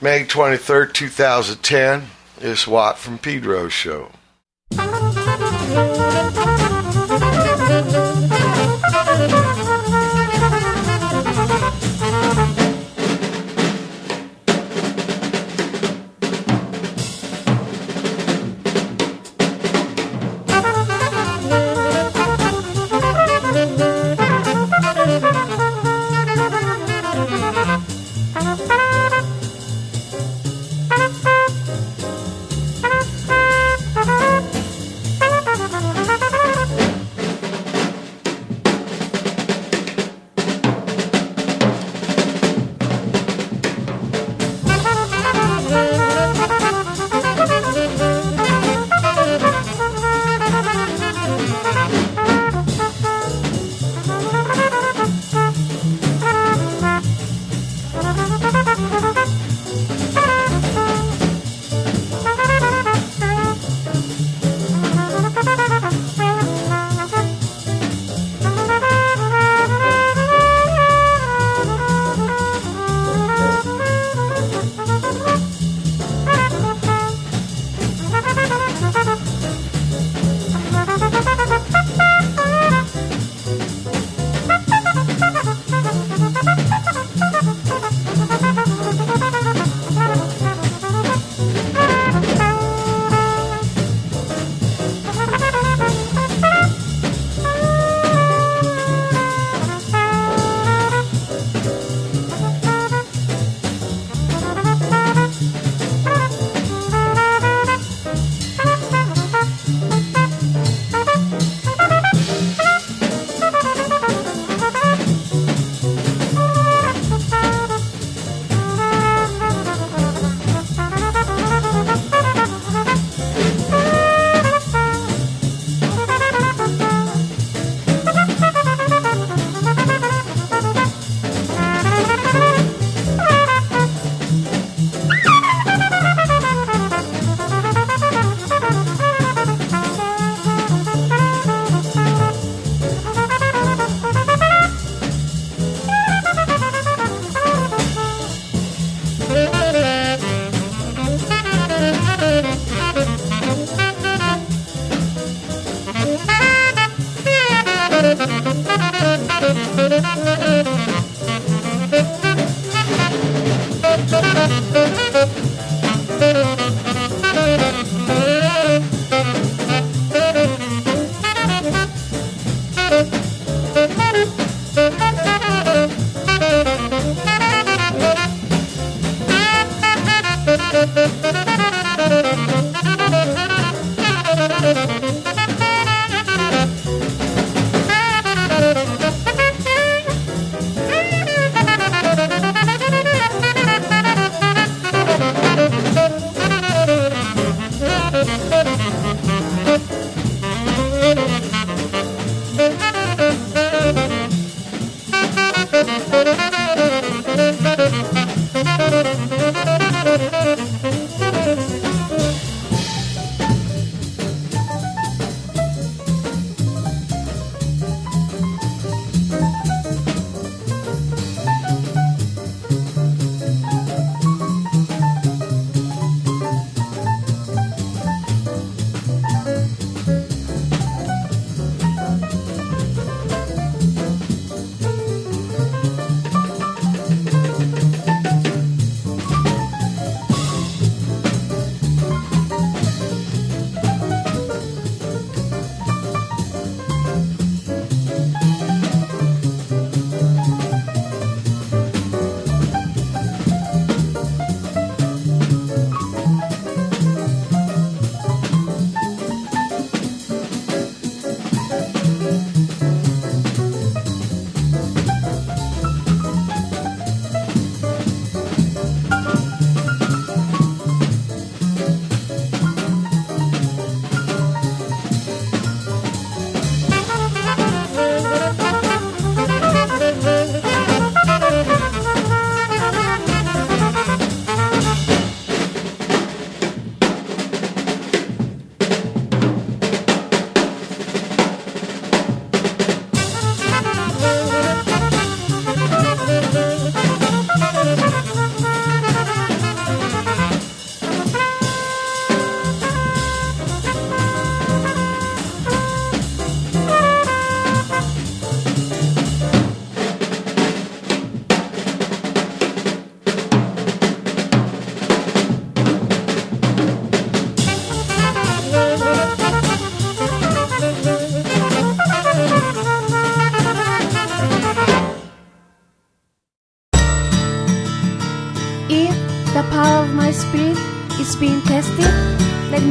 [0.00, 2.06] May 23rd, 2010,
[2.40, 4.12] is Watt from Pedro Show.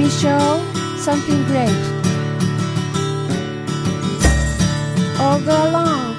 [0.09, 0.63] Show
[0.97, 1.81] something great.
[5.19, 6.15] All go along,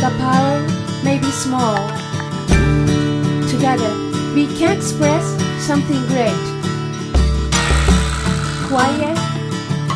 [0.00, 0.60] the power
[1.04, 1.76] may be small.
[3.48, 3.92] Together,
[4.34, 5.24] we can express
[5.66, 6.44] something great.
[8.68, 9.18] Quiet,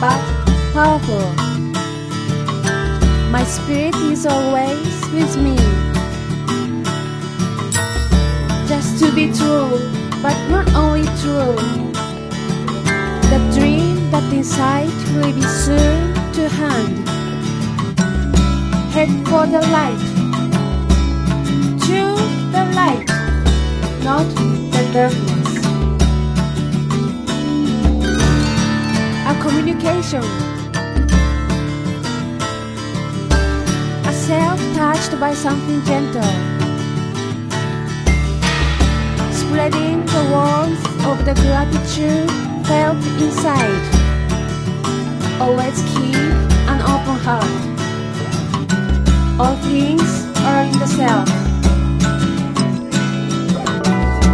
[0.01, 0.21] but
[0.73, 1.27] powerful.
[3.31, 5.57] My spirit is always with me.
[8.69, 9.79] Just to be true,
[10.23, 11.82] but not only true.
[13.63, 17.09] Dream that inside will be soon to hand.
[18.91, 20.03] Head for the light.
[21.85, 23.07] Choose the light,
[24.03, 24.27] not
[24.75, 25.51] the darkness.
[29.31, 30.25] A communication.
[34.11, 36.35] A self touched by something gentle.
[39.31, 43.84] Spreading the warmth of the gratitude felt inside.
[45.40, 46.16] Always keep
[46.72, 47.54] an open heart.
[49.40, 50.10] All things
[50.48, 51.30] are in the self.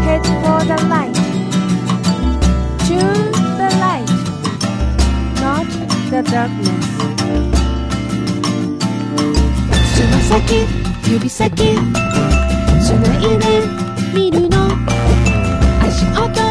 [0.05, 1.17] Head for the light.
[2.88, 4.11] Choose the light,
[5.41, 5.67] not
[6.09, 6.88] the darkness.
[9.94, 10.67] つま先、
[11.11, 11.51] 指先、
[12.81, 13.44] つないで
[14.13, 14.67] 見るの。
[15.81, 16.46] 足音、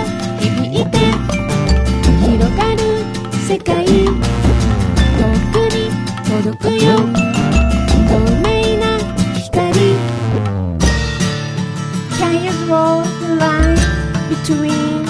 [3.66, 3.84] 界。
[3.84, 3.92] 遠
[5.52, 5.90] くに
[6.24, 6.96] 届くよ。
[8.08, 8.46] 透明
[8.78, 8.84] な
[9.36, 9.52] 光
[12.18, 13.80] Can you draw the line
[14.28, 15.04] between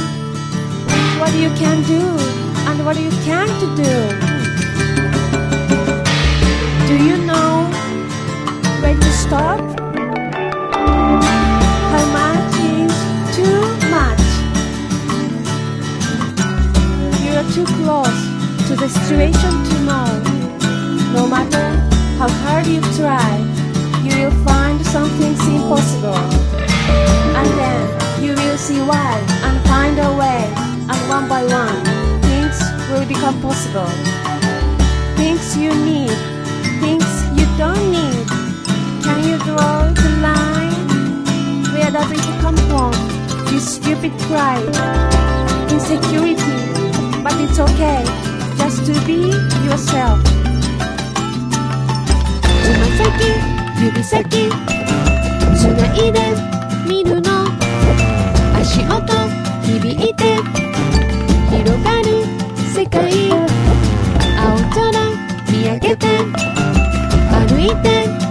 [1.21, 2.00] what you can do
[2.69, 3.93] and what you can't do?
[6.89, 7.67] Do you know
[8.83, 9.61] when to stop?
[11.93, 12.94] How much is
[13.37, 13.61] too
[13.91, 14.27] much?
[17.23, 18.25] You are too close to
[18.88, 20.07] the situation to know.
[21.12, 21.68] No matter
[22.19, 23.31] how hard you try,
[24.04, 26.24] you will find some things impossible.
[27.39, 29.12] And then you will see why
[29.44, 30.44] and find a way,
[30.92, 31.84] and one by one,
[32.30, 32.57] things
[32.89, 33.92] will become possible.
[35.19, 36.18] Things you need,
[36.80, 38.25] things you don't need.
[39.04, 40.83] Can you draw the line?
[41.74, 42.94] Where does it come from?
[43.51, 44.72] This stupid pride,
[45.72, 46.56] insecurity,
[47.24, 48.27] but it's okay
[48.57, 49.31] just to be
[49.65, 50.19] yourself.
[52.63, 53.06] つま先
[53.80, 54.50] 指先
[55.56, 56.19] つないで
[56.88, 57.45] 見るの
[58.56, 59.06] 足音
[59.63, 60.24] 響いて
[61.50, 62.25] 広がる
[62.74, 63.31] 世界
[64.38, 64.92] 青空
[65.51, 66.07] 見上げて
[67.31, 68.27] 歩いて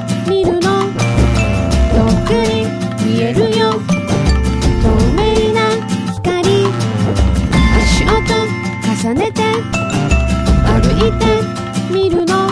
[10.99, 12.49] いてみるの。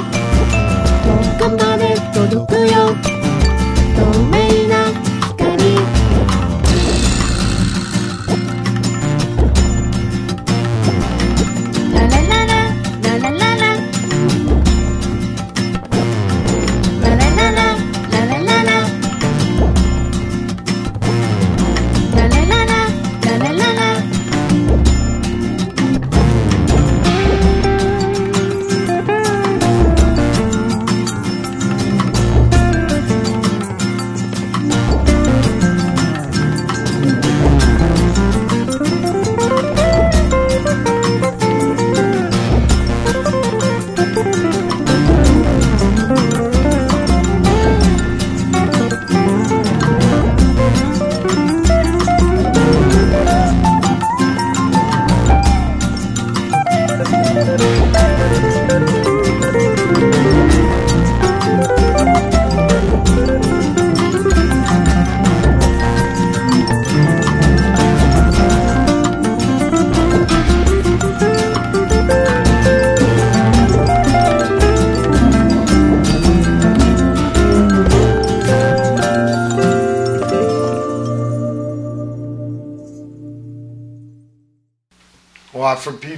[1.39, 3.14] どこまで届くよ。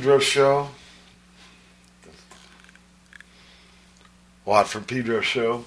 [0.07, 0.69] Pedro show.
[4.45, 5.65] Watt from Pedro show.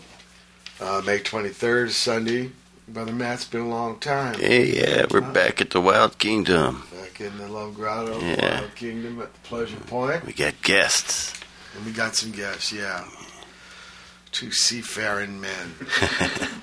[0.80, 2.52] Uh, May 23rd, Sunday.
[2.88, 4.36] Brother Matt, it's been a long time.
[4.40, 6.84] Hey, yeah, we're back at the Wild Kingdom.
[6.96, 8.62] Back in the Love Grotto, Yeah.
[8.62, 10.26] Wild Kingdom at the Pleasure Point.
[10.26, 11.38] We got guests.
[11.76, 13.04] And we got some guests, yeah.
[14.32, 15.76] Two seafaring men.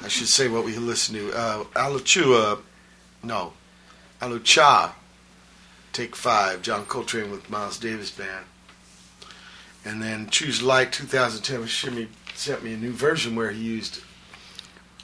[0.02, 1.30] I should say what we listen to.
[1.34, 2.56] Uh, Alachua,
[3.22, 3.52] no.
[4.22, 4.95] Alu Cha,
[5.96, 8.44] Take Five, John Coltrane with Miles Davis Band.
[9.82, 14.02] And then Choose Light 2010 was Shimmy sent me a new version where he used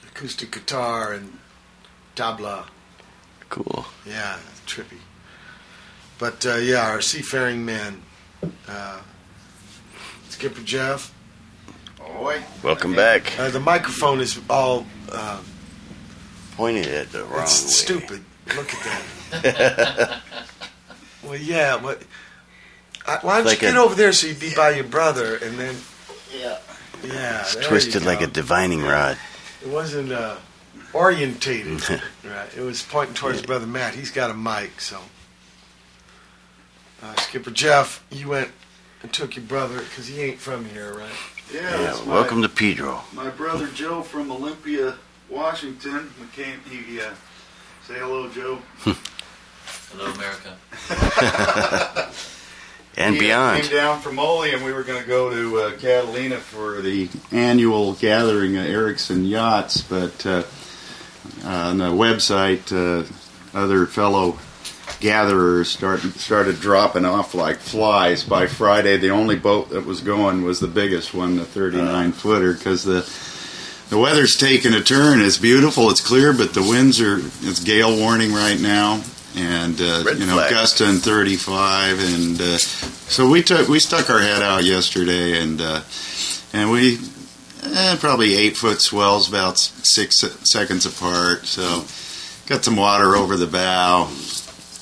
[0.07, 1.39] acoustic guitar and
[2.15, 2.65] tabla.
[3.49, 3.85] Cool.
[4.05, 4.99] Yeah, trippy.
[6.19, 8.03] But uh, yeah, our seafaring man,
[8.67, 9.01] uh,
[10.29, 11.11] Skipper Jeff.
[12.19, 12.43] Oi.
[12.61, 13.39] Welcome back.
[13.39, 15.41] Uh, the microphone is all uh,
[16.51, 17.69] Pointed at the wrong it's way.
[17.69, 18.23] stupid.
[18.55, 20.21] Look at that.
[21.23, 22.01] well, yeah, but
[23.07, 25.35] I, why don't Like you get a- over there so you'd be by your brother
[25.35, 25.75] and then
[26.37, 26.57] Yeah.
[27.03, 28.25] yeah, It's there you twisted like go.
[28.25, 29.17] a divining rod.
[29.61, 30.37] It wasn't uh,
[30.93, 31.81] orientated.
[32.23, 32.49] right.
[32.57, 33.95] It was pointing towards brother Matt.
[33.95, 34.99] He's got a mic, so.
[37.01, 38.49] Uh, Skipper Jeff, you went
[39.01, 41.09] and took your brother because he ain't from here, right?
[41.53, 41.61] Yeah.
[41.61, 43.01] Yeah, that's my- welcome to Pedro.
[43.13, 44.95] My brother Joe from Olympia,
[45.29, 46.13] Washington.
[46.21, 46.59] We came.
[46.69, 47.09] He uh,
[47.85, 48.59] say hello, Joe.
[49.95, 52.09] Hello, America.
[52.95, 53.63] And he, uh, beyond.
[53.63, 57.09] Came down from Oly, and we were going to go to uh, Catalina for the
[57.31, 59.81] annual gathering of Ericson yachts.
[59.81, 60.43] But uh,
[61.43, 63.07] uh, on the website, uh,
[63.57, 64.37] other fellow
[64.99, 68.23] gatherers started started dropping off like flies.
[68.23, 72.53] By Friday, the only boat that was going was the biggest one, the 39 footer,
[72.53, 73.09] because the
[73.89, 75.19] the weather's taking a turn.
[75.19, 75.89] It's beautiful.
[75.89, 77.17] It's clear, but the winds are.
[77.17, 79.01] It's gale warning right now,
[79.35, 80.51] and uh, you know flag.
[80.51, 85.81] gusting 35, and uh, so we took we stuck our head out yesterday, and uh,
[86.53, 86.99] and we
[87.63, 91.45] eh, probably eight foot swells, about six seconds apart.
[91.45, 91.85] So
[92.47, 94.11] got some water over the bow,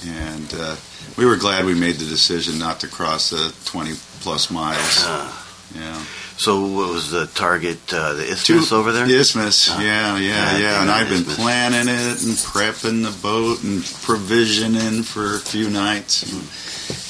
[0.05, 0.75] and uh,
[1.17, 3.91] we were glad we made the decision not to cross the 20
[4.21, 5.03] plus miles.
[5.05, 5.31] Uh,
[5.75, 6.03] Yeah.
[6.41, 7.77] So what was the target?
[7.93, 9.05] Uh, the isthmus over there?
[9.05, 9.79] The isthmus, Ah.
[9.79, 10.81] yeah, yeah, Ah, yeah.
[10.81, 11.35] And I've been isthmus.
[11.37, 16.23] planning it and prepping the boat and provisioning for a few nights.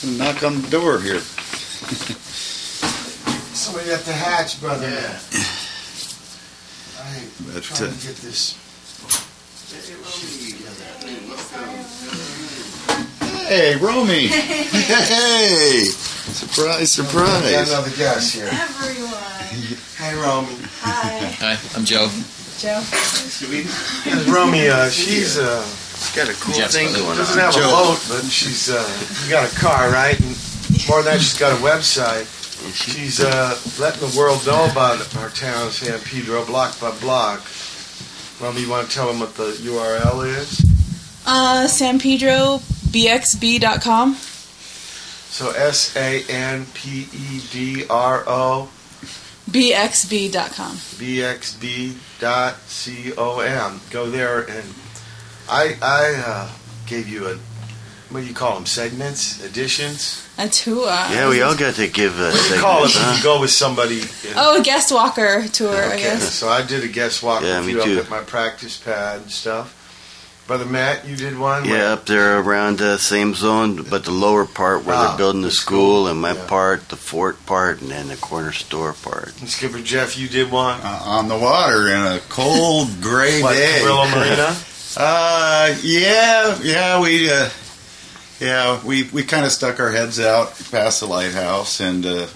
[0.03, 1.21] And knock on the door here.
[3.53, 4.89] Somebody at the hatch, brother.
[4.89, 5.19] Yeah.
[7.00, 7.23] I
[7.53, 8.57] But, trying uh, to get this.
[13.47, 14.27] Hey, Romy.
[14.27, 15.88] hey,
[16.33, 17.43] surprise, surprise.
[17.43, 17.71] We Got surprise.
[17.71, 18.50] another guest here.
[18.51, 19.13] Everyone.
[19.97, 20.55] Hey, Romy.
[20.81, 22.09] Hi, Hi, I'm Joe.
[22.57, 22.79] Joe.
[22.81, 25.61] This Romy, uh, she's uh,
[26.15, 27.03] Got a cool Jeff's thing brother.
[27.05, 27.53] going doesn't on.
[27.53, 30.19] have a boat, but she's uh, she's got a car, right?
[30.19, 32.25] And more than that, she's got a website.
[32.73, 37.41] She's uh, letting the world know about our town, San Pedro, block by block.
[38.39, 40.65] Romy, you want to tell them what the URL is?
[41.25, 42.59] Uh, San Pedro
[42.89, 44.15] BXB.com.
[45.31, 48.69] So S A N P E D R O
[49.50, 50.75] BXB.com.
[51.00, 52.55] bxb dot
[53.35, 53.81] com.
[53.89, 54.65] Go there and
[55.50, 56.50] I I uh,
[56.85, 57.38] gave you a
[58.09, 60.27] what do you call them segments additions?
[60.38, 60.85] A tour.
[60.88, 63.15] Yeah, we all got to give a What do you call it huh?
[63.17, 64.01] you go with somebody?
[64.01, 66.33] In, Oh, a guest walker tour, I okay, guess.
[66.33, 68.00] so I did a guest walk Yeah, with me you too.
[68.00, 69.73] up at my practice pad and stuff.
[70.51, 71.63] Brother Matt, you did one.
[71.63, 75.43] Yeah, up there around the same zone, but the lower part where Ah, they're building
[75.43, 76.46] the the school, school, and my yeah.
[76.46, 79.39] part, the fort part, and then the corner store part.
[79.39, 80.81] And Skipper Jeff, you did one.
[80.84, 83.79] Uh, on the water in a cold, gray What, day.
[83.81, 84.58] Cabrillo Marina?
[84.98, 87.48] Uh, yeah, yeah, we, uh,
[88.41, 92.27] yeah, we, we kind of stuck our heads out past the lighthouse and uh,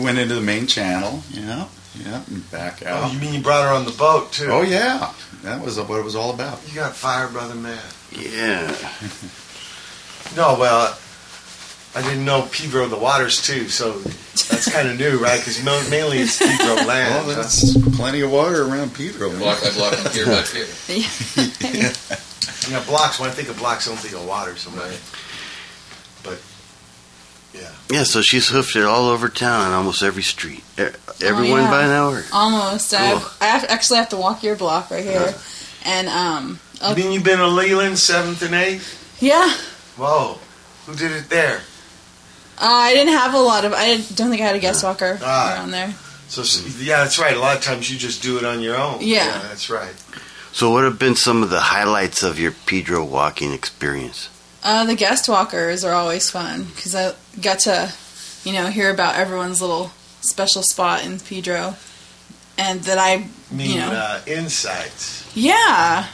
[0.00, 1.22] went into the main channel.
[1.30, 1.68] Yeah,
[2.02, 3.12] yeah, and back Oh, out.
[3.12, 4.46] you mean you brought her on the boat too?
[4.50, 6.60] Oh yeah, that was what it was all about.
[6.68, 7.84] You got fired, Brother Matt.
[8.12, 8.74] Yeah.
[10.36, 10.96] No, well,
[11.94, 15.38] I didn't know Pedro the waters too, so that's kind of new, right?
[15.38, 17.26] Because mainly it's Pedro land.
[17.26, 17.42] Well, huh?
[17.42, 19.28] that's plenty of water around Pedro.
[19.30, 19.40] man.
[19.40, 21.92] Block by block and pier by pier.
[22.66, 23.20] You know, blocks.
[23.20, 24.84] When I think of blocks, I don't think of water so much.
[24.88, 25.00] Right.
[27.52, 30.64] But yeah, Yeah, so she's hoofed it all over town on almost every street.
[30.78, 30.84] E-
[31.22, 31.70] Everyone Oh, yeah.
[31.70, 32.08] by now?
[32.10, 32.24] Or?
[32.32, 32.94] Almost.
[32.94, 35.34] I, have, I have, actually have to walk your block right here.
[35.84, 39.18] And, um, you oh, mean you've been to Leland seventh and eighth?
[39.20, 39.52] yeah.
[39.96, 40.38] Whoa,
[40.86, 41.58] who did it there?
[42.58, 45.18] Uh, I didn't have a lot of, I don't think I had a guest walker
[45.22, 45.54] Ah.
[45.54, 45.94] around there.
[46.28, 46.42] So
[46.78, 47.36] yeah, that's right.
[47.36, 48.98] A lot of times you just do it on your own.
[49.02, 49.38] Yeah.
[49.48, 49.92] that's right.
[50.52, 54.28] So, what have been some of the highlights of your Pedro walking experience?
[54.64, 57.92] Uh, the guest walkers are always fun because I got to,
[58.44, 59.90] you know, hear about everyone's little
[60.20, 61.74] special spot in Pedro,
[62.56, 65.28] and that I, I mean, you know, uh, insights.
[65.34, 66.06] yeah,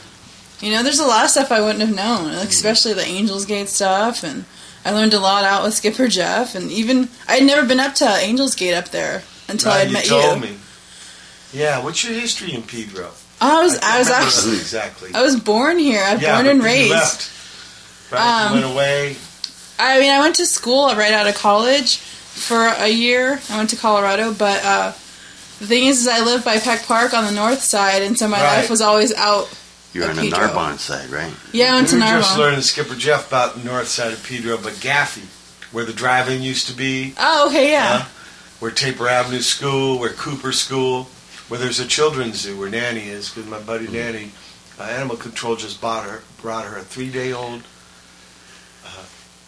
[0.60, 2.38] you know, there's a lot of stuff I wouldn't have known, Mm.
[2.38, 4.46] like, especially the Angels Gate stuff, and
[4.84, 7.94] I learned a lot out with Skipper Jeff, and even I had never been up
[7.96, 10.50] to Angels Gate up there until I Right, had met you told you.
[10.52, 10.56] me.
[11.52, 13.10] Yeah, what's your history in Pedro?
[13.40, 15.10] I was, I I was actually, exactly.
[15.14, 16.02] I was born here.
[16.02, 17.28] I was yeah, born and raised.
[18.10, 18.24] Left.
[18.24, 18.46] right?
[18.46, 19.16] Um, went away.
[19.78, 23.40] I mean, I went to school right out of college for a year.
[23.50, 24.90] I went to Colorado, but uh,
[25.60, 28.26] the thing is, is I live by Peck Park on the north side, and so
[28.28, 28.56] my Right.
[28.58, 29.48] life was always out.
[29.94, 30.38] You're A on the Pedro.
[30.46, 31.32] Narbonne side, right?
[31.52, 34.22] Yeah, I went to we were just learning Skipper Jeff about the north side of
[34.24, 35.24] Pedro, but Gaffey,
[35.72, 38.00] where the drive-in used to be, Oh, okay, yeah.
[38.00, 38.08] Huh?
[38.60, 41.04] where Taper Avenue School, where Cooper School,
[41.48, 44.32] where there's a children's zoo where Nanny is, with my buddy Nanny.
[44.78, 47.62] Uh, Animal Control just bought her, brought her a three-day-old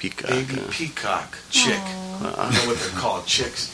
[0.00, 0.30] Peacock.
[0.30, 1.78] baby uh, peacock chick.
[1.78, 3.70] uh, I don't know what they're called, chicks.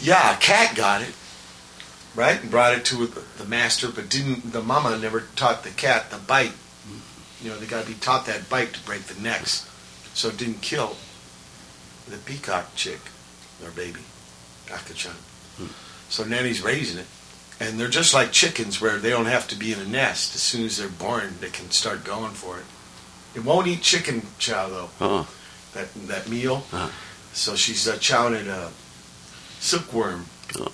[0.00, 1.12] Yeah, a cat got it,
[2.14, 4.52] right, and brought it to the master, but didn't.
[4.52, 6.52] The mama never taught the cat the bite.
[7.42, 9.68] You know, they got to be taught that bite to break the necks,
[10.14, 10.96] so it didn't kill
[12.08, 13.00] the peacock chick
[13.64, 14.00] or baby,
[14.68, 15.16] akachan.
[16.08, 17.06] So Nanny's raising it,
[17.58, 20.36] and they're just like chickens, where they don't have to be in a nest.
[20.36, 22.64] As soon as they're born, they can start going for it.
[23.34, 25.28] It won't eat chicken chow though Oh,
[25.74, 26.64] that that meal.
[26.72, 26.88] Uh-huh.
[27.32, 28.68] So she's uh, chowing at uh,
[29.60, 30.26] silkworm
[30.58, 30.68] Oh.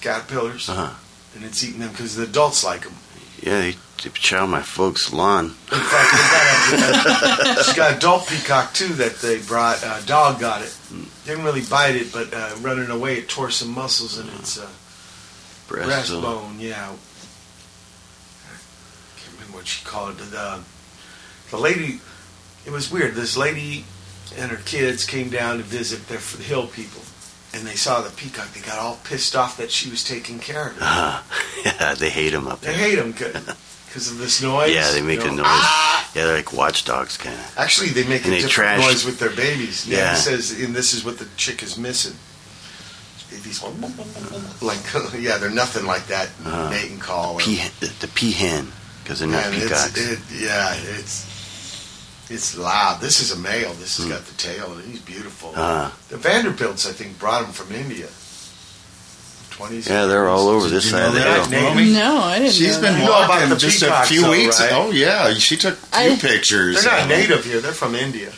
[0.00, 0.94] caterpillars, Uh-huh.
[1.34, 2.94] and it's eating them because the adults like them.
[3.42, 3.72] yeah, they,
[4.02, 5.46] they chow my folks' lawn.
[5.46, 9.82] In fact, got a, she's got a adult peacock too that they brought.
[9.82, 10.76] Uh, dog got it.
[11.24, 14.68] Didn't really bite it, but uh, running away, it tore some muscles in its uh,
[15.66, 16.12] Breast.
[16.12, 16.60] breastbone.
[16.60, 16.94] Yeah.
[19.16, 20.30] Can't remember what she called it.
[20.30, 20.60] The,
[21.50, 22.00] the lady,
[22.64, 23.14] it was weird.
[23.14, 23.84] This lady
[24.36, 27.02] and her kids came down to visit their the hill people,
[27.54, 28.52] and they saw the peacock.
[28.52, 30.82] They got all pissed off that she was taking care of it.
[30.82, 31.22] Uh,
[31.64, 32.72] yeah, they hate them up there.
[32.72, 34.74] They hate them because of this noise.
[34.74, 35.42] Yeah, they make you a noise.
[35.46, 36.10] Ah!
[36.14, 37.54] Yeah, they're like watchdogs, kind of.
[37.58, 39.86] Actually, they make And a they different trash- noise with their babies.
[39.86, 40.12] Yeah, Yeah.
[40.14, 42.14] it says, and this is what the chick is missing.
[43.42, 43.62] These
[44.62, 44.78] like,
[45.20, 46.70] yeah, they're nothing like that Uh-huh.
[46.70, 47.34] mating call.
[47.34, 48.70] or- Pea, the, the peahen,
[49.02, 49.98] because they're not Man, it's, peacocks.
[50.00, 51.26] it, yeah, it's
[52.28, 53.00] it's loud.
[53.00, 53.72] This is a male.
[53.74, 55.52] This has got the tail, and he's beautiful.
[55.54, 58.08] Uh, the Vanderbilts, I think, brought him from India.
[59.50, 59.88] Twenties.
[59.88, 61.74] yeah, they're all over this side of the that, hill.
[61.94, 63.00] No, I didn't She's know been that.
[63.00, 64.60] You know about walking the just a peacocks, few though, weeks.
[64.60, 64.70] right?
[64.72, 66.82] Oh yeah, she took a few I- pictures.
[66.84, 67.60] They're not native here.
[67.60, 68.28] They're from India.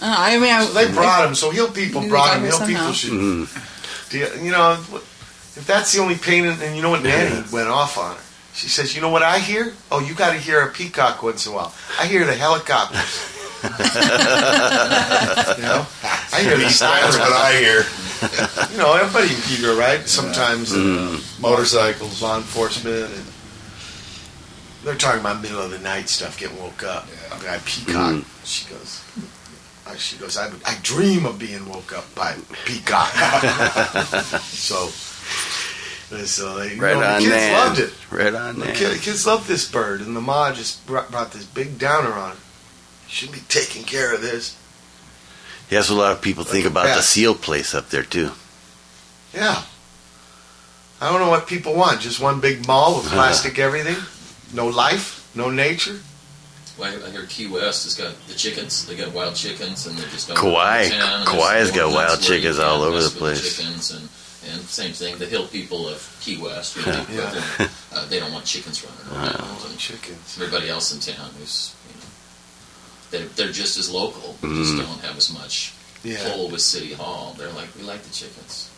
[0.00, 1.34] Uh, I mean, I, So they brought him.
[1.34, 2.48] So hill people brought him.
[2.48, 3.10] got Hill here people should.
[3.12, 4.10] Mm.
[4.10, 7.42] Do you, you know, if that's the only pain, and, and you know what, Nanny
[7.52, 8.22] went off on her.
[8.54, 9.72] She says, "You know what I hear?
[9.90, 11.74] Oh, you got to hear a peacock once in a while.
[11.98, 13.28] I hear the helicopters.
[13.62, 13.68] you
[15.62, 15.86] know,
[16.32, 17.84] I hear these That's what I hear.
[18.72, 20.06] You know, everybody in Pedro, right?
[20.08, 22.20] Sometimes uh, Motorcycles.
[22.20, 23.24] law enforcement, and
[24.84, 27.06] they're talking about middle of the night stuff, getting woke up.
[27.08, 27.38] Yeah.
[27.38, 28.24] By peacock.
[28.44, 29.04] She goes.
[29.96, 30.36] She goes.
[30.36, 32.34] I, I dream of being woke up by
[32.64, 33.12] peacock.
[34.42, 34.88] so,
[36.26, 37.52] so they, you Right know, the kids man.
[37.66, 37.92] loved it.
[38.10, 41.44] Right on, The kid, kids loved this bird, and the ma just brought, brought this
[41.44, 42.38] big downer on it.
[43.06, 44.56] You should be taking care of this.
[45.70, 47.88] Yeah, that's what a lot of people think Like a about the seal place up
[47.90, 48.30] there too.
[49.34, 49.62] Yeah.
[51.00, 52.00] I don't know what people want.
[52.00, 53.96] Just one big mall with plastic everything.
[54.54, 55.98] No life, no nature.
[56.78, 58.86] Well, I hear Key West has got the chickens.
[58.86, 60.36] They got wild chickens, and they just don't.
[60.36, 60.84] Kauai.
[60.88, 61.26] go to town.
[61.26, 63.58] Kauai's There's got wild nuts where you chickens all over mess the with place.
[64.42, 65.18] Chickens and, and same thing.
[65.18, 67.44] The hill people of Key West, you know, they, Yeah.
[67.58, 69.40] they, uh, they don't want chickens running around.
[69.68, 70.38] And chickens.
[70.40, 72.06] everybody else in town who's, you know,
[73.10, 74.36] they're, they're just as local.
[74.42, 76.18] They just don't have as much Yeah.
[76.32, 77.34] pull with City Hall.
[77.38, 78.68] They're like, we like the chickens.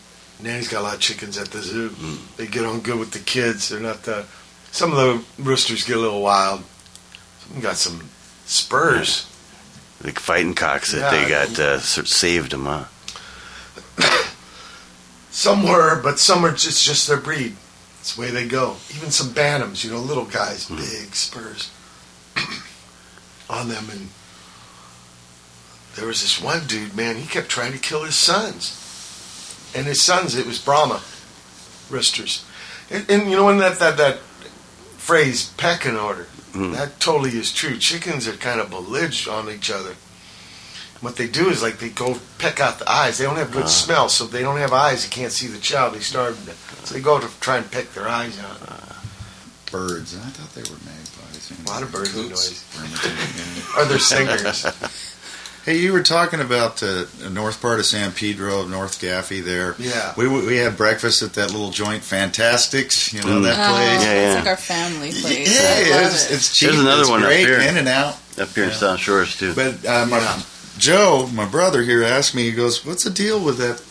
[0.40, 1.94] Nanny's got a lot of chickens at the zoo.
[2.36, 3.68] They get on good with the kids.
[3.68, 4.26] They're not the.
[4.72, 6.64] Some of the roosters get a little wild.
[7.48, 8.10] Some got some
[8.44, 9.26] spurs.
[10.00, 11.22] The fighting cocks that Yeah.
[11.22, 12.84] they got uh, s- saved them, huh?
[15.34, 17.56] Some were, but some are just just their breed.
[17.98, 18.76] It's the way they go.
[18.94, 20.76] Even some bantams, you know, little guys, hmm.
[20.76, 21.72] big spurs
[23.50, 23.84] on them.
[23.90, 24.10] And
[25.96, 27.16] there was this one dude, man.
[27.16, 28.78] He kept trying to kill his sons,
[29.74, 31.02] and his sons, it was Brahma
[31.90, 32.44] roosters.
[32.88, 34.18] And, and you know, when that that that
[34.98, 36.70] phrase "pecking order," hmm.
[36.74, 37.76] that totally is true.
[37.76, 39.96] Chickens are kind of belligerent on each other.
[41.00, 43.18] What they do is like they go peck out the eyes.
[43.18, 45.04] They don't have good smell, so if they don't have eyes.
[45.04, 45.94] They can't see the child.
[45.94, 46.56] They starve them.
[46.84, 48.58] So they go to try and peck their eyes out.
[49.70, 50.16] Birds.
[50.16, 51.52] I thought they were magpies.
[51.64, 52.64] A lot of birds make noise.
[52.74, 53.76] Coots.
[53.76, 54.64] Or they're singers.
[55.64, 59.42] Hey, you were talking about uh, the north part of San Pedro of North Gaffey
[59.42, 59.74] there.
[59.78, 60.12] Yeah.
[60.14, 63.14] We we had breakfast at that little joint, Fantastics.
[63.14, 64.04] You know that Oh, place.
[64.04, 65.58] Yeah, it's like our family place.
[65.58, 66.34] Yeah, I love it's, it.
[66.34, 66.68] it's cheap.
[66.68, 67.60] There's another it's one up here.
[67.60, 68.18] in and out.
[68.38, 69.54] Up here in South Shores too.
[69.54, 70.42] But uh, my, Yeah.
[70.78, 72.44] Joe, my brother here, asked me.
[72.44, 73.82] He goes, "What's the deal with that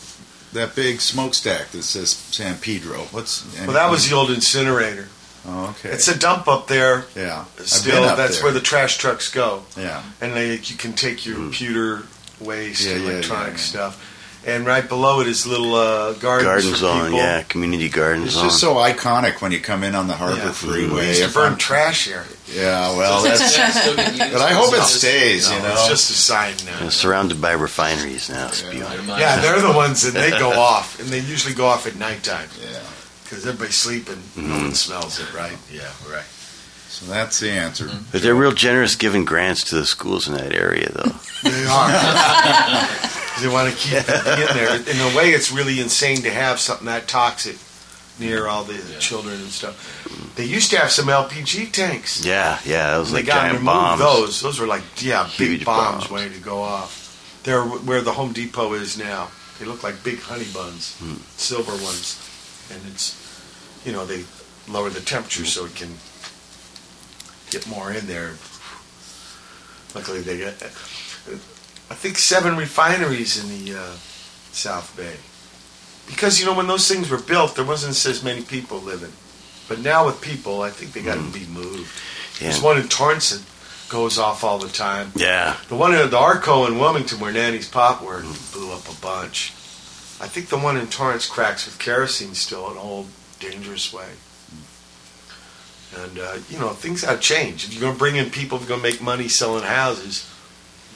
[0.52, 2.98] that big smokestack that says San Pedro?
[3.10, 5.08] What's?" and- Well, that was the old incinerator.
[5.46, 5.90] Oh, okay.
[5.90, 7.04] It's a dump up there.
[7.14, 7.44] yeah.
[7.58, 8.44] I've Still, been up that's there.
[8.44, 9.64] where the trash trucks go.
[9.76, 10.02] Yeah.
[10.22, 12.04] and they, you can take your computer
[12.40, 12.90] waste, Hmm.
[12.90, 13.56] Yeah, yeah, electronic yeah, yeah.
[13.62, 14.10] stuff.
[14.46, 18.44] And right below it is little uh, gardens Garden zone, yeah, community garden It's zone.
[18.44, 20.52] just so iconic when you come in on the Harbor Yeah.
[20.52, 21.00] Freeway.
[21.00, 22.24] We used to burn I'm- trash here.
[22.46, 23.56] Yeah, well, that's.
[23.56, 24.32] Yeah, still get used.
[24.32, 25.50] But I hope it just- stays.
[25.50, 25.72] You know.
[25.72, 26.86] it's just a sign now.
[26.86, 28.48] Uh, surrounded by refineries now.
[28.48, 28.82] spewing.
[28.82, 31.96] I Yeah, they're the ones, and they go off, and they usually go off at
[31.96, 32.80] nighttime yeah.
[33.24, 34.22] because everybody's sleeping.
[34.36, 35.56] No one smells it, right?
[35.72, 36.24] Yeah, right.
[36.88, 37.90] So that's the answer.
[38.12, 41.12] But they're real generous giving grants to the schools in that area, though.
[41.42, 41.90] They are.
[41.90, 44.76] 'Cause they want to keep it in there.
[44.76, 47.56] In a way, it's really insane to have something that toxic
[48.18, 50.34] near all the children and stuff.
[50.36, 52.24] They used to have some LPG tanks.
[52.24, 54.00] Yeah, yeah, that was they like got giant bombs.
[54.00, 54.40] those.
[54.40, 56.10] Those were like yeah, big bombs, bombs.
[56.10, 57.40] waiting to go off.
[57.44, 59.30] They're where the Home Depot is now.
[59.58, 61.14] They look like big honey buns, Hmm.
[61.36, 62.18] silver ones,
[62.72, 63.14] and it's
[63.84, 64.24] you know they
[64.68, 65.90] lower the temperature so it can
[67.50, 68.34] get more in there.
[69.94, 70.54] Luckily, they got
[71.90, 73.92] I think seven refineries in the uh,
[74.52, 75.16] South Bay.
[76.06, 79.12] Because you know when those things were built, there wasn't as many people living.
[79.68, 81.54] But now with people, I think they got to mm-hmm.
[81.54, 81.90] be moved.
[82.40, 83.44] There's one in Torrance that
[83.88, 85.12] goes off all the time.
[85.14, 88.58] Yeah, The one in the Arco in Wilmington where Nanny's Pop were mm-hmm.
[88.58, 89.52] blew up a bunch.
[90.20, 93.08] I think the one in Torrance cracks with kerosene still an old
[93.40, 94.08] dangerous way.
[94.50, 96.00] Mm-hmm.
[96.02, 97.68] And uh, you know things have changed.
[97.68, 100.28] If you're going to bring in people, if you're going to make money selling houses,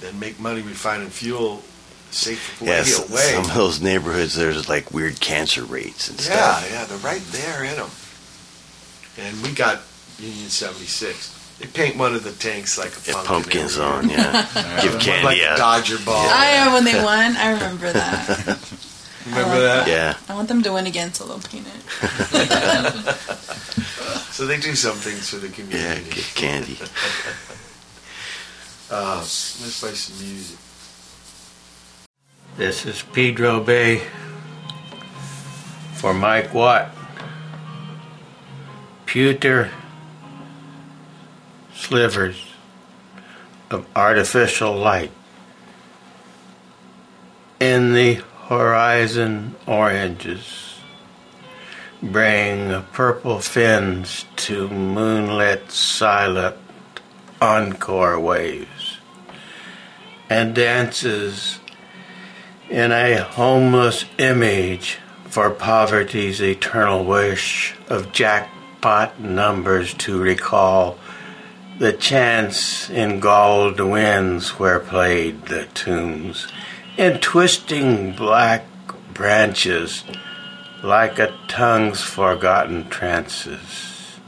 [0.00, 1.62] then make money refining fuel
[2.10, 2.80] safe way yeah.
[3.08, 3.32] away.
[3.32, 6.66] Some of those neighborhoods, there's like weird cancer rates and Yeah, stuff.
[6.70, 7.90] yeah, yeah, they're right there in them.
[9.18, 9.80] And we got
[10.18, 11.34] Union 76.
[11.58, 13.24] They paint one of the tanks like a pumpkin.
[13.24, 14.78] pumpkins every on, yeah.
[14.82, 15.58] Give Looked candy like out.
[15.58, 16.14] Dodger ball.
[16.28, 17.36] I am when they won.
[17.36, 18.58] I remember that.
[19.26, 19.86] Remember that?
[19.88, 21.82] Yeah, I want them to win again so they'll paint it.
[24.32, 25.78] So they do some things for the community.
[25.84, 26.14] yeah, community.
[26.14, 26.78] give candy.
[28.90, 30.58] Uh, let's play some music.
[32.58, 34.02] This is Pedro Bay
[35.94, 36.92] for Mike Watt.
[39.06, 39.70] Pewter
[41.72, 42.46] slivers
[43.70, 45.12] of artificial light
[47.60, 48.14] in the
[48.48, 50.80] horizon oranges
[52.02, 56.56] bring purple fins to moonlit silent
[57.40, 58.98] encore waves
[60.28, 61.60] and dances
[62.70, 70.98] in a homeless image for poverty's eternal wish of jackpot numbers to recall
[71.78, 76.46] the chance in galled winds where played the tunes
[76.96, 78.64] in twisting black
[79.14, 80.02] branches
[80.82, 84.18] like a tongue's forgotten trances.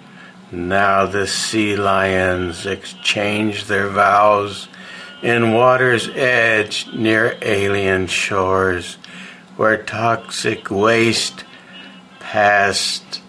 [0.53, 4.69] Now the sea lions exchange their vows
[5.23, 8.97] in water's edge near alien shores
[9.57, 11.45] where toxic waste
[12.19, 13.21] past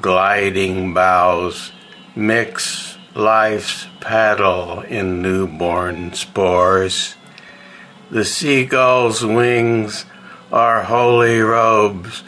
[0.00, 1.72] gliding bows
[2.16, 7.14] mix life's paddle in newborn spores.
[8.10, 10.04] The seagull's wings
[10.52, 12.22] are holy robes,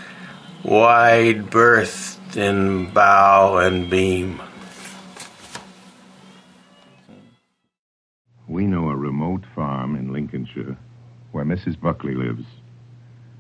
[0.62, 4.40] wide berthed in bow and beam.
[8.56, 10.78] We know a remote farm in Lincolnshire
[11.32, 11.78] where Mrs.
[11.78, 12.46] Buckley lives.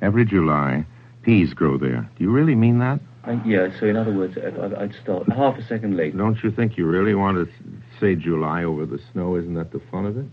[0.02, 0.84] Every July,
[1.22, 2.06] peas grow there.
[2.18, 3.00] Do you really mean that?
[3.24, 6.14] Uh, yeah, so in other words, I- I- I'd start half a second late.
[6.14, 7.48] Don't you think you really want to
[7.98, 9.36] say July over the snow?
[9.36, 10.26] Isn't that the fun of it?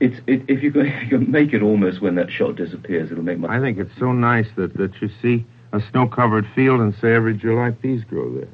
[0.00, 3.12] It's it, if you can, if you can make it almost when that shot disappears,
[3.12, 3.56] it'll make my.
[3.56, 7.14] I think it's so nice that, that you see a snow covered field and say
[7.14, 8.48] every July peas grow there.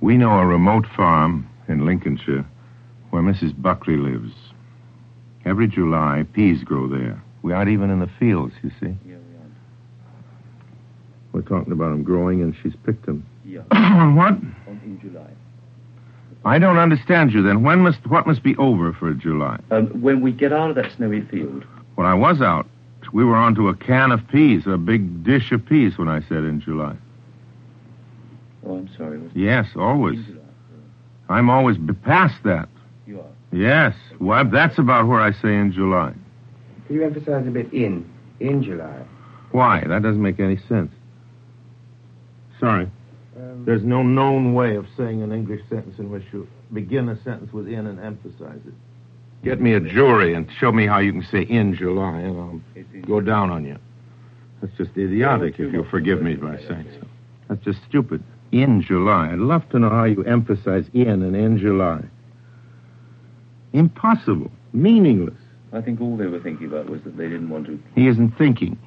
[0.00, 2.44] We know a remote farm in Lincolnshire
[3.10, 3.54] where Mrs.
[3.62, 4.32] Buckley lives.
[5.46, 7.22] Every July, peas grow there.
[7.42, 8.86] We aren't even in the fields, you see.
[9.06, 9.50] Yeah, we are.
[11.32, 13.24] We're talking about them growing, and she's picked them.
[13.44, 13.60] Yeah,
[14.14, 14.32] what?
[14.32, 15.30] on, in July.
[16.44, 17.42] I don't understand you.
[17.42, 19.58] Then when must what must be over for July?
[19.70, 22.66] Um, when we get out of that snowy field, When I was out,
[23.12, 25.96] we were onto a can of peas, a big dish of peas.
[25.96, 26.96] When I said in July.
[28.66, 29.18] oh, I'm sorry.
[29.18, 30.18] Was Yes, always.
[30.18, 30.40] in July.
[31.28, 32.68] I'm always past that.
[33.06, 33.26] You are.
[33.56, 33.94] Yes.
[34.20, 36.12] Well, that's about where I say in July.
[36.86, 38.08] Can you emphasize a bit in?
[38.38, 39.02] In July.
[39.50, 39.82] Why?
[39.86, 40.92] That doesn't make any sense.
[42.60, 42.90] Sorry.
[43.36, 47.22] Um, There's no known way of saying an English sentence in which you begin a
[47.22, 48.74] sentence with in and emphasize it.
[49.42, 52.60] Get me a jury and show me how you can say in July, and I'll
[53.06, 53.78] go down on you.
[54.60, 57.06] That's just idiotic, if you'll forgive me by saying so.
[57.48, 58.22] That's just stupid.
[58.52, 59.30] In July.
[59.32, 62.02] I'd love to know how you emphasize in and in July.
[63.76, 64.50] Impossible.
[64.72, 65.34] Meaningless.
[65.72, 67.78] I think all they were thinking about was that they didn't want to.
[67.94, 68.78] He isn't thinking.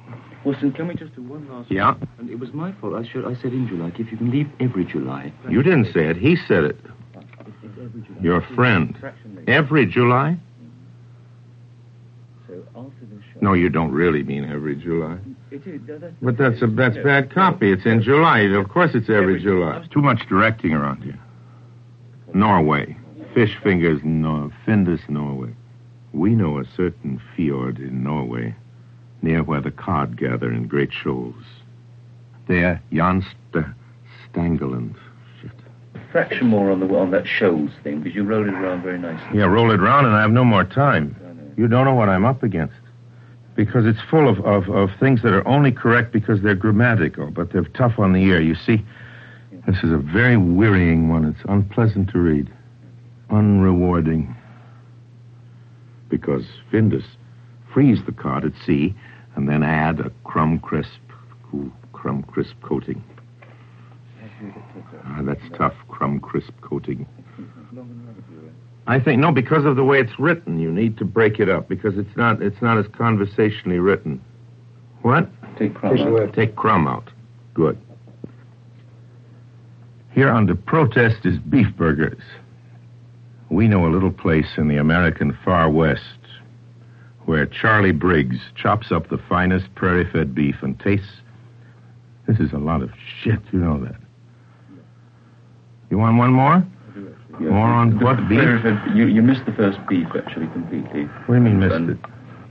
[0.44, 1.70] Wilson, can we just do one last?
[1.70, 1.94] Yeah?
[2.18, 2.94] And it was my fault.
[2.94, 3.24] I should.
[3.24, 3.92] I said in July.
[3.98, 5.32] If you can leave every July.
[5.48, 6.16] You didn't say it.
[6.16, 6.76] He said it.
[7.62, 8.20] July.
[8.20, 8.96] Your friend.
[9.46, 10.36] Every July?
[12.48, 13.40] So after the show.
[13.42, 15.18] No, you don't really mean every July.
[15.52, 15.80] It is.
[15.86, 17.70] that- That's But that's a that's No, bad copy.
[17.72, 18.40] It's in July.
[18.40, 19.84] Of course it's every Every- July.
[19.92, 21.18] Too much directing around here.
[22.34, 22.96] Norway.
[23.34, 25.50] Fish fingers, no, Findus, Norway.
[26.12, 28.54] We know a certain fjord in Norway,
[29.22, 31.44] near where the cod gather in great shoals.
[32.48, 33.66] There, Jan St-
[34.32, 34.96] Stangeland.
[35.40, 35.52] Shit.
[36.10, 39.38] Fraction more on the on that shoals thing because you rolled it around very nicely.
[39.38, 41.14] Yeah, roll it round and I have no more time.
[41.20, 41.52] I know.
[41.56, 42.74] You don't know what I'm up against.
[43.54, 47.52] Because it's full of, of, of things that are only correct because they're grammatical, but
[47.52, 48.40] they're tough on the ear.
[48.40, 48.82] You see,
[49.66, 51.24] this is a very wearying one.
[51.24, 52.50] It's unpleasant to read,
[53.30, 54.34] unrewarding.
[56.08, 57.04] Because Findus
[57.72, 58.94] freeze the cod at sea
[59.36, 61.00] and then add a crumb crisp,
[61.50, 63.02] cool crumb crisp coating.
[65.04, 67.06] Ah, that's tough, crumb crisp coating.
[68.86, 71.68] I think no, because of the way it's written, you need to break it up
[71.68, 74.20] because it's not it's not as conversationally written.
[75.02, 75.28] What?
[75.58, 76.34] Take crumb out.
[76.34, 77.10] Take crumb out.
[77.54, 77.78] Good.
[80.12, 82.22] Here under protest is beef burgers.
[83.50, 86.02] We know a little place in the American far west
[87.26, 91.06] where Charlie Briggs chops up the finest prairie fed beef and tastes.
[92.26, 92.90] This is a lot of
[93.22, 93.96] shit, you know that.
[95.90, 96.64] You want one more?
[97.40, 97.48] Yeah.
[97.50, 98.40] More on The what, beef?
[98.62, 101.04] fed- You, you missed the first beef actually completely.
[101.26, 101.98] What do you mean, missed And it?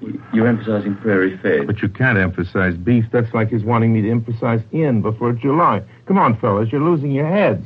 [0.01, 1.67] you- You're emphasizing prairie fed.
[1.67, 3.05] But you can't emphasize beef.
[3.11, 5.81] That's like his wanting me to emphasize in before July.
[6.07, 7.65] Come on, fellas, you're losing your heads.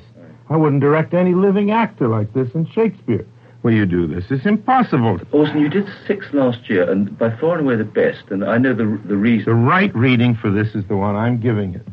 [0.50, 3.26] I wouldn't direct any living actor like this in Shakespeare.
[3.64, 4.26] Will you do this?
[4.30, 5.20] It's impossible.
[5.32, 8.24] Orson, you did six last year, and by far and away the best.
[8.30, 9.46] And I know the the reason.
[9.46, 11.88] The right reading for this is the one I'm giving it.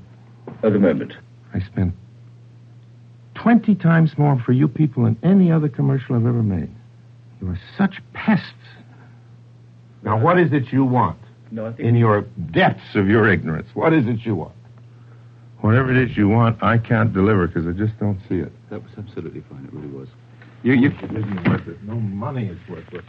[0.64, 1.12] at the moment.
[1.54, 1.94] I spent
[3.36, 6.70] 20 times more for you people than any other commercial I've ever made.
[7.40, 8.44] You are such pests.
[10.02, 11.18] Now, what is it you want?
[11.52, 13.68] No, I think in your depths of your ignorance.
[13.74, 14.54] What is it you want?
[15.60, 18.52] Whatever it is you want, I can't deliver because I just don't see it.
[18.70, 19.64] that was absolutely fine.
[19.64, 20.08] It really was.
[20.62, 20.88] You, you...
[20.88, 21.82] It isn't worth it.
[21.84, 23.04] No money is worth it.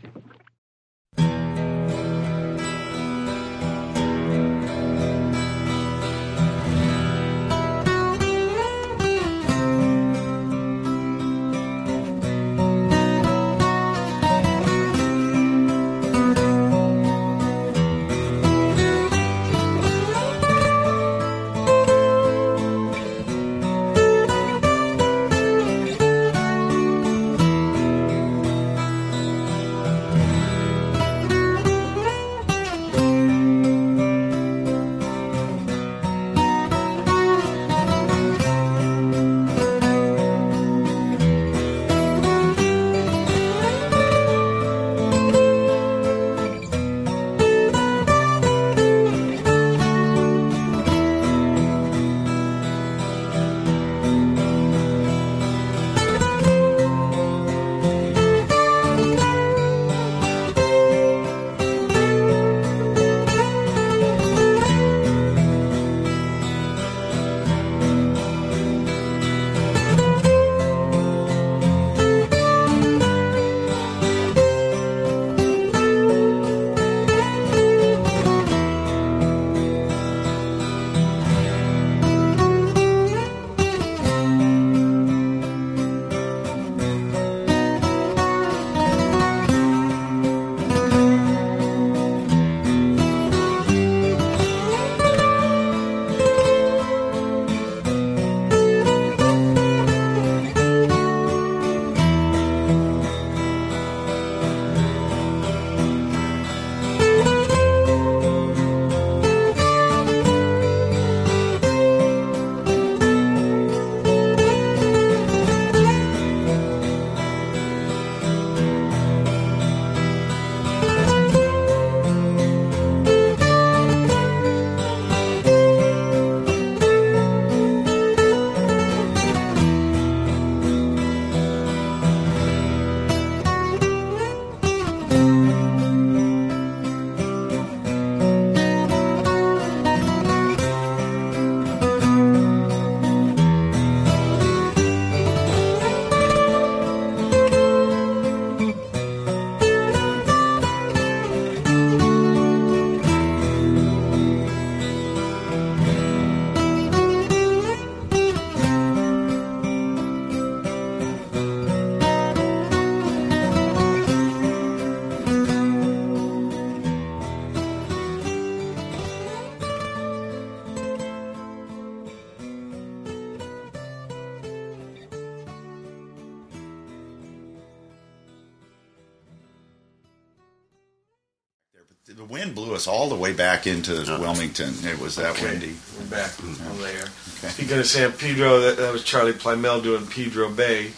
[182.82, 184.74] Us all the way back into Wilmington.
[184.84, 185.76] It was that Okay, windy.
[186.00, 187.04] We're back on there.
[187.38, 187.48] Okay.
[187.50, 190.92] Speaking of San Pedro, that, that was Charlie Plymell doing Pedro Bay.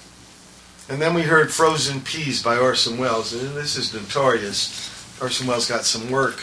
[0.89, 3.33] And then we heard Frozen Peas by Orson Welles.
[3.33, 5.19] And this is notorious.
[5.21, 6.39] Orson Welles got some work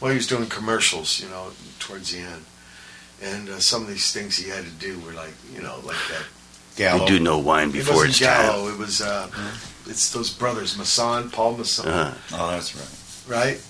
[0.00, 2.44] while he was doing commercials, you know, towards the end.
[3.22, 5.96] And uh, some of these things he had to do were like, you know, like
[6.76, 7.00] that.
[7.00, 8.64] You do no wine it before wasn't it's Gallo.
[8.66, 8.74] time.
[8.74, 9.30] It was, uh,
[9.86, 12.74] it's those brothers, Masson, Paul Masson, Uh, Oh, that's
[13.28, 13.36] right.
[13.46, 13.66] right?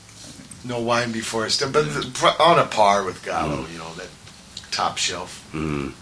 [0.64, 1.72] No wine before it's done.
[1.72, 4.09] But the, on a par with Gallo, you know, that
[4.70, 5.46] top shelf.
[5.53, 5.92] mm,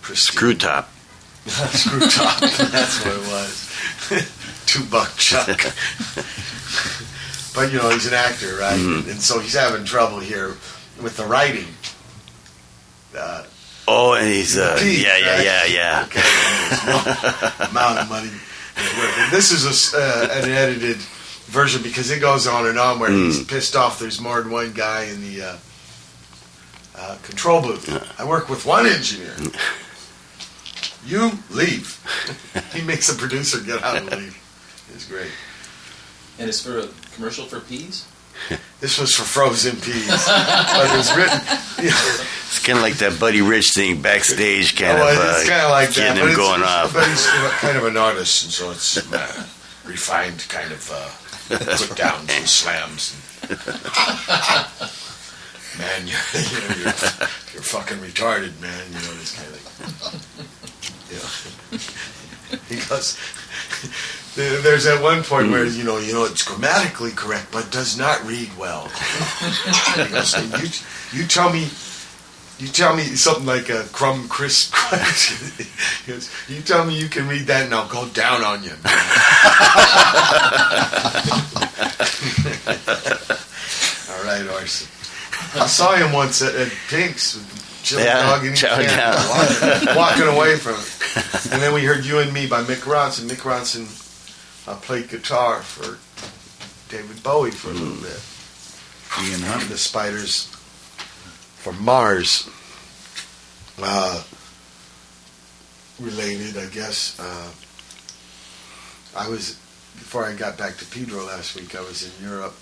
[0.00, 0.34] pristine.
[0.34, 0.90] screw top.
[1.46, 2.40] Screw top.
[2.40, 4.32] That's what it was.
[4.66, 5.60] Two buck chuck.
[7.54, 8.78] but you know, he's an actor, right?
[8.78, 9.10] Mhm.
[9.10, 10.48] And so he's having trouble here
[11.02, 11.66] with the writing.
[13.16, 13.44] Uh,
[13.90, 15.44] Oh, and he's uh, Pete, yeah, yeah, right?
[15.44, 16.04] yeah, yeah.
[16.06, 17.70] Okay.
[17.70, 18.28] Amount of money.
[18.28, 19.30] is worth it.
[19.30, 20.98] This is a uh, an edited
[21.48, 23.48] version because it goes on and on where he's Mm.
[23.48, 23.98] pissed off.
[23.98, 25.56] There's more than one guy in the uh,
[26.96, 27.88] uh, control booth.
[28.20, 29.34] I work with one engineer.
[31.06, 31.98] You leave.
[32.74, 34.36] he makes the producer get out and leave.
[34.94, 35.30] It's great.
[36.38, 38.06] And it's for a commercial for peas?
[38.80, 41.40] This was for frozen peas, but it was written.
[41.78, 45.62] It's kind of like that Buddy Rich thing backstage, kind Oh, of uh, it's kind
[45.62, 46.94] of like getting that, him but going it's, off.
[46.94, 47.26] But he's
[47.60, 49.46] kind of an artist, and so it's uh,
[49.84, 51.10] refined, kind of uh,
[51.48, 53.16] put downs and slams.
[55.78, 56.94] man, you're, you know, you're,
[57.54, 58.86] you're fucking retarded, man.
[58.88, 60.20] You know this kind of thing.
[61.10, 62.78] Yeah.
[62.88, 63.18] goes.
[64.34, 68.24] There's at one point where you know, you know, it's grammatically correct, but does not
[68.24, 68.90] read well.
[70.62, 70.68] you,
[71.12, 71.68] you tell me
[72.58, 75.66] you tell me something like a crumb crisp question.
[76.06, 78.72] Goes, you tell me you can read that and I'll go down on you.
[84.10, 84.88] All right, Orson.
[85.60, 88.96] I saw him once at, at Pink's with Chili Yeah, Dog and he chow can't-
[88.96, 89.28] down.
[89.28, 91.52] walking, walking away from it.
[91.52, 93.28] And then we heard You and Me by Mick Ronson.
[93.28, 93.86] Mick Ronson
[94.68, 95.98] uh, played guitar for
[96.94, 98.20] David Bowie for a little bit.
[99.26, 99.68] Ian Hunt.
[99.68, 100.48] The Spiders
[101.72, 102.48] from Mars.
[103.78, 104.22] Uh,
[106.00, 107.18] related, I guess.
[107.20, 107.50] Uh,
[109.14, 109.54] I was,
[109.94, 112.54] before I got back to Pedro last week, I was in Europe.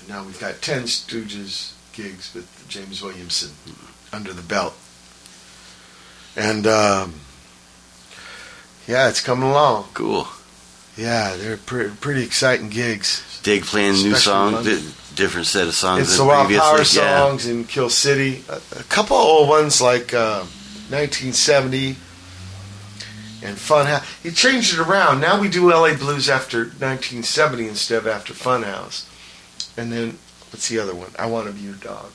[0.00, 3.50] And now we've got 10 Stooges gigs with James Williamson
[4.12, 4.74] under the belt.
[6.34, 7.14] And, um,
[8.88, 9.90] yeah, it's coming along.
[9.94, 10.26] Cool.
[10.96, 13.40] Yeah, they're pre- pretty exciting gigs.
[13.44, 14.66] Dig playing new songs,
[15.14, 16.68] different set of songs It's the raw previously.
[16.68, 17.18] power yeah.
[17.26, 18.42] songs in Kill City.
[18.48, 20.40] A, a couple old ones like uh,
[20.90, 21.96] 1970
[23.44, 24.04] and Funhouse.
[24.22, 25.20] He changed it around.
[25.20, 29.08] Now we do LA Blues after 1970 instead of after Funhouse.
[29.76, 30.18] And then
[30.50, 31.10] what's the other one?
[31.18, 32.10] I Want to Be Your Dog.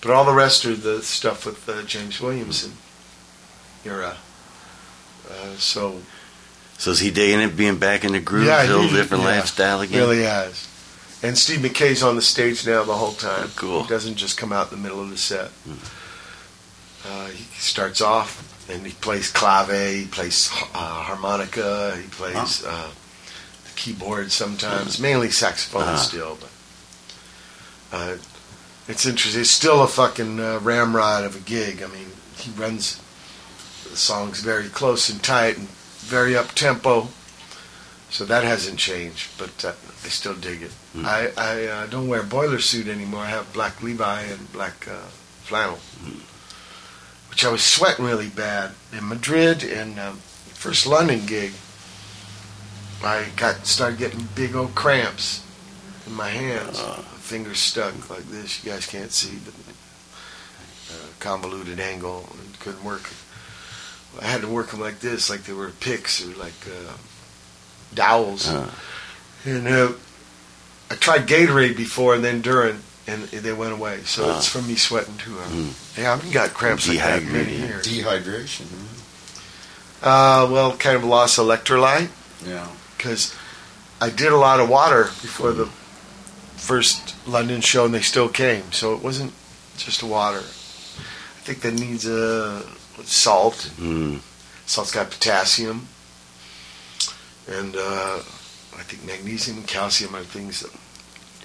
[0.00, 2.72] But all the rest are the stuff with uh, James Williamson
[3.84, 4.16] era.
[5.30, 6.00] Uh, so
[6.78, 9.30] So is he digging it, being back in the groove, Yeah, a little different yeah,
[9.36, 9.98] lifestyle again?
[10.00, 10.68] Really has.
[11.22, 13.48] And Steve Mackay's on the stage now the whole time.
[13.54, 13.82] Cool.
[13.84, 15.50] He doesn't just come out in the middle of the set.
[17.06, 22.90] Uh, he starts off and he plays clave, he plays uh, harmonica, he plays uh,
[23.64, 25.96] the keyboard sometimes, mainly saxophone Uh-huh.
[25.96, 26.38] still.
[26.40, 28.16] But uh,
[28.88, 29.40] it's interesting.
[29.42, 31.82] It's still a fucking uh, ramrod of a gig.
[31.82, 32.06] I mean,
[32.36, 33.00] he runs
[33.88, 37.08] the songs very close and tight and very up tempo.
[38.10, 39.64] So that hasn't changed, but
[40.02, 40.70] uh, I still dig it.
[40.92, 41.06] Hmm.
[41.06, 43.22] I, I uh, don't wear boiler suit anymore.
[43.22, 45.08] I have black Levi and black uh,
[45.42, 45.78] flannel,
[47.30, 51.52] which I was sweating really bad in Madrid and um, first London gig.
[53.04, 55.44] I got started getting big old cramps
[56.06, 56.78] in my hands.
[56.78, 57.02] Uh.
[57.22, 58.62] Fingers stuck like this.
[58.64, 59.54] You guys can't see, but
[60.92, 63.10] uh, convoluted angle and couldn't work.
[64.20, 66.92] I had to work them like this, like they were picks or like uh,
[67.94, 68.52] dowels.
[69.44, 69.92] And uh,
[70.90, 74.00] I tried Gatorade before and then during, and they went away.
[74.04, 74.36] So Ah.
[74.38, 75.38] it's from me sweating too.
[75.38, 75.98] Uh, Mm.
[75.98, 77.86] Yeah, I haven't got cramps like that many years.
[77.86, 78.66] Dehydration.
[80.02, 82.08] Uh, well, kind of lost electrolyte
[82.44, 82.66] Yeah.
[82.96, 83.34] because
[84.00, 85.68] I did a lot of water before the
[86.56, 88.72] first London show, and they still came.
[88.72, 89.32] So it wasn't
[89.76, 90.38] just water.
[90.40, 92.62] I think that needs uh,
[93.04, 93.70] salt.
[93.80, 94.20] mm,
[94.66, 95.88] Salt's got potassium,
[97.48, 98.20] and uh,
[98.76, 100.72] I think magnesium and calcium are things that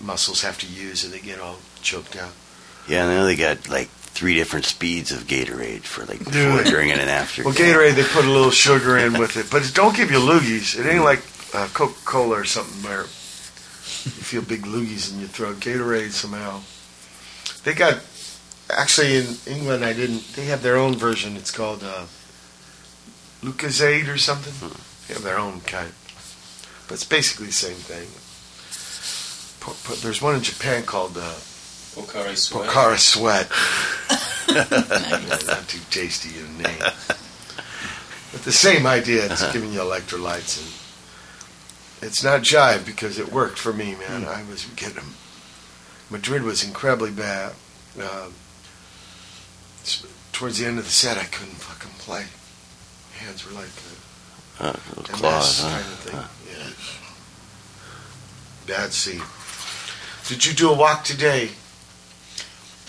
[0.03, 2.31] muscles have to use, and they get all choked out.
[2.87, 6.91] yeah, I know they got like three different speeds of Gatorade for like before, during,
[6.91, 7.43] and after.
[7.43, 10.19] Well, Gatorade, they put a little sugar in with it, but it don't give you
[10.19, 10.77] loogies.
[10.79, 11.21] It ain't like
[11.53, 15.57] uh, Coca Cola or something where You feel big loogies in your throat.
[15.57, 16.61] Gatorade somehow.
[17.63, 18.01] They got
[18.69, 19.83] actually in England.
[19.83, 20.33] I didn't.
[20.35, 21.35] They have their own version.
[21.35, 22.05] It's called uh,
[23.41, 24.53] Lucozade or something.
[25.07, 25.91] They have their own kind,
[26.87, 28.07] but it's basically the same thing.
[29.59, 31.33] Po- po- There's one in Japan called uh,
[31.95, 32.69] Pocari Sweat.
[32.69, 33.49] Pocari Sweat.
[35.47, 36.79] Not too tasty in a name.
[38.31, 39.25] But the same idea.
[39.25, 44.25] It's giving you electrolytes, and it's not jive because it worked for me, man.
[44.25, 45.03] I was getting
[46.09, 47.53] Madrid was incredibly bad.
[47.99, 48.33] Um,
[50.31, 52.25] towards the end of the set, I couldn't fucking play.
[53.19, 53.69] Hands were like
[54.59, 55.69] Uh, a MS claws, huh?
[55.69, 56.15] kind of thing.
[56.57, 56.69] Yeah.
[58.67, 59.21] Bad scene.
[60.27, 61.51] Did you do a walk today?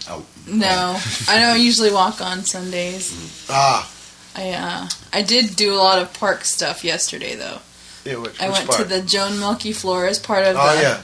[0.08, 0.98] Oh, No,
[1.28, 3.46] I don't usually walk on Sundays.
[3.50, 3.88] Ah,
[4.34, 7.58] I uh, I did do a lot of park stuff yesterday though.
[8.04, 8.16] yeah.
[8.16, 11.02] Which, I which went to the Joan Milke Flores part of Oh the, yeah,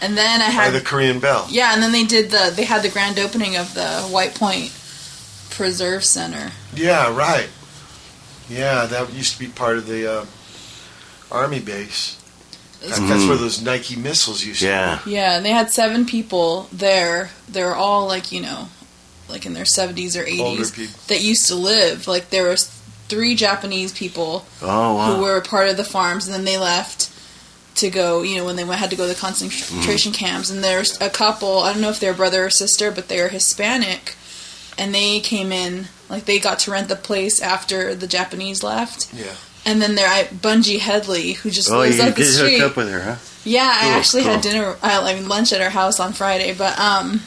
[0.00, 1.46] and then I by had the Korean Bell.
[1.50, 4.72] yeah, and then they did the they had the grand opening of the White Point
[5.50, 6.50] Preserve Center.
[6.74, 7.48] Yeah, right.
[8.48, 10.24] Yeah, that used to be part of the uh,
[11.30, 12.14] army base.
[12.80, 13.28] That- That's Mhm.
[13.28, 15.00] where those Nike missiles used Yeah.
[15.04, 17.30] Yeah, and they had seven people there.
[17.48, 18.68] They were all like you know,
[19.28, 20.40] like in their seventies or to be.
[20.40, 20.94] Older eighties people.
[21.08, 22.06] that used to live.
[22.06, 22.68] Like there was
[23.08, 25.14] three Japanese people Oh wow.
[25.16, 27.08] who were part of the farms, and then they left
[27.76, 28.22] to go.
[28.22, 30.24] You know, when they went, had to go to the concentration Mm-hmm.
[30.24, 31.60] camps, and there's a couple.
[31.60, 34.14] I don't know if they're brother or sister, but they're Hispanic,
[34.78, 39.08] and they came in like they got to rent the place after the Japanese left.
[39.12, 39.24] Yeah.
[39.66, 42.58] And then there, I Bungie Headley, who just oh, lives you up the did street.
[42.58, 43.16] hook up with her, huh?
[43.44, 46.54] Yeah, I Cool, actually had dinner, uh, I mean lunch at her house on Friday,
[46.54, 47.22] but um,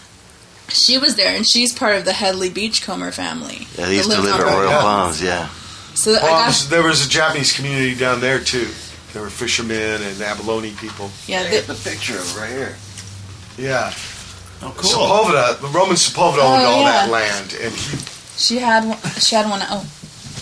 [0.69, 3.67] she was there, and she's part of the Headley Beachcomber family.
[3.77, 4.81] Yeah, they used to live at Royal Broadway.
[4.81, 5.21] Palms.
[5.21, 5.47] Yeah.
[5.93, 8.69] So I got, there was a Japanese community down there too.
[9.13, 11.11] There were fishermen and abalone people.
[11.27, 12.75] yeah, I they, got the picture of it right here.
[13.57, 13.91] Yeah.
[14.61, 14.89] oh, cool.
[14.89, 17.97] Sepulveda, the Roman Sepulveda owned Oh, all that land, and he
[18.37, 19.85] she had one, she had one out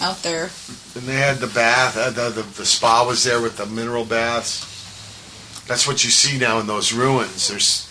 [0.02, 0.50] out there.
[0.96, 4.06] And they had the bath, uh, the, the the spa was there with the mineral
[4.06, 4.66] baths.
[5.68, 7.48] That's what you see now in those ruins.
[7.50, 7.86] There's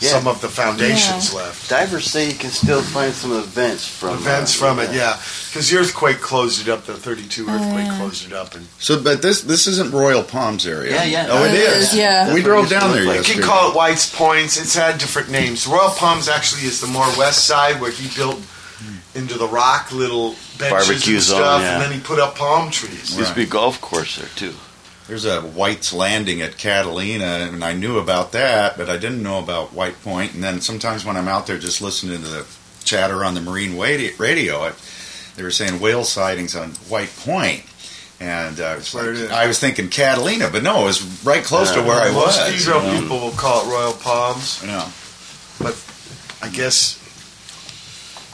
[0.00, 0.10] Yeah.
[0.10, 1.68] some of the foundations left.
[1.68, 5.18] Divers say you can still find some events from Events uh, from it, yeah,
[5.50, 6.86] because the earthquake closed it up.
[6.86, 7.98] The '32 earthquake yeah.
[7.98, 10.92] closed it up, and So, but this this isn't Royal Palms area.
[10.94, 11.26] Yeah, yeah.
[11.28, 11.88] Oh, it It is.
[11.92, 12.00] is, yeah.
[12.00, 13.26] We That's what it drove down there like.
[13.28, 14.56] you can call it White's Points.
[14.56, 15.66] It's had different names.
[15.66, 18.38] Royal Palms actually is the more west side where he built
[19.18, 21.74] into the rock little benches Barbecue and zone, stuff, yeah.
[21.74, 23.16] and then he put up palm trees.
[23.16, 24.54] Used to be a golf course there too.
[25.08, 29.38] There's a White's Landing at Catalina, and I knew about that, but I didn't know
[29.38, 30.34] about White Point.
[30.34, 32.46] And then sometimes when I'm out there just listening to the
[32.84, 34.74] chatter on the marine wadi- radio, it,
[35.34, 37.64] they were saying whale sightings on White Point.
[38.20, 39.30] And uh, it's where like- is.
[39.30, 42.36] I was thinking Catalina, but no, it was right close to where I was.
[42.36, 43.00] Most Pedro you know.
[43.00, 44.62] people will call it Royal Palms.
[44.62, 44.90] Yeah.
[45.58, 45.74] But
[46.42, 46.97] I guess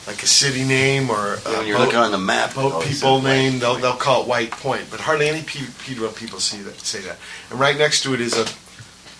[0.06, 2.56] like a city name or Yeah, a when you're boat, looking on the map, it
[2.56, 4.84] boat people name, they'll, they'll call it White Point.
[4.90, 7.16] But hardly any Pe- Pedro people see that, say that.
[7.50, 8.46] And right next to it is a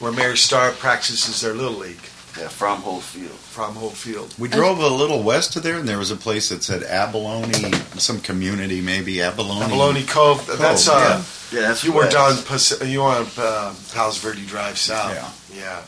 [0.02, 2.00] where Mary Star practices their little league
[2.38, 3.30] Yeah, from Whole Field.
[3.30, 4.34] from Whole Field.
[4.38, 7.72] We drove a little west of there, and there was a place that said Abalone,
[7.96, 9.62] some community maybe Abalone.
[9.66, 10.44] Abalone Cove.
[10.58, 11.22] That's Cove, uh,
[11.56, 12.12] Yeah, that's you were west.
[12.16, 15.14] down Pas- you were on uh, Palos Verde Drive south.
[15.54, 15.60] Yeah.
[15.62, 15.82] yeah.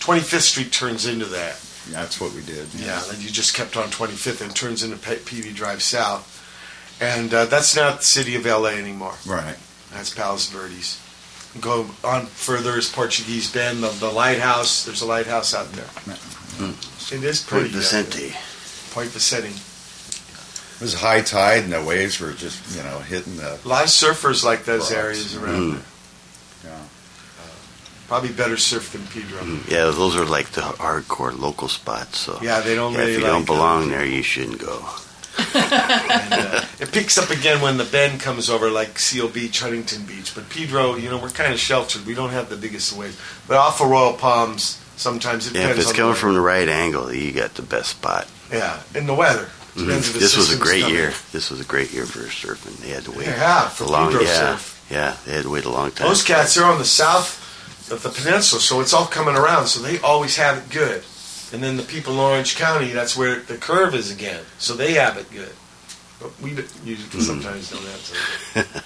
[0.00, 1.56] 25th Street turns into that.
[1.90, 2.66] That's what we did.
[2.74, 6.32] Yeah, and you just kept on 25th and turns into P- PV Drive South.
[7.00, 9.14] And uh, that's not the city of LA anymore.
[9.26, 9.56] Right.
[9.92, 11.00] That's Palos Verdes.
[11.60, 14.84] Go on further is Portuguese Bend, the, the lighthouse.
[14.84, 15.86] There's a lighthouse out there.
[17.12, 17.70] It is pretty.
[17.70, 18.34] Point Vicente.
[18.92, 19.48] Point Vicente.
[19.48, 23.58] It was high tide, and the waves were just, you know, hitting the.
[23.64, 24.92] A lot of surfers like those Rocks.
[24.92, 25.72] areas around Mm.
[25.74, 25.82] there.
[28.08, 29.42] Probably better surf than Pedro.
[29.68, 32.18] Yeah, those are like the hardcore local spots.
[32.18, 34.84] So Yeah, they don't yeah, really if you like don't belong there, you shouldn't go.
[35.54, 35.54] And,
[36.32, 40.34] uh, it picks up again when the bend comes over, like Seal Beach, Huntington Beach.
[40.34, 42.06] But Pedro, you know, we're kind of sheltered.
[42.06, 43.18] We don't have the biggest waves.
[43.48, 46.40] But off of Royal Palms, sometimes it Yeah, if it's on coming the from the
[46.40, 48.26] right angle, you got the best spot.
[48.52, 49.48] Yeah, in the weather.
[49.76, 50.12] Mhm.
[50.12, 50.96] The This was a great coming.
[50.96, 51.12] year.
[51.32, 52.78] This was a great year for surfing.
[52.78, 54.80] They had to wait Yeah, for a long Pedro yeah, surf.
[54.90, 55.16] yeah.
[55.26, 56.06] They had to wait a long time.
[56.08, 57.42] Those cats, they're on the south
[57.90, 59.66] of the peninsula, so it's all coming around.
[59.68, 61.04] So they always have it good.
[61.52, 64.42] And then the people in Orange County, that's where the curve is again.
[64.58, 65.52] So they have it good.
[66.20, 67.26] But we d- usually Mhm.
[67.26, 68.82] sometimes don't have to.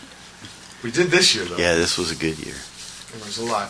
[0.82, 1.56] we did this year, though.
[1.56, 2.56] Yeah, this was a good year.
[3.12, 3.68] There was a lot.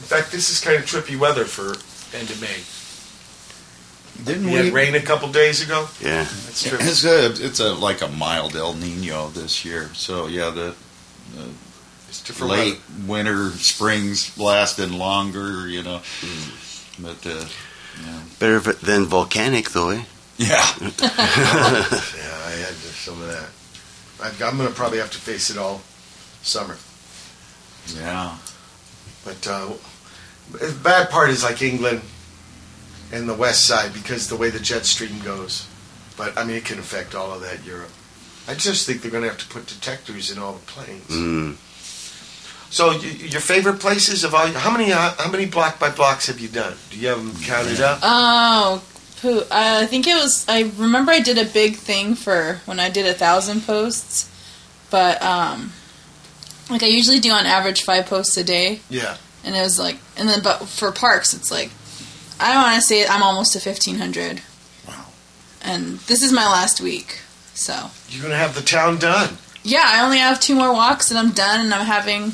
[0.00, 1.76] In fact, this is kind of trippy weather for
[2.16, 2.62] end of May.
[4.24, 4.56] Didn't We we?
[4.66, 5.88] had rain a couple days ago.
[6.00, 6.24] Yeah.
[6.24, 6.88] That's trippy.
[6.88, 9.90] It's a, it's a like a mild El Nino this year.
[9.94, 10.74] So yeah, the,
[11.36, 11.48] the
[12.12, 15.66] It's different late winter, springs lasting longer.
[15.66, 17.02] You know, Mm.
[17.02, 17.46] but uh,
[18.04, 18.20] yeah.
[18.38, 20.02] Better v- than volcanic, though, eh?
[20.36, 20.62] Yeah.
[20.80, 23.48] yeah, I had some of that.
[24.22, 25.80] I, I'm going to probably have to face it all
[26.42, 26.76] summer.
[27.98, 28.36] Yeah.
[29.24, 29.72] But uh,
[30.52, 32.02] the bad part is like England
[33.10, 35.66] and the west side because the way the jet stream goes.
[36.18, 37.90] But I mean, it can affect all of that Europe.
[38.48, 41.08] I just think they're going to have to put detectors in all the planes.
[41.08, 41.56] Mm.
[42.72, 44.46] So, y- your favorite places of all?
[44.48, 44.92] How many?
[44.92, 46.74] Uh, how many block by blocks have you done?
[46.90, 47.98] Do you have them counted up?
[48.02, 48.82] Oh,
[49.20, 49.42] poo.
[49.50, 50.46] I think it was.
[50.48, 54.30] I remember I did a big thing for when I did a thousand posts,
[54.90, 55.72] but um,
[56.70, 59.18] like I usually do on average five posts a day, Yeah.
[59.44, 61.70] and it was like, and then but for parks it's like,
[62.40, 64.40] I don't want to say I'm almost to fifteen hundred.
[64.88, 65.04] Wow.
[65.62, 67.20] And this is my last week,
[67.52, 69.36] so You're going to have the town done.
[69.62, 72.32] yeah, I only have two more walks and I'm done, and I'm having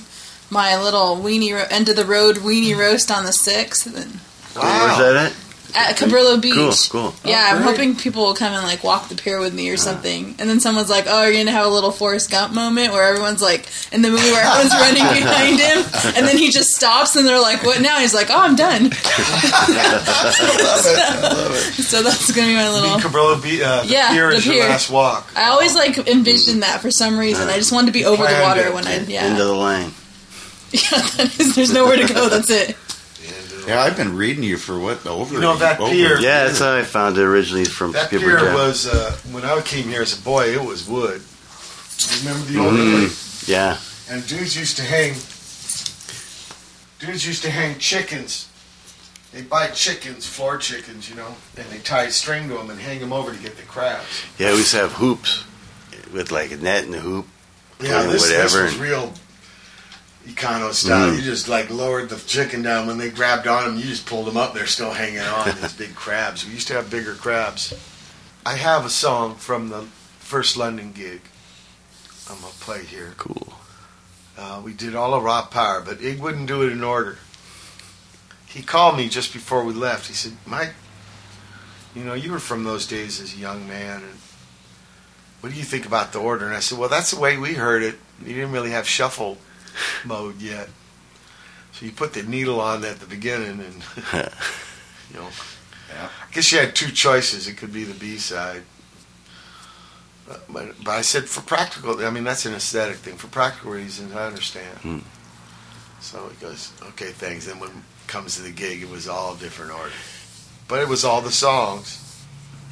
[0.51, 2.79] my little weenie ro- end of the road weenie mm.
[2.79, 4.21] roast on the sixth, and
[4.55, 4.63] Cool.
[4.65, 5.33] Where's that at?
[5.77, 6.55] at Cabrillo Beach.
[6.91, 7.15] Cool, cool.
[7.15, 9.69] Oh, yeah, Oh, I'm hoping people will come and like walk the pier with me
[9.69, 9.83] or uh-huh.
[9.83, 10.35] something.
[10.39, 13.43] And then someone's like, "Oh, you're gonna have a little Forrest Gump moment where everyone's
[13.43, 15.85] like in the movie where everyone's running behind him,
[16.17, 18.91] and then he just stops and they're like, "What now?" He's like, "Oh, I'm done."
[18.91, 21.83] I love it, I love it.
[21.85, 22.99] So that's gonna be my little.
[22.99, 24.69] Cabrillo Beach, uh, the Yeah, pier the is your pier.
[24.69, 25.31] last walk.
[25.37, 26.61] I always like envisioned mm.
[26.63, 27.49] that for some reason.
[27.49, 28.75] I just wanted to be over the Planned water it.
[28.75, 29.35] when I End of yeah.
[29.35, 29.91] the line.
[30.73, 32.29] yeah that is, there's nowhere to go.
[32.29, 32.77] That's it.
[33.67, 35.35] Yeah, I've been reading you for what over.
[35.35, 38.25] You know, that over pier- Yeah, that's how I found it originally from That Skipper
[38.25, 38.55] pier Jeff.
[38.55, 40.47] was uh, when I came here as a boy.
[40.55, 41.21] It was wood.
[41.99, 43.79] You remember the old Mm, yeah.
[44.11, 45.15] And dudes used to hang.
[46.99, 48.49] Dudes used to hang chickens.
[49.33, 52.81] They buy chickens, floor chickens, you know, and they tie a string to them and
[52.81, 54.07] hang them over to get the crabs.
[54.39, 55.45] Yeah, we used to have hoops
[56.13, 57.27] with like a net and a hoop.
[57.81, 58.65] Yeah, Or this, this whatever.
[58.65, 59.13] was real
[60.27, 61.11] econo style.
[61.11, 61.17] Mm.
[61.17, 62.87] You just like lowered the chicken down.
[62.87, 64.55] When they grabbed on them, you just pulled them up.
[64.55, 65.55] They're still hanging on.
[65.61, 66.47] These big crabs.
[66.47, 67.75] We used to have bigger crabs.
[68.45, 69.83] I have a song from the
[70.19, 71.23] first London gig.
[72.31, 73.15] I'm gonna play here.
[73.17, 73.55] Cool.
[74.37, 77.19] Uh, we did all of raw power, but Ig wouldn't do it in order.
[78.47, 80.07] He called me just before we left.
[80.07, 80.75] He said, "Mike,
[81.95, 84.19] you know, you were from those days as a young man, and
[85.41, 87.55] what do you think about the order?" And I said, "Well, that's the way we
[87.55, 87.99] heard it.
[88.25, 89.39] You didn't really have shuffle
[90.05, 90.69] mode yet,
[91.73, 93.83] so you put the needle on at the beginning, and
[95.11, 95.29] you know,
[95.91, 96.09] Yeah.
[96.29, 97.49] I guess you had two choices.
[97.49, 98.63] It could be the B side."
[100.27, 103.17] But, but, I said for practical, I mean that's an aesthetic thing.
[103.17, 104.77] For practical reasons, I understand.
[104.79, 104.99] Hmm.
[106.01, 107.47] So he goes, okay, thanks.
[107.47, 107.77] Then when it
[108.09, 109.93] comes to the gig, it was all different order,
[110.69, 112.25] but it was all the songs,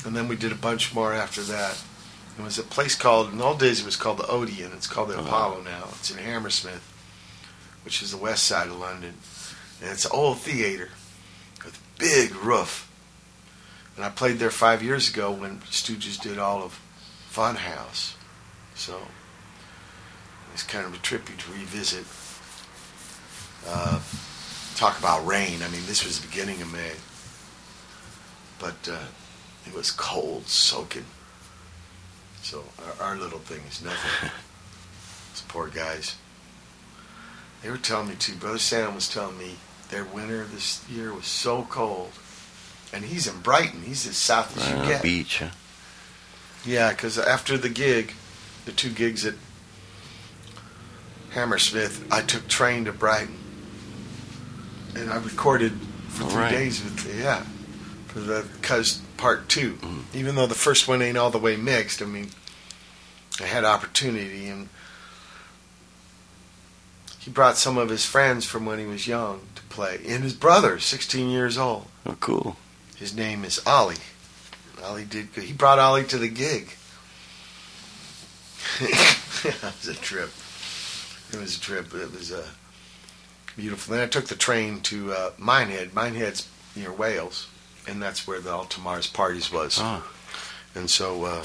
[0.05, 1.83] and then we did a bunch more after that.
[2.39, 4.73] It was a place called in the old days it was called the Odeon.
[4.75, 5.27] It's called the Uh-huh.
[5.29, 5.89] Apollo now.
[5.99, 6.83] It's in Hammersmith,
[7.85, 9.15] which is the west side of London,
[9.81, 10.91] and it's an old theater
[11.65, 12.91] with a big roof.
[13.97, 16.79] And I played there five years ago when Stooges did all of
[17.33, 18.15] Funhouse.
[18.75, 19.01] So
[20.53, 22.05] it's kind of a trippy to revisit.
[23.67, 24.01] Uh,
[24.77, 25.63] talk about rain.
[25.63, 26.93] I mean, this was the beginning of May,
[28.59, 29.07] but uh,
[29.67, 31.07] it was cold, soaking.
[32.47, 32.63] So
[33.01, 34.31] our, our little thing is nothing.
[35.33, 36.15] Those poor guys.
[37.63, 38.35] They were telling me too.
[38.37, 39.57] Brother Sam was telling me
[39.91, 42.13] their winter this year was so cold,
[42.93, 43.83] and he's in Brighton.
[43.83, 45.03] He's as south as you Uh, get.
[45.03, 45.49] beach, huh?
[46.65, 48.13] Yeah, because after the gig,
[48.65, 49.35] the two gigs at
[51.31, 53.39] Hammersmith, I took train to Brighton,
[54.95, 55.73] and I recorded
[56.11, 56.51] for All three right.
[56.53, 57.45] days with yeah
[58.07, 60.05] for the cuz part 2 Mhm.
[60.15, 62.31] Even though the first one ain't all the way mixed, I mean,
[63.41, 64.69] I had opportunity, and
[67.19, 70.33] he brought some of his friends from when he was young to play, and his
[70.33, 71.89] brother, 16 years old.
[72.05, 72.57] Oh, cool.
[72.97, 73.97] His name is Ollie.
[74.83, 75.45] Ollie did good.
[75.45, 76.77] He brought Ollie to the gig.
[78.81, 80.31] it was a trip.
[81.33, 81.93] It was a trip.
[81.95, 82.47] It was uh,
[83.57, 83.95] beautiful.
[83.95, 85.93] Then I took the train to uh, Minehead.
[85.95, 87.49] Minehead's near Wales,
[87.87, 89.79] and that's where the All Tomorrow's Parties was.
[89.81, 90.05] Oh,
[90.75, 91.45] And so uh,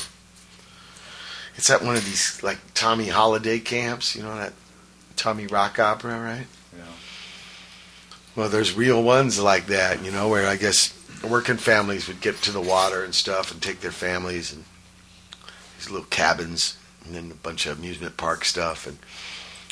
[1.56, 4.16] it's at one of these like Tommy Holiday camps.
[4.16, 4.54] You know that
[5.16, 6.48] Tommy Rock Opera, right?
[6.76, 6.84] Yeah.
[8.36, 12.38] Well, there's real ones like that, you know, where I guess working families would get
[12.38, 14.64] to the water and stuff and take their families and
[15.78, 18.88] these little cabins and then a bunch of amusement park stuff.
[18.88, 18.98] And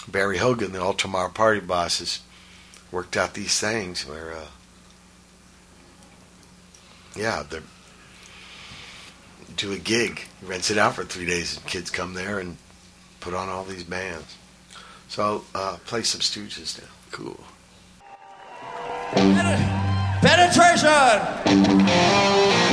[0.08, 2.20] Barry Hogan, the Altamar party bosses,
[2.92, 4.46] worked out these things where, uh,
[7.20, 7.60] yeah, they
[9.58, 12.56] do a gig, rents it out for three days, and kids come there and
[13.20, 14.38] put on all these bands.
[15.10, 16.88] So uh, play some Stooges now.
[17.12, 17.38] Cool.
[20.22, 22.69] Penetration!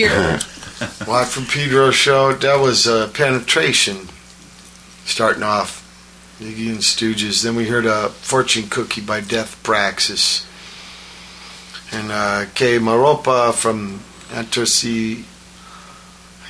[0.00, 1.06] Forgot about the beer.
[1.06, 2.32] Watt from Pedro show.
[2.32, 4.08] That was uh, penetration.
[5.04, 5.82] Starting off,
[6.40, 7.42] Iggy and Stooges.
[7.42, 10.46] Then we heard a fortune cookie by Death Praxis,
[11.90, 15.24] and uh, Quemarropa from Anterci.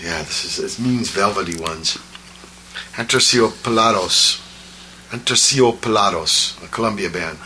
[0.02, 1.96] Yeah, this is this means velvety ones.
[2.94, 4.40] Anterciopelados.
[5.10, 7.38] Anterciopelados, a Colombia band.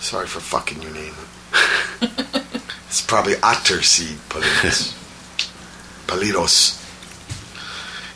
[0.00, 1.03] Sorry for fucking your name.
[3.14, 4.92] Probably Aterci Palitos.
[6.08, 6.80] Palitos.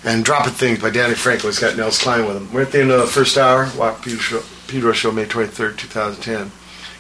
[0.05, 1.45] And Dropping Things by Danny Frankel.
[1.45, 2.53] He's got Nels Cline with him.
[2.53, 3.71] We're at the end of the first hour.
[3.79, 6.51] Walk Pedro Show, Pedro Show May 23rd, 2010.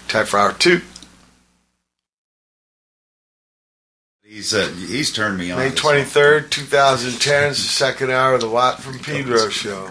[0.06, 0.80] Time for hour two.
[4.22, 5.58] He's uh, he's turned me on.
[5.58, 9.90] May 23rd, 2010 is the second hour of the Watt from Pedro Show.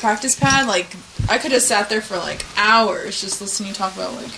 [0.00, 0.96] Practice pad, like
[1.28, 4.32] I could have sat there for like hours just listening to you talk about like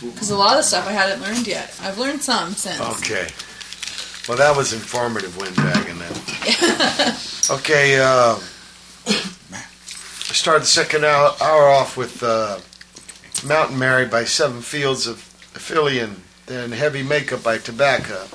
[0.00, 1.78] because a lot of stuff I hadn't learned yet.
[1.82, 2.80] I've learned some since.
[3.02, 3.28] Okay.
[4.28, 7.14] Well, that was informative, windbag, and then.
[7.50, 8.36] Okay, uh,
[9.06, 12.58] I started the second hour, hour off with uh,
[13.46, 15.18] Mountain Mary by Seven Fields of
[15.52, 18.28] Aphelion, then Heavy Makeup by Tobacco,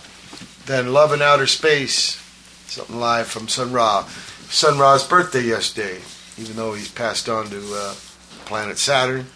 [0.67, 2.21] then Love in Outer Space,
[2.67, 4.03] something live from Sun Ra.
[4.49, 6.01] Sun Ra's birthday yesterday,
[6.39, 7.93] even though he's passed on to uh,
[8.45, 9.27] planet Saturn.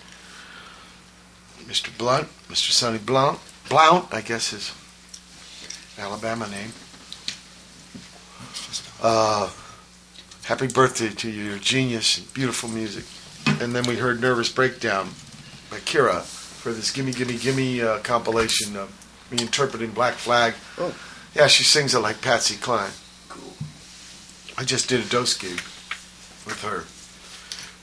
[1.65, 1.95] Mr.
[1.97, 2.71] Blunt, Mr.
[2.71, 3.39] Sonny Blount,
[3.69, 4.73] Blount, I guess his
[5.97, 6.71] Alabama name.
[9.01, 9.49] Uh,
[10.43, 13.05] happy birthday to you, you're genius, and beautiful music.
[13.61, 15.09] And then we heard Nervous Breakdown
[15.69, 18.91] by Kira for this Gimme Gimme Gimme uh, compilation of
[19.31, 20.53] me interpreting Black Flag.
[20.77, 20.95] Oh.
[21.35, 22.91] Yeah, she sings it like Patsy Cline.
[23.30, 23.53] Cool.
[24.57, 25.61] I just did a dos gig
[26.45, 26.84] with her,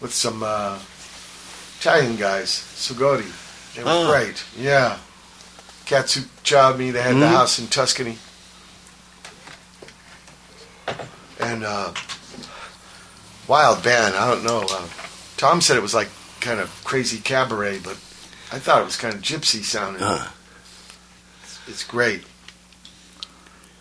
[0.00, 0.78] with some uh,
[1.80, 3.30] Italian guys, Sugodi.
[3.74, 4.10] They were Oh.
[4.10, 4.42] great.
[4.56, 4.98] Yeah.
[5.86, 6.90] Katsu jobbed me.
[6.90, 7.28] They had the Mhm.
[7.30, 8.18] house in Tuscany.
[11.38, 11.92] And uh,
[13.48, 14.14] wild band.
[14.14, 14.66] I don't know.
[14.70, 14.86] Uh,
[15.36, 16.08] Tom said it was like
[16.40, 17.94] kind of crazy cabaret, but
[18.52, 20.02] I thought it was kind of gypsy sounding.
[20.02, 20.28] Uh.
[21.42, 22.24] It's, it's great.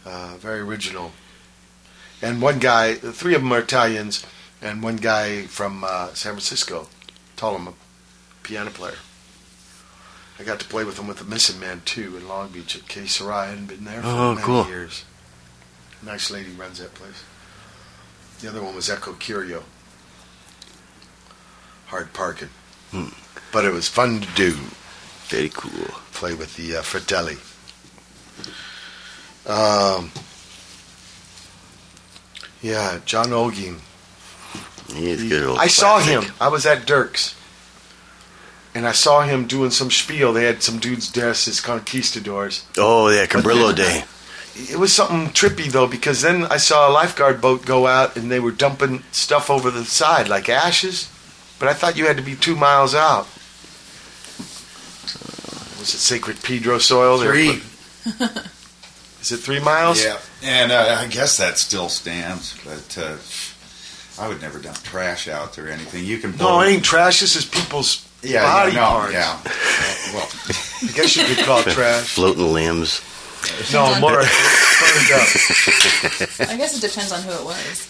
[0.06, 1.12] Uh, very original.
[2.22, 4.26] And one guy, the three of them are Italians,
[4.61, 6.88] and one guy from uh, San Francisco.
[7.36, 7.73] Told him a
[8.44, 8.98] piano player.
[10.40, 12.88] I got to play with him with the Missing Man too in Long Beach at
[12.88, 13.34] K Sarai.
[13.34, 14.68] I hadn't been there for Oh, many cool.
[14.68, 15.03] years.
[16.03, 17.23] Nice lady runs that place.
[18.41, 19.64] The other one was Echo Curio.
[21.88, 22.49] Hard parking.
[22.91, 23.10] Hmm.
[23.52, 24.56] But it was fun to do.
[25.27, 25.88] Very cool.
[26.14, 27.38] Play with the uh, Fratelli.
[29.45, 30.11] Um,
[32.61, 33.80] yeah, John Olguin.
[34.94, 35.60] He is good old.
[35.60, 36.24] I saw him.
[36.41, 37.36] I was at Dirk's.
[38.76, 40.32] And I saw him doing some spiel.
[40.32, 42.64] They had some dudes dressed as conquistadors.
[42.78, 44.03] Oh yeah, Cabrillo Day.
[44.56, 48.30] It was something trippy though, because then I saw a lifeguard boat go out and
[48.32, 51.10] they were dumping stuff over the side like ashes.
[51.60, 53.26] But I thought you had to be two miles out.
[55.80, 57.18] Was it sacred Pedro soil?
[57.20, 57.61] They Three.
[58.18, 58.45] put-
[59.22, 60.03] Is it three miles?
[60.03, 63.18] Yeah, and uh, I guess that still stands, but uh,
[64.20, 66.04] I would never dump trash out there or anything.
[66.06, 67.20] You can No, blow- it ain't trash.
[67.22, 69.14] This is people's yeah, body yeah, no, parts.
[69.14, 69.40] yeah.
[70.14, 70.30] Well,
[70.84, 72.10] I guess you could call it trash.
[72.16, 73.02] Floating limbs.
[73.72, 74.26] No, more burned
[75.14, 75.28] up.
[76.50, 77.88] I guess it depends on who it was.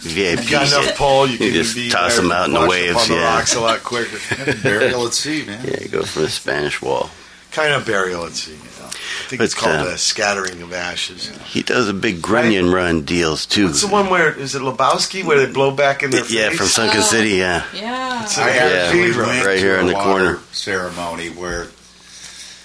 [0.00, 0.44] VIP.
[0.44, 2.70] You got enough pull, you can just be toss them out in the wash up
[2.70, 2.96] waves.
[3.02, 3.34] on the yeah.
[3.36, 4.18] rocks a lot quicker.
[4.62, 5.62] burial at sea, man.
[5.66, 7.10] Yeah, go for the Spanish Wall.
[7.50, 8.52] Kind of burial at sea.
[8.52, 8.86] You know.
[8.86, 11.28] I think it's But, called uh, a scattering of ashes.
[11.46, 13.66] He does a big Grunion run deals too.
[13.66, 16.58] What's the one where is it Lebowski where they blow back in their yeah, face?
[16.58, 17.02] from Sunken Oh.
[17.02, 17.30] City.
[17.30, 18.22] Yeah, Yeah.
[18.24, 20.38] It's I a had Yeah, we right here a in the corner.
[20.52, 21.64] ceremony where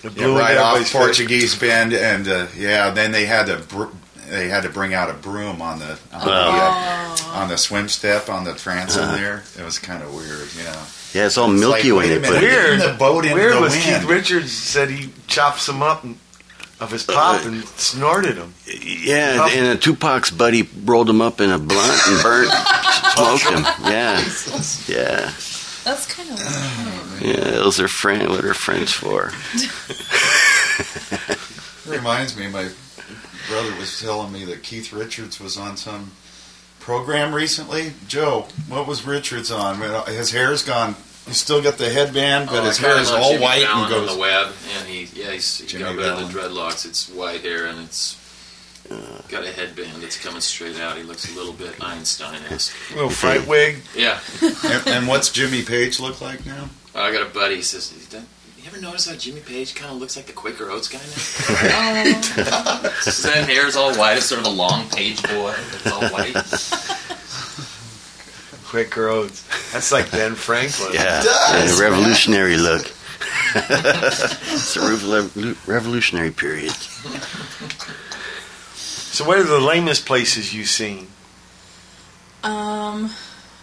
[0.02, 1.02] They yeah, blew right in off everybody's face.
[1.02, 3.86] Portuguese Bend, and uh, yeah, then they had to br-
[4.30, 7.16] they had to bring out a broom on the on, Wow.
[7.16, 9.44] the, uh, on the swim step on the transom there.
[9.58, 10.84] It was kind of weird, yeah.
[11.16, 12.68] Yeah, it's all It's milky like, when wait they a put minute, it.
[12.80, 12.82] Weird.
[12.82, 13.84] the boat into Weird the was wind.
[13.86, 16.18] Keith Richards said he chopped some up and,
[16.80, 18.54] of his pop uh, and snorted them.
[18.68, 22.52] Yeah, Puff- and a Tupac's buddy rolled him up in a blunt and burnt,
[23.16, 23.64] smoked him.
[23.90, 24.20] Yeah,
[24.88, 25.32] yeah,
[25.86, 27.52] That's kind of yeah.
[27.52, 28.30] Those are friend.
[28.30, 29.32] What are friends for?
[29.54, 29.70] It
[31.88, 32.68] reminds me, my
[33.48, 36.12] brother was telling me that Keith Richards was on some
[36.80, 37.94] program recently.
[38.08, 39.80] Joe, what was Richards on?
[40.08, 40.96] His hair's gone.
[41.26, 43.94] He's still got the headband, but Oh, his hair is all Jimmy white Fallon and
[43.96, 44.14] on goes.
[44.14, 44.48] the web,
[44.78, 46.86] and he yeah he's he Jimmy got rid of the dreadlocks.
[46.86, 48.16] It's white hair and it's
[48.92, 48.96] uh,
[49.30, 50.96] got a headband that's coming straight out.
[50.98, 52.72] He looks a little bit Einstein-esque.
[52.94, 53.78] Little fright wig.
[53.96, 56.70] Yeah, and, and what's Jimmy Page look like now?
[56.94, 57.56] I got a buddy.
[57.56, 58.20] He says, "You
[58.68, 61.00] ever notice how Jimmy Page kind of looks like the Quaker Oats guy
[61.68, 62.90] now?
[63.04, 64.18] His hair's all white.
[64.18, 65.56] It's sort of a long page boy.
[65.74, 66.36] It's all white.
[68.68, 69.44] Quaker Oats.
[69.72, 70.94] That's like Ben Franklin.
[70.94, 72.82] Yeah, does, yeah, revolutionary look.
[73.56, 76.72] it's a revol- revolutionary period.
[78.74, 81.08] So what are the lamest places you've seen?
[82.44, 83.12] Um,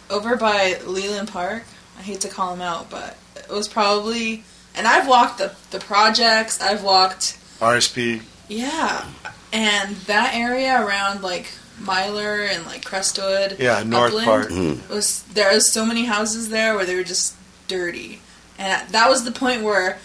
[0.09, 1.65] over by Leland Park.
[1.99, 4.45] I hate to call him out, but it was probably.
[4.75, 6.61] And I've walked the the projects.
[6.61, 7.39] I've walked.
[7.61, 8.23] RSP.
[8.49, 9.07] Yeah,
[9.53, 11.53] and that area around like
[11.83, 13.57] Myler and like Crestwood.
[13.59, 14.49] Yeah, north Upland, part.
[14.49, 14.89] Mm.
[14.89, 17.35] Was there was so many houses there where they were just
[17.69, 18.21] dirty,
[18.59, 19.99] and that was the point where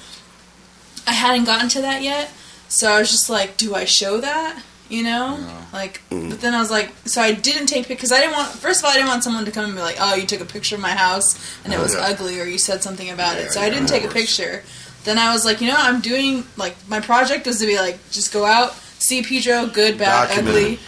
[1.06, 2.32] I hadn't gotten to that yet.
[2.70, 4.62] So I was just like, do I show that?
[4.90, 5.38] You know,
[5.74, 6.02] like.
[6.10, 8.49] But then I was like, so I didn't take because I didn't want.
[8.49, 10.40] First of all, I didn't want someone to come and be like, oh, you took
[10.41, 12.02] a picture of my house and it was Yeah.
[12.08, 13.52] ugly, or you said something about Yeah, it.
[13.52, 14.64] So I didn't take a picture.
[15.04, 17.98] Then I was like, you know, I'm doing like my project was to be like,
[18.12, 20.80] just go out, see Pedro, good, bad, Document ugly.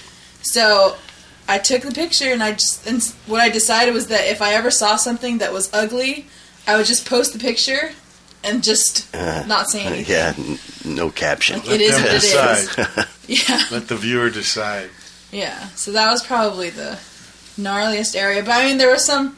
[0.51, 0.95] So
[1.47, 4.53] I took the picture and I just and what I decided was that if I
[4.53, 6.25] ever saw something that was ugly,
[6.67, 7.91] I would just post the picture
[8.43, 10.05] and just Uh, not say anything.
[10.15, 11.61] Yeah, n- no caption.
[11.65, 12.31] It is them what it is.
[12.31, 13.07] decide.
[13.29, 14.89] Yeah, Let the viewer decide.
[15.31, 15.67] yeah.
[15.75, 16.97] So that was probably the
[17.59, 18.41] gnarliest area.
[18.41, 19.37] But I mean, there was some.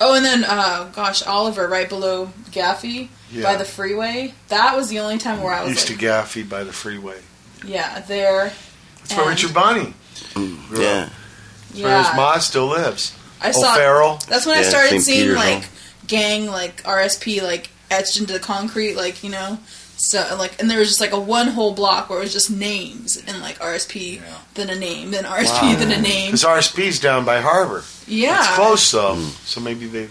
[0.00, 3.42] Oh, and then uh, gosh, Oliver, right below Gaffey Yeah.
[3.42, 4.34] by the freeway.
[4.48, 7.18] That was the only time where I was Used like, to Gaffey by the freeway.
[7.64, 8.52] yeah, there.
[9.00, 9.94] That's where Richard Bonney.
[10.34, 13.12] Mm, yeah, That's where his Yeah, ma still lives.
[13.40, 13.72] I saw.
[13.74, 14.18] O'Farrell.
[14.28, 15.02] That's when I started St.
[15.02, 15.72] seeing Peter's like Hall.
[16.06, 19.58] gang like RSP like etched into the concrete, like you know.
[19.96, 22.50] So like, and there was just like a one whole block where it was just
[22.50, 24.22] names and like RSP, Yeah.
[24.54, 26.32] then a name, then RSP, then a name.
[26.32, 27.84] Because RSP's down by Harbor.
[28.06, 30.08] Yeah, It's close though, so maybe they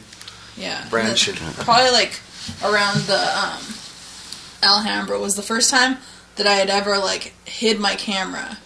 [0.56, 1.35] Yeah, branch it.
[1.35, 2.19] Probably like
[2.64, 3.61] around the um,
[4.64, 5.98] Alhambra was the first time
[6.35, 8.57] that I had ever like hid my camera.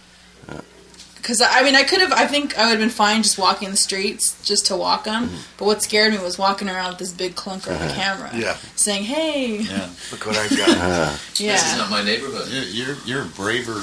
[1.16, 2.12] Because I mean, I could have.
[2.12, 5.28] I think I would have been fine just walking the streets, just to walk them.
[5.28, 5.36] Mm-hmm.
[5.58, 7.94] But what scared me was walking around with this big clunker of a uh-huh.
[7.94, 8.56] camera, Yeah.
[8.76, 10.68] saying, "Hey, Yeah, Look what I've got.
[10.68, 12.48] Uh, This is not my neighborhood.
[12.50, 13.82] you're you're, you're a braver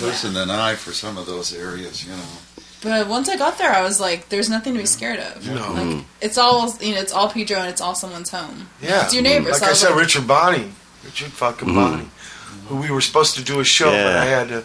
[0.00, 2.04] person than I for some of those areas.
[2.04, 5.20] You know, But once I got there, I was like, "There's nothing to be scared
[5.20, 5.46] of.
[5.46, 5.54] No.
[5.54, 6.00] Like, mm-hmm.
[6.20, 7.00] it's all you know.
[7.00, 8.68] It's all Pedro, and it's all someone's home.
[8.80, 9.04] Yeah.
[9.04, 10.72] it's your neighbor." Like so I I said, like, Richard Bonney.
[11.04, 11.68] Richard fucking.
[11.68, 11.76] Mm-hmm.
[11.78, 12.08] Bonney.
[12.68, 14.64] Who we were supposed to do a show, but I had to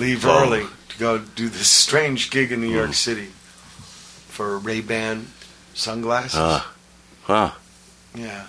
[0.00, 0.46] leave fun.
[0.48, 0.66] early
[0.98, 2.94] to go do this strange gig in New York Mm.
[2.94, 3.26] City
[4.28, 5.28] for Ray Ban
[5.74, 6.38] sunglasses.
[6.38, 6.62] Uh,
[7.24, 7.50] huh.
[8.14, 8.46] yeah.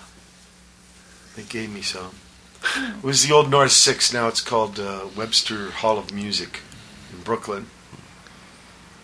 [1.36, 2.10] They gave me some.
[2.76, 4.12] It was the old North Six.
[4.12, 6.60] Now it's called uh, Webster Hall of Music
[7.12, 7.66] in Brooklyn.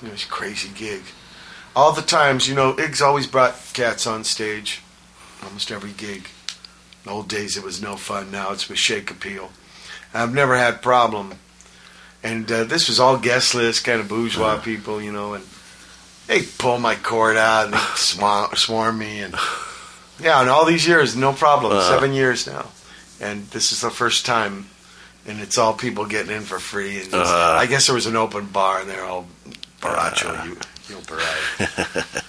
[0.05, 1.03] It was a crazy gig.
[1.75, 4.83] all the times, you know, Iggs always brought cats on stage,
[5.43, 6.27] almost every gig.
[6.27, 8.31] In the old days, it was no fun.
[8.31, 9.51] Now it's with Shake Appeal.
[10.13, 11.35] I've never had problem.
[12.27, 15.45] And uh, this was all guest list, kind of bourgeois people, you know, and
[16.27, 19.21] they pull my cord out and they swarm, swarm me.
[19.23, 19.35] And
[20.19, 21.77] yeah, and all these years, no problem.
[21.77, 21.89] Uh.
[21.89, 22.67] Seven years now.
[23.21, 24.67] And this is the first time.
[25.29, 26.99] And it's all people getting in for free.
[26.99, 27.57] And it's- Uh.
[27.61, 29.27] I guess there was an open bar, and they're all
[29.81, 30.57] Baracho, you,
[30.89, 32.23] you Barai.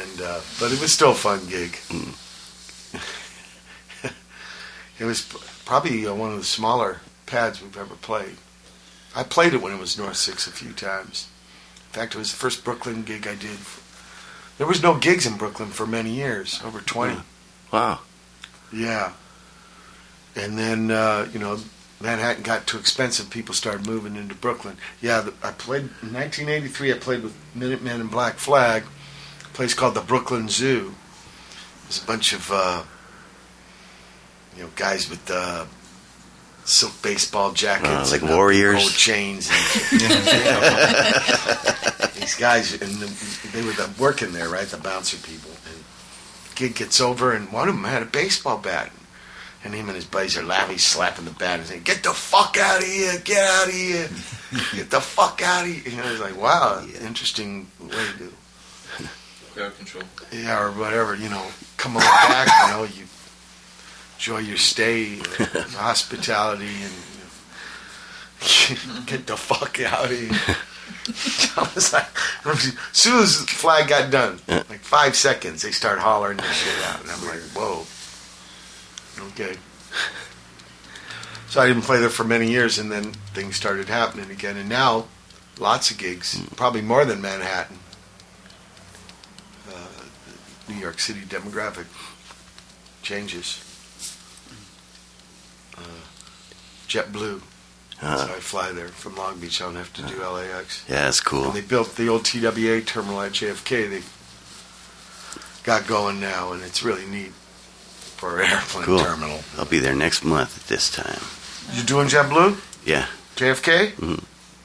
[0.00, 1.76] and uh, but it was still a fun gig.
[4.98, 5.22] it was
[5.64, 8.36] probably uh, one of the smaller pads we've ever played.
[9.18, 11.26] I played it when it was North Six a few times.
[11.88, 13.58] In fact, it was the first Brooklyn gig I did.
[14.58, 17.20] There was no gigs in Brooklyn for many years, over twenty.
[17.72, 17.98] Wow.
[18.72, 19.14] Yeah.
[20.36, 21.58] And then, uh, you know,
[22.00, 23.28] Manhattan got too expensive.
[23.28, 24.76] People started moving into Brooklyn.
[25.02, 26.92] Yeah, the, I played in 1983.
[26.92, 28.84] I played with Minutemen and Black Flag,
[29.44, 30.94] a place called the Brooklyn Zoo.
[31.84, 32.84] There's a bunch of, uh,
[34.56, 35.64] you know, guys with uh,
[36.68, 38.80] silk baseball jackets, Uh, like and, uh, warriors?
[38.82, 39.50] gold chains.
[39.92, 40.00] And,
[42.14, 44.66] these guys, and the, they were the, working there, right?
[44.66, 45.50] The bouncer people.
[45.66, 45.82] And
[46.54, 48.90] kid gets over, and one of them had a baseball bat.
[49.64, 52.12] And him and his buddies are laughing, he's slapping the bat and saying, Get the
[52.12, 54.08] fuck out of here, get out of here,
[54.74, 55.82] get the fuck out of here.
[55.92, 58.32] You know, I was like, wow, interesting way to do
[59.54, 60.04] Crowd control.
[60.30, 61.44] yeah, or whatever, you know,
[61.76, 63.04] come on back, you know, you
[64.18, 65.18] enjoy your stay,
[65.76, 66.92] hospitality, and
[69.06, 70.30] get the fuck out of here.
[71.56, 72.08] I was like,
[72.44, 76.84] as soon as the flag got done, like five seconds, they start hollering this shit
[76.86, 77.86] out, and I'm like, whoa,
[79.28, 79.56] okay.
[81.48, 84.68] So I didn't play there for many years, and then things started happening again, and
[84.68, 85.06] now
[85.60, 87.78] lots of gigs, probably more than Manhattan.
[89.70, 90.04] Uh,
[90.68, 91.86] New York City demographic
[93.02, 93.64] changes.
[95.78, 95.80] Uh,
[96.88, 97.40] JetBlue.
[98.00, 99.60] Uh, so I fly there from Long Beach.
[99.60, 100.84] I don't have to do LAX.
[100.88, 101.46] yeah, that's cool.
[101.46, 103.90] And they built the old TWA terminal at JFK.
[103.90, 104.02] They
[105.64, 108.98] got going now, and it's really neat for an airplane Cool.
[109.00, 109.40] terminal.
[109.56, 111.20] I'll be there next month at this time.
[111.76, 112.56] You doing JetBlue?
[112.86, 113.06] Yeah.
[113.36, 113.92] JFK?
[113.96, 114.22] Mhm.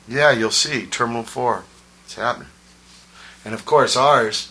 [0.08, 0.86] Yeah, you'll see.
[0.86, 1.64] Terminal 4.
[2.06, 2.50] It's happening.
[3.46, 4.50] And of course, ours,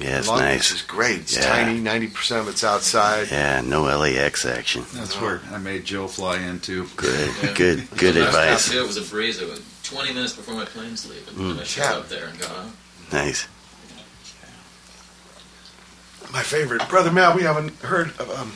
[0.00, 0.72] Yeah, it's Long Beach nice.
[0.72, 1.20] is great.
[1.20, 1.42] It's Yeah.
[1.46, 1.78] tiny.
[1.78, 3.28] 90% of it's outside.
[3.30, 4.84] Yeah, no LAX action.
[4.94, 6.86] That's where I made Joe fly into.
[6.96, 7.52] Good, Yeah.
[7.52, 8.72] good, good Last advice.
[8.72, 9.40] It was a breeze.
[9.40, 11.34] It was 20 minutes before my plane's leaving.
[11.34, 11.50] Mm.
[11.52, 11.92] And I showed Yeah.
[11.96, 12.72] up there and got on.
[13.12, 13.46] Nice.
[16.32, 16.88] My favorite.
[16.88, 18.52] Brother Matt, we haven't heard of um,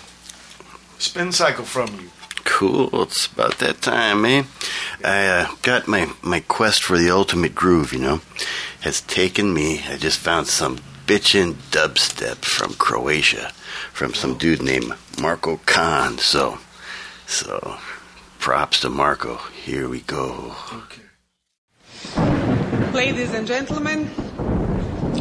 [0.99, 2.11] Spin Cycle from you.
[2.45, 3.03] Cool.
[3.03, 4.47] It's about that time, man.
[5.03, 8.21] I uh, got my, my quest for the ultimate groove, you know,
[8.83, 9.83] has taken me.
[9.91, 13.53] I just found some bitchin' dubstep from Croatia,
[13.93, 16.19] from some dude named Marco Khan.
[16.19, 16.59] So,
[17.27, 17.79] so,
[18.39, 19.37] props to Marco.
[19.65, 20.55] Here we go.
[22.93, 24.11] Ladies and gentlemen,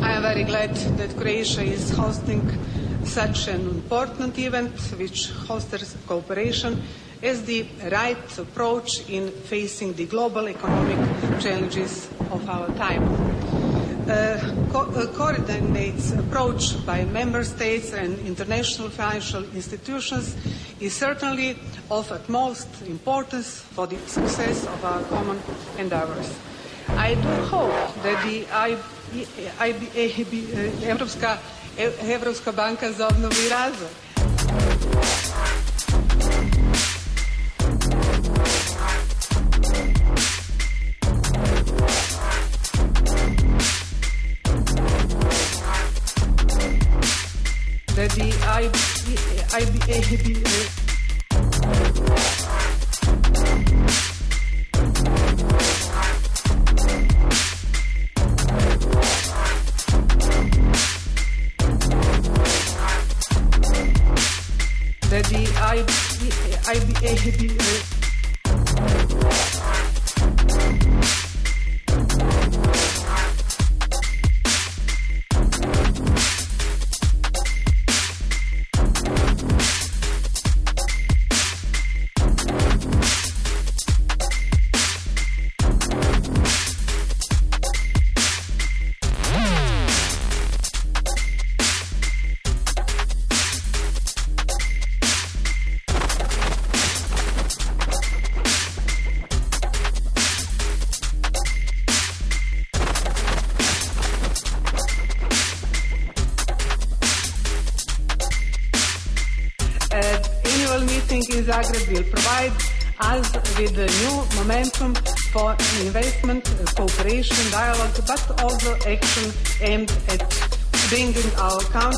[0.02, 2.42] I am very glad that Croatia is hosting
[3.06, 6.82] such an important event which fosters cooperation
[7.22, 10.98] as the right approach in facing the global economic
[11.40, 13.83] challenges of our time.
[14.08, 14.38] A
[14.72, 20.36] co- uh, coordinated approach by member states and international financial institutions
[20.82, 21.56] is certainly
[21.90, 25.40] of utmost importance for the success of our common
[25.80, 26.28] endeavors.
[26.90, 27.72] I do hope
[28.04, 28.78] that the IB,
[29.60, 29.82] IB,
[30.84, 31.38] Evropska,
[32.04, 33.90] Evropska banka za obnovu i razvoj
[48.10, 48.76] the IB,
[49.54, 50.68] IB, IB, eh,
[65.10, 65.44] that the
[67.32, 67.93] IB,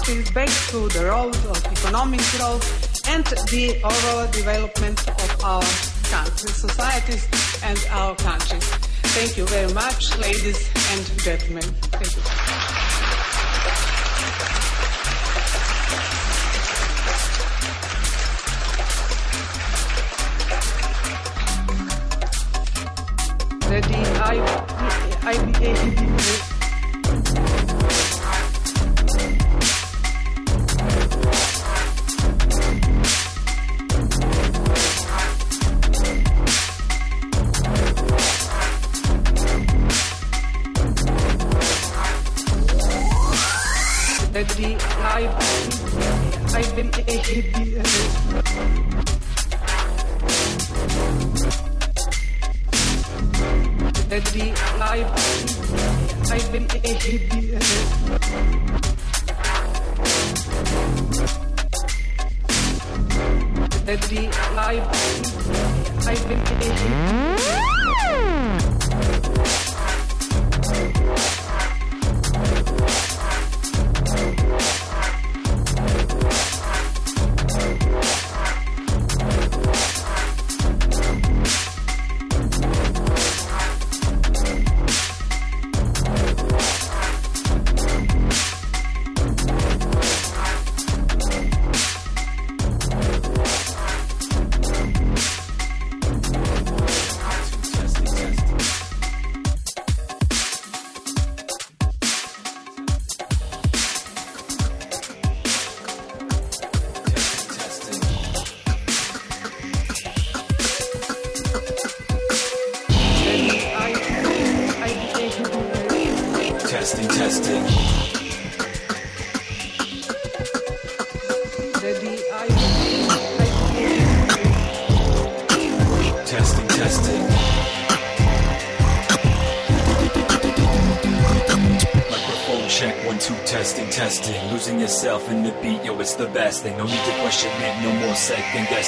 [0.06, 5.64] Back to the road of economic growth and the overall development of our
[6.12, 7.28] countries, societies
[7.64, 8.70] and our countries.
[9.18, 11.64] Thank you very much, ladies and gentlemen.
[11.90, 12.35] Thank you.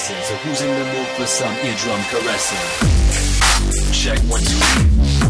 [0.10, 0.28] lessons.
[0.28, 2.58] So who's in the mood for some eardrum caressing?
[3.92, 5.27] Check one, two, three.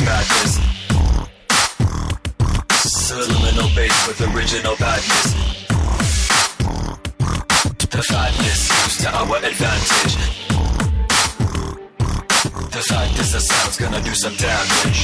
[0.00, 0.58] Madness.
[2.82, 5.34] Subliminal bass with original badness.
[7.96, 10.16] The fatness used to our advantage.
[12.74, 14.95] The fact is the sound's gonna do some damage.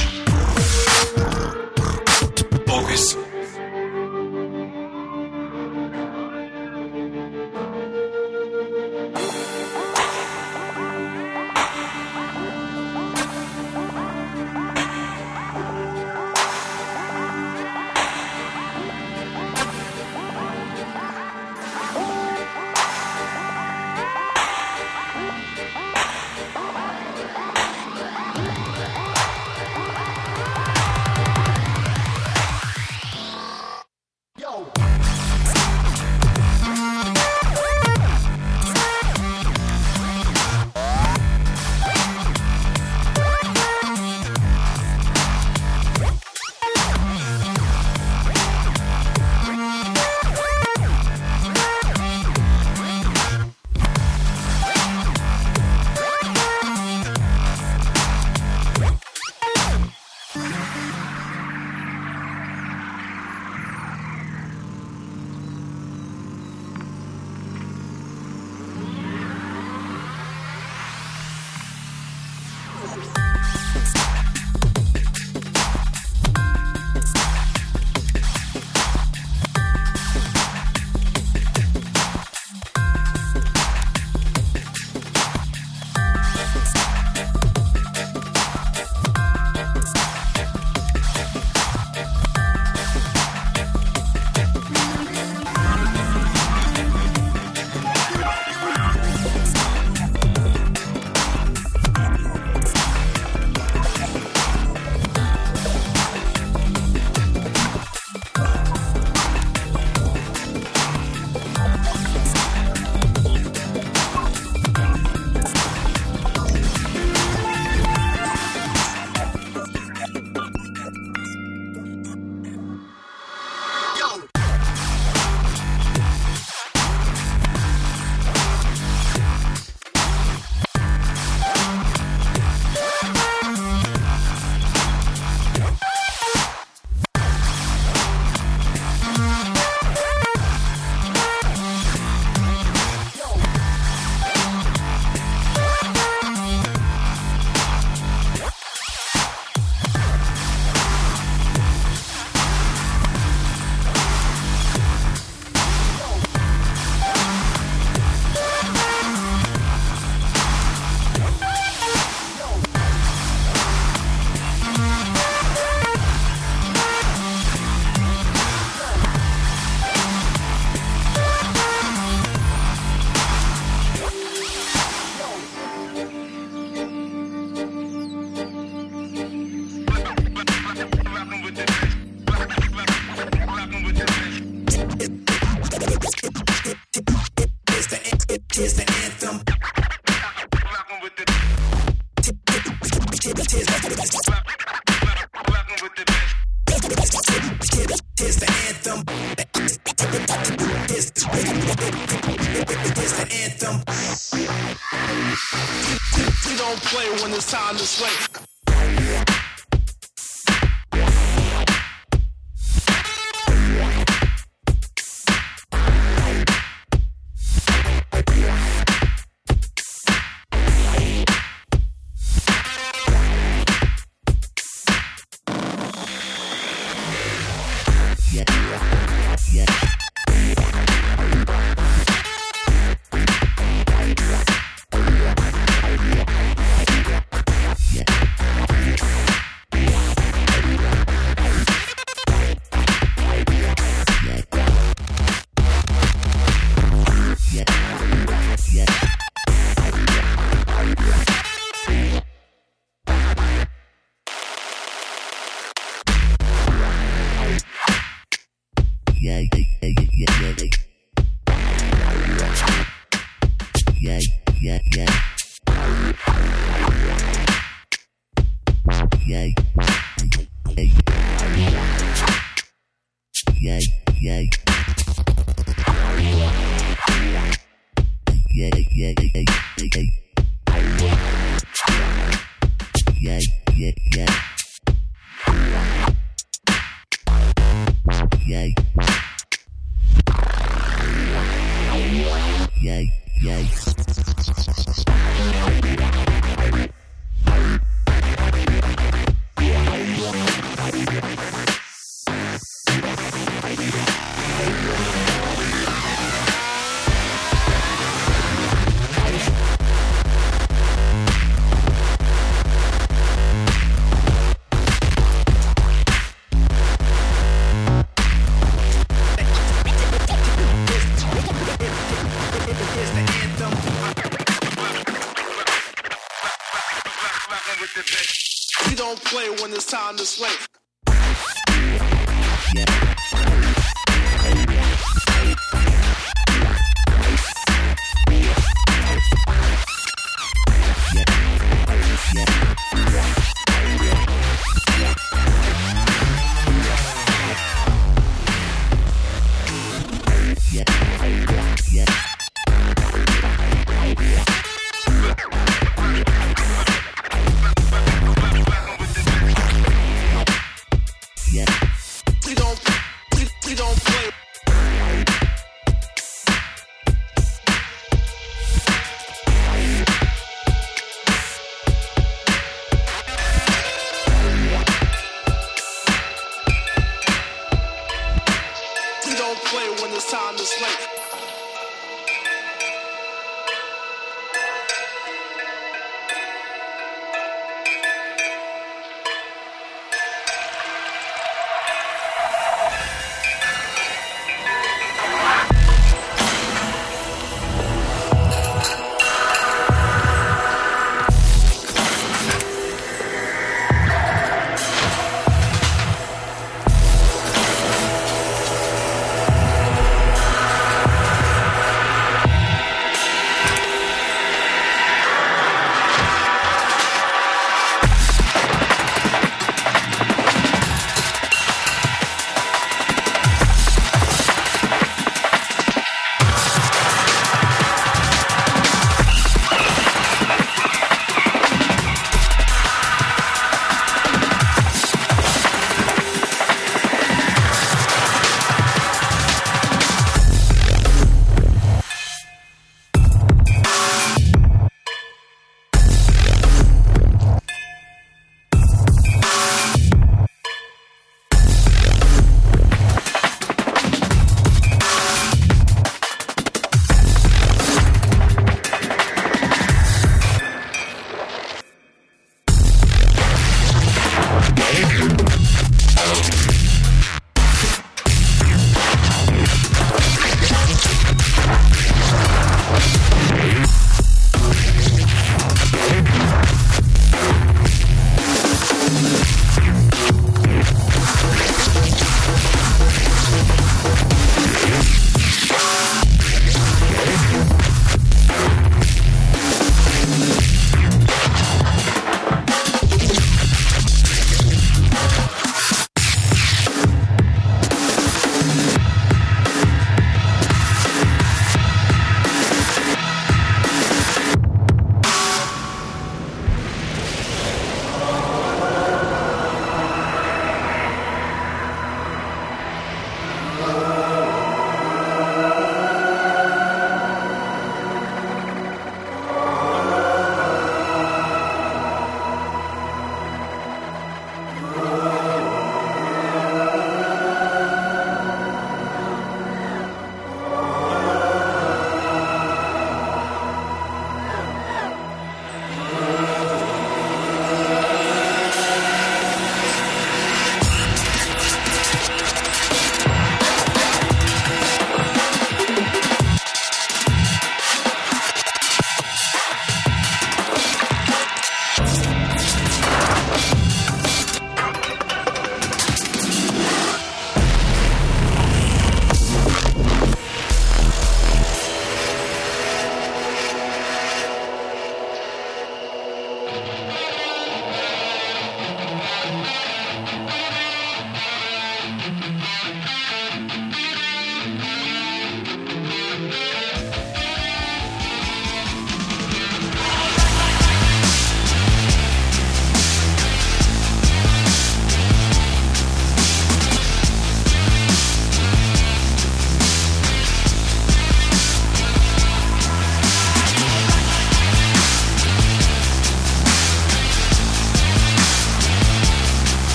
[292.83, 293.13] We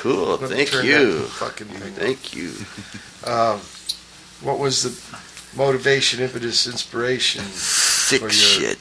[0.00, 0.36] Cool.
[0.38, 1.20] Let Thank you.
[1.24, 1.66] Fucking.
[1.66, 2.52] Thank you.
[3.30, 3.60] Um,
[4.40, 4.92] what was the
[5.54, 7.44] motivation, impetus, inspiration?
[7.44, 8.78] Sick for your- shit.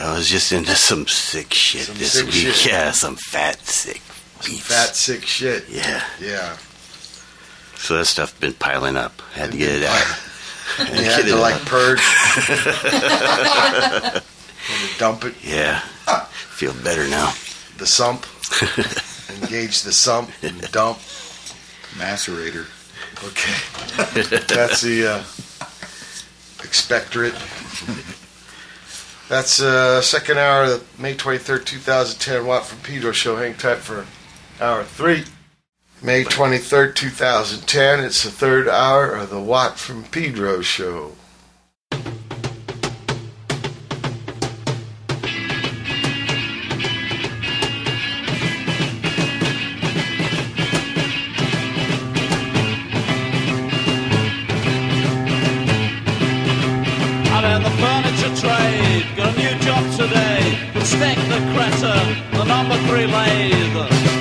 [0.00, 2.34] I was just into some sick shit Some this sick week.
[2.34, 2.66] shit.
[2.66, 4.00] Yeah, some fat sick
[4.40, 5.68] Some fat, sick shit.
[5.68, 6.02] Yeah.
[6.20, 6.56] Yeah.
[7.76, 9.20] So that stuff been piling up.
[9.34, 10.18] Had to get it out.
[10.78, 11.66] And you had to like out.
[11.66, 12.00] purge.
[12.48, 14.22] and
[14.92, 15.34] to dump it.
[15.42, 15.80] Yeah.
[16.30, 17.32] Feel better now.
[17.78, 18.24] The sump.
[19.30, 20.98] Engage the sump and dump.
[21.96, 22.66] Macerator.
[23.24, 24.46] Okay.
[24.46, 25.22] That's the uh,
[26.62, 27.34] expectorate.
[29.28, 33.36] That's uh, second hour of the May 23rd, 2010 Watt from Pedro show.
[33.36, 34.06] Hang tight for
[34.60, 35.24] hour three.
[36.02, 38.00] May 23rd, 2010.
[38.00, 41.12] It's the third hour of the Watt from Pedro show.
[62.32, 64.15] The number three lathe.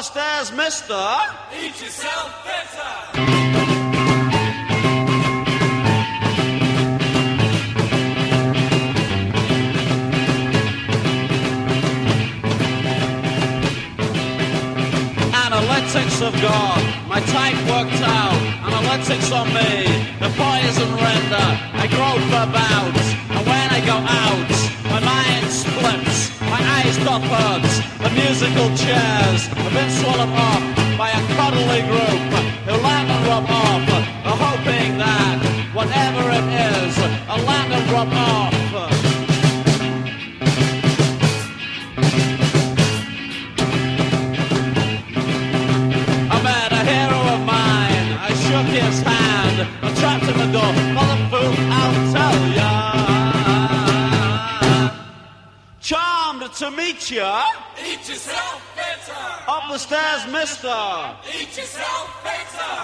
[0.00, 0.94] The stairs, mister.
[1.52, 2.94] Eat yourself fitter.
[15.34, 18.40] Analytics have gone, my type worked out.
[18.64, 19.84] Analytics on me,
[20.18, 21.48] the poison render.
[21.76, 22.96] I grope about,
[23.36, 24.50] and when I go out,
[24.88, 27.99] my mind splits, my eyes doth hurt.
[28.14, 30.62] Musical chairs have been swallowed up
[30.98, 32.20] by a cuddly group
[32.66, 35.38] who land and rub off, uh, hoping that
[35.72, 36.96] whatever it is,
[37.28, 38.54] a land and rub off.
[46.32, 48.08] I met a hero of mine.
[48.18, 49.56] I shook his hand.
[49.82, 50.72] I trapped in the door.
[50.94, 52.72] Mother fool, I'll tell ya.
[55.80, 57.42] Charmed to meet ya.
[58.30, 59.50] Eat yourself fitter.
[59.50, 60.78] Up the stairs, mister.
[61.36, 62.74] Eat yourself fitter.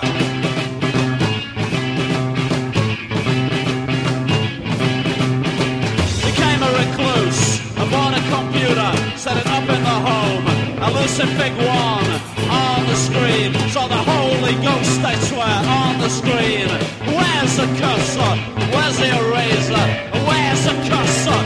[6.27, 7.43] Became a recluse.
[7.77, 10.47] I bought a computer, set it up in the home.
[10.78, 12.10] A Lucifig one
[12.51, 13.55] on the screen.
[13.70, 16.68] Saw the Holy Ghost, I swear, on the screen.
[17.14, 18.36] Where's the cursor?
[18.74, 19.86] Where's the eraser?
[20.27, 21.40] Where's the cursor?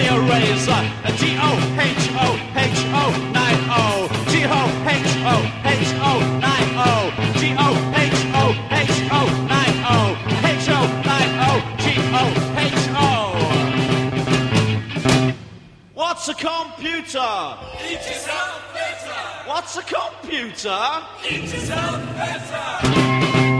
[0.00, 0.80] Where's the eraser?
[1.16, 4.08] G O H O H O 9 O.
[4.28, 7.12] G O H O H O 9 O.
[7.38, 10.16] G O H O H O 9 O.
[10.42, 11.52] H O 9 O.
[11.78, 11.84] G
[12.16, 12.24] O
[12.56, 13.04] H O.
[15.92, 17.58] What's a computer?
[17.84, 19.22] Eat yourself fitter.
[19.46, 20.80] What's a computer?
[21.28, 23.59] Eat yourself fitter.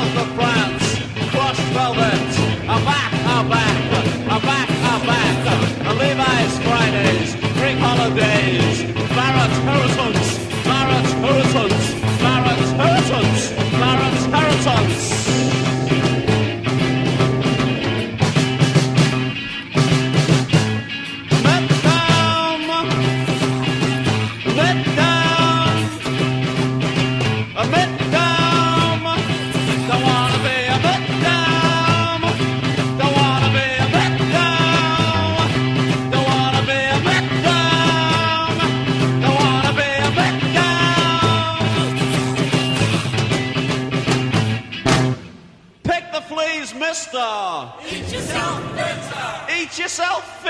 [0.00, 0.84] South of France,
[1.30, 2.30] crushed velvet,
[2.64, 3.76] a back, a back,
[4.24, 8.82] a back, a back, a Levi's Fridays, Greek holidays,
[9.16, 10.28] Barrett Hurricanes,
[10.64, 11.86] Barrett Hurricanes,
[12.22, 13.42] Barrett Hurricanes,
[13.80, 15.19] Barrett Hurricanes.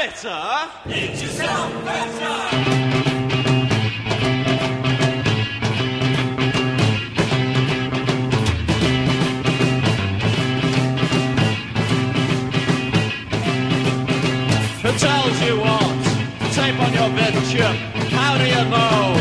[0.00, 0.70] Fitter.
[0.88, 2.40] Eat yourself fitter.
[14.80, 16.00] Who tells you what?
[16.54, 17.76] Tape on your vid chip.
[18.10, 19.19] How do you know?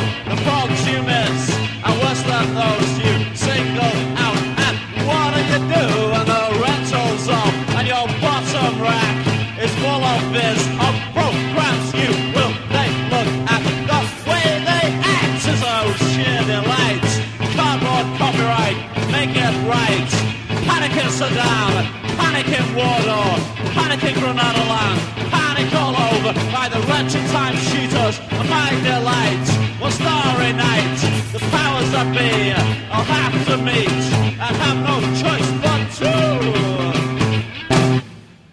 [22.30, 23.38] Panic in Warsaw,
[23.74, 25.00] panic in Grenada land,
[25.32, 29.48] panic all over by the wretched time shooters and my delight.
[29.82, 30.98] One starry night,
[31.34, 32.54] the powers that be
[32.92, 34.04] I'll have to meet
[34.46, 36.14] and have no choice but to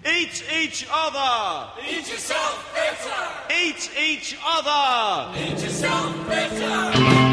[0.09, 1.69] eat each other.
[1.87, 3.25] Eat yourself fitter.
[3.63, 5.39] Eat each other.
[5.39, 7.26] Eat yourself fitter.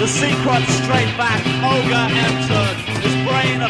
[0.00, 3.60] The secret straight back ogre entered, his brain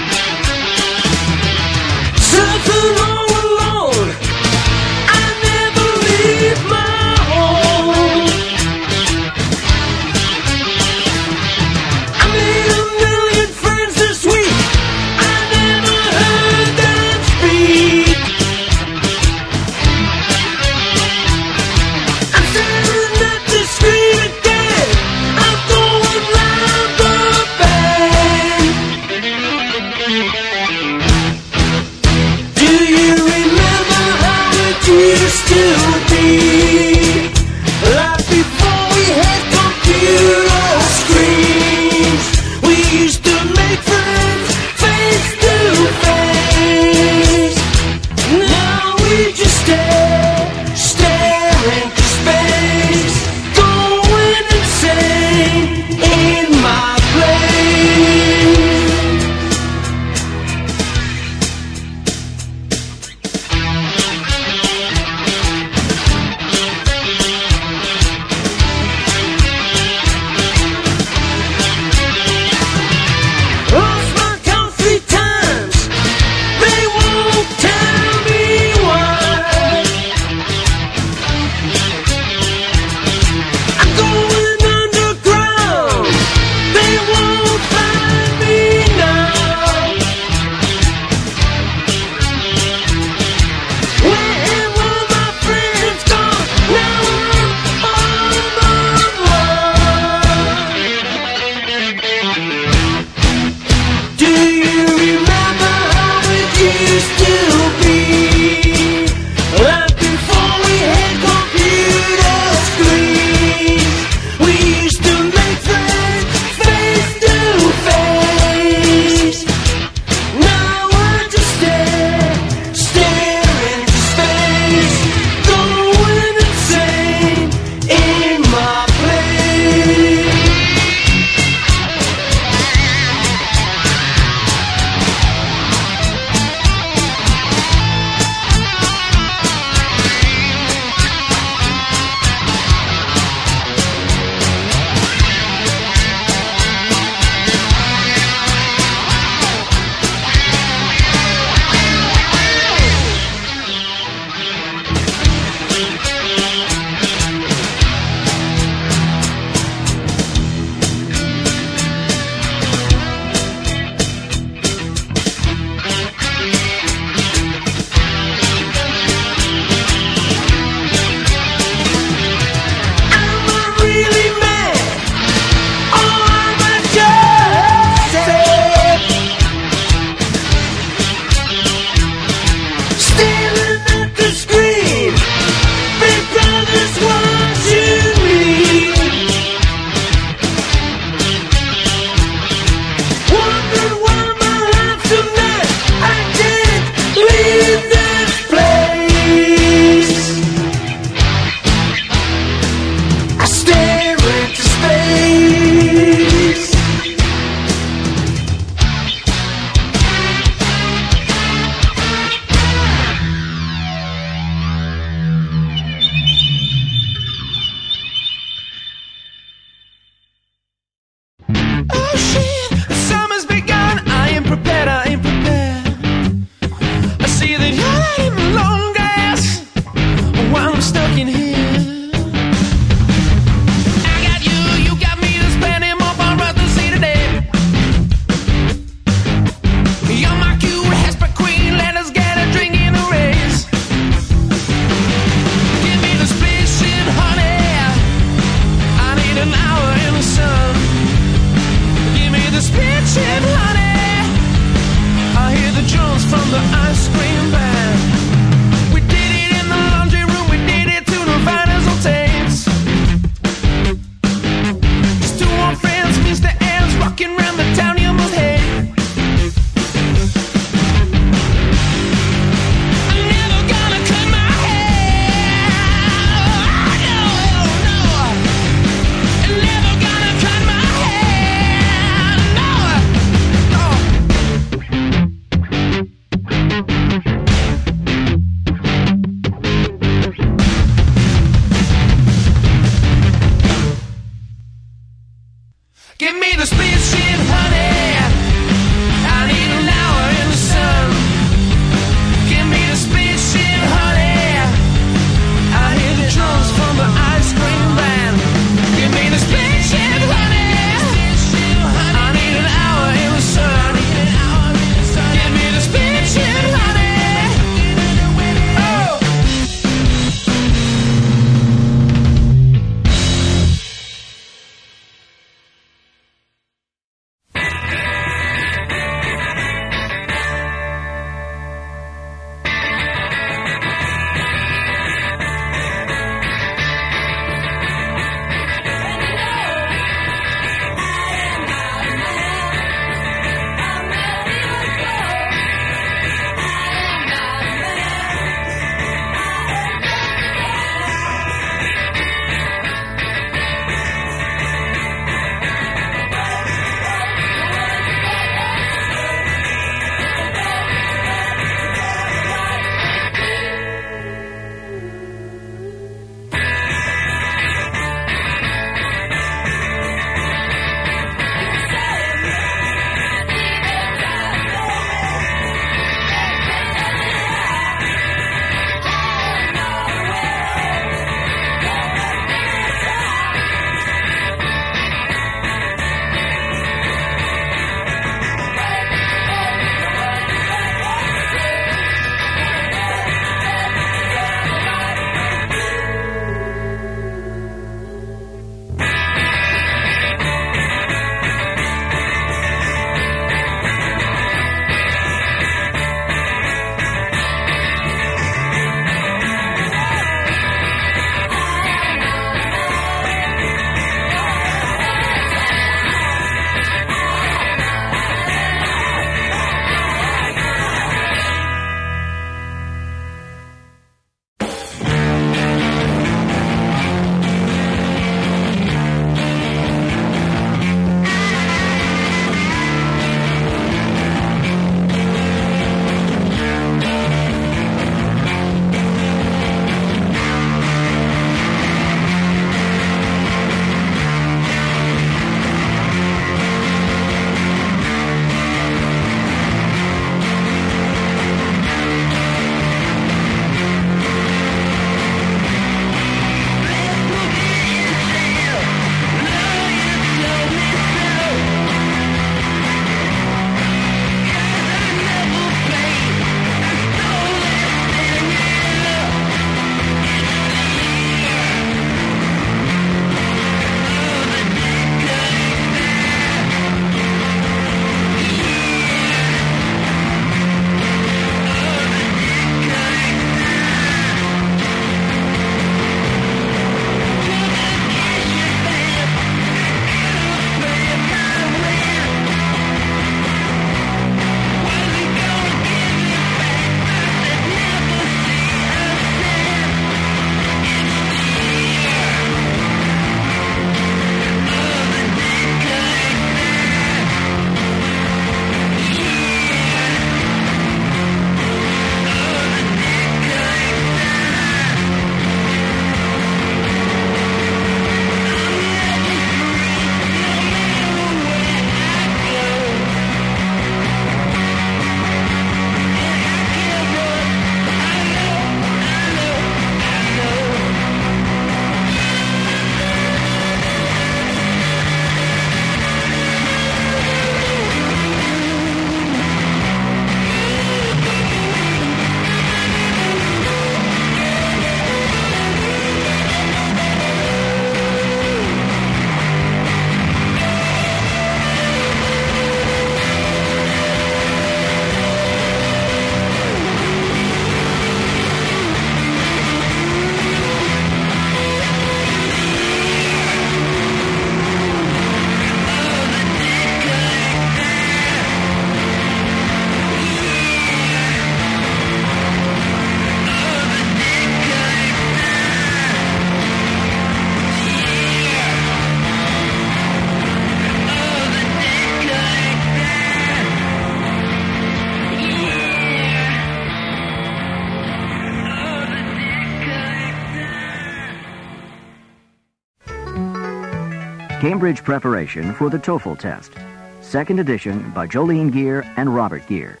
[594.74, 596.72] Cambridge Preparation for the TOEFL Test.
[597.20, 600.00] Second edition by Jolene Gear and Robert Gear.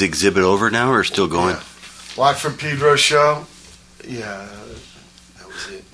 [0.00, 1.56] Is, is exhibit over now or still going?
[2.16, 3.46] Watt from Pedro show.
[4.06, 4.48] Yeah,
[5.38, 5.84] that was it.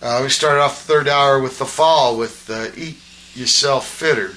[0.00, 2.98] Uh, we started off the third hour with the fall with uh, Eat
[3.34, 4.34] Yourself Fitter.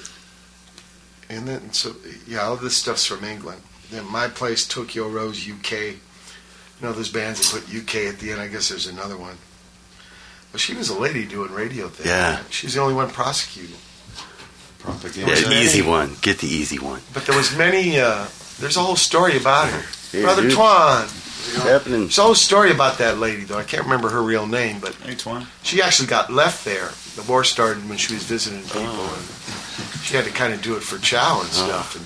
[1.28, 1.94] And then, so,
[2.26, 3.60] yeah, all this stuff's from England.
[3.90, 5.72] Then my place, Tokyo Rose, UK.
[5.72, 8.40] You know, those bands that put UK at the end.
[8.40, 9.36] I guess there's another one.
[10.52, 12.08] Well, she was a lady doing radio things.
[12.08, 12.42] Yeah.
[12.50, 13.76] She's the only one prosecuting.
[14.80, 15.40] Propaganda.
[15.40, 16.16] Yeah, easy one.
[16.22, 17.00] Get the easy one.
[17.14, 18.00] But there was many.
[18.00, 18.26] Uh,
[18.58, 20.52] there's a whole story about her, Hey, Brother dude.
[20.52, 21.02] Twan.
[21.04, 22.00] What's happening?
[22.02, 23.58] There's a whole story about that lady, though.
[23.58, 25.46] I can't remember her real name, but Hey, Twan.
[25.62, 26.90] she actually got left there.
[27.16, 29.14] The war started when she was visiting people, Oh.
[29.18, 31.96] and she had to kind of do it for chow and stuff.
[31.96, 32.04] And,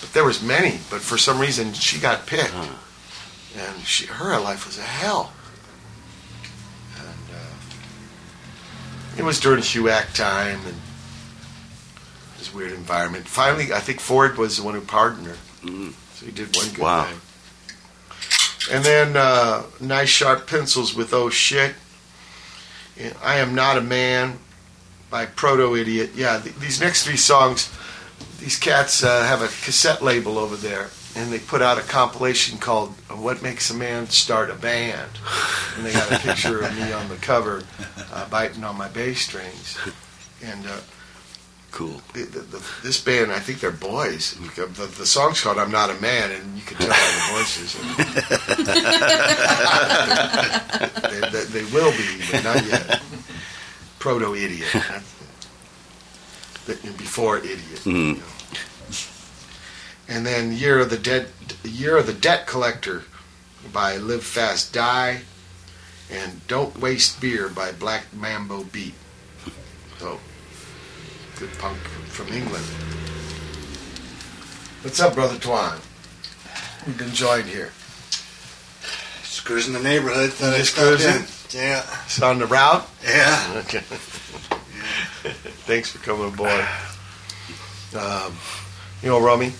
[0.00, 4.66] but there was many, but for some reason she got picked, and she, her life
[4.66, 5.32] was a hell.
[6.96, 10.76] And uh, it was during HUAC time, and
[12.38, 13.28] this weird environment.
[13.28, 16.78] Finally, I think Ford was the one who pardoned her, so he did one good
[16.78, 17.04] Wow.
[17.04, 17.20] thing.
[18.72, 21.74] And then uh, nice sharp pencils with oh shit.
[23.22, 24.38] I am not a man
[25.10, 26.10] by Proto Idiot.
[26.14, 27.70] Yeah, th- these next three songs,
[28.38, 32.58] these cats uh, have a cassette label over there, and they put out a compilation
[32.58, 35.10] called uh, "What Makes a Man Start a Band,"
[35.76, 37.62] and they got a picture of me on the cover,
[38.12, 39.78] uh, biting on my bass strings,
[40.42, 40.64] and.
[41.70, 42.02] Cool.
[42.14, 44.34] the, the, the, this band, I think they're boys.
[44.56, 47.74] The, the song's called "I'm Not a Man," and you can tell by the voices.
[51.10, 53.00] they, they, they will be, but not yet.
[53.98, 54.68] Proto idiot.
[56.96, 57.80] Before idiot.
[57.84, 58.20] Mhm.
[60.08, 61.28] And then Year of the Dead,
[61.64, 63.04] Year of the Debt Collector
[63.72, 65.22] by Live Fast Die,
[66.10, 68.94] and Don't Waste Beer by Black Mamba Beat.
[69.98, 70.18] So,
[71.40, 72.62] good punk from England.
[74.82, 75.80] What's up, brother Twan?
[76.86, 77.72] We've been joined here.
[79.22, 80.34] Just cruising the neighborhood.
[80.34, 81.14] Thought Just stop cruising?
[81.14, 81.64] in.
[81.64, 81.86] Yeah.
[82.04, 82.86] It's on the route.
[83.02, 83.54] Yeah.
[83.56, 83.78] Okay.
[85.64, 86.66] Thanks for coming aboard.
[87.98, 88.36] Um,
[89.02, 89.54] you know, Rummy,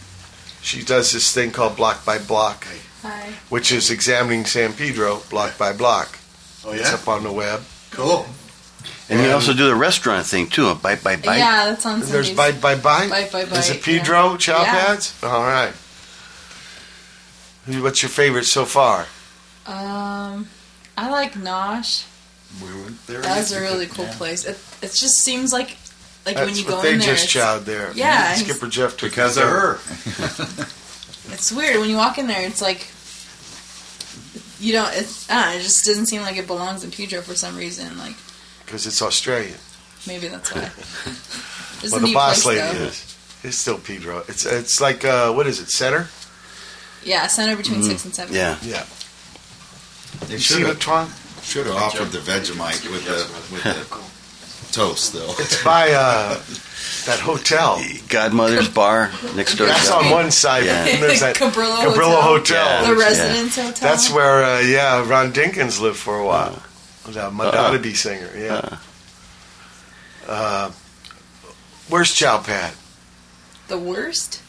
[0.61, 2.67] she does this thing called Block by Block,
[3.01, 3.33] Hi.
[3.49, 6.19] which is examining San Pedro block by block.
[6.63, 6.81] Oh, yeah?
[6.81, 7.63] It's up on the web.
[7.91, 8.27] Cool.
[9.11, 10.69] And you also do the restaurant thing too.
[10.69, 11.39] A bite, bite, bite.
[11.39, 12.37] Yeah, that's on There's Sundays.
[12.37, 13.11] Bite by Bite.
[13.11, 14.37] Bite by Is it Pedro yeah.
[14.39, 14.71] chow Yeah.
[14.71, 15.15] pads?
[15.25, 15.73] All right.
[17.67, 19.07] Who- What's your favorite so far?
[19.67, 20.49] Um,
[20.97, 22.05] I like Nosh.
[22.63, 23.21] We went there.
[23.21, 24.15] That's a really cool Yeah.
[24.17, 24.45] place.
[24.45, 25.77] It, it just seems like
[26.27, 27.15] like That's when you what go they in there.
[27.15, 27.93] just it's- chowed there.
[27.95, 29.59] Yeah, he's- Skipper Jeff took Because of there.
[29.59, 29.79] her.
[31.33, 32.43] It's weird when you walk in there.
[32.47, 32.87] It's like
[34.61, 34.93] you don't.
[34.95, 37.97] It's I know, it just doesn't seem like it belongs in Pedro for some reason.
[37.99, 38.17] Like
[38.71, 39.59] because it's Australian.
[40.07, 40.71] maybe that's why.
[41.83, 42.85] It's well, the boss place, lady though.
[42.85, 43.17] is.
[43.43, 44.19] It's still Pedro.
[44.29, 45.71] It's it's like uh, what is it?
[45.71, 46.09] Center?
[47.03, 48.35] Yeah, center between six and seven.
[48.35, 48.59] Yeah.
[48.63, 48.85] Yeah.
[50.27, 51.09] They You should see have it, Twan?
[51.43, 53.19] should have offered the Vegemite with the
[53.51, 55.33] with the toast though.
[55.39, 56.35] It's by uh,
[57.07, 57.81] that hotel.
[58.11, 59.69] Godmother's bar next door.
[59.69, 60.67] That's God- on one side.
[60.67, 60.85] Yeah.
[60.85, 62.83] And there's that Cabrillo Cabrillo Hotel.
[62.83, 62.95] Hotel.
[62.95, 63.07] The Yeah.
[63.09, 63.89] Residence Hotel.
[63.89, 66.63] That's where, uh, yeah, Ron Dinkins lived for a while.
[67.13, 67.95] The Madonna Uh-uh.
[67.95, 68.79] Singer, yeah.
[70.27, 70.71] Uh,
[71.89, 72.73] Where's Chow Pad?
[73.69, 74.43] The worst?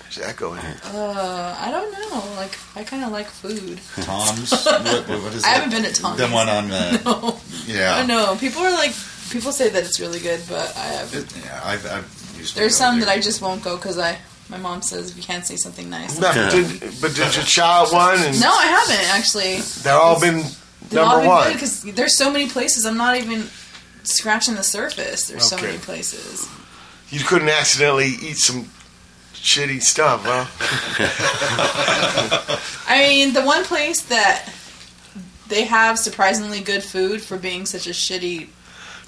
[0.00, 0.76] There's echo in here.
[0.84, 2.34] Uh, I don't know.
[2.36, 3.80] Like, I kind of like food.
[4.02, 4.50] Tom's.
[4.50, 5.54] what, what- what is I that?
[5.62, 6.18] haven't been at Tom's.
[6.18, 6.70] The one on.
[6.70, 7.38] Uh, No.
[7.66, 7.96] Yeah.
[7.96, 8.36] I know.
[8.38, 8.92] People are like,
[9.30, 11.14] people say that it's really good, but I have.
[11.14, 13.06] Yeah, I've, I've used There's some there.
[13.06, 14.18] that I just won't go because I.
[14.48, 16.18] My mom says if you can't say something nice.
[16.18, 16.66] No, did,
[17.00, 18.18] but did you try one?
[18.20, 19.60] And No, I haven't actually.
[19.60, 20.61] They've all been They've all
[20.94, 21.52] number been one.
[21.52, 22.84] because there's so many places.
[22.86, 23.44] I'm not even
[24.04, 25.26] scratching the surface.
[25.28, 25.66] There's so Okay.
[25.66, 26.48] many places.
[27.10, 28.68] You couldn't accidentally eat some
[29.34, 30.46] shitty stuff, huh?
[32.88, 34.48] I mean, the one place that
[35.48, 38.48] they have surprisingly good food for being such a shitty.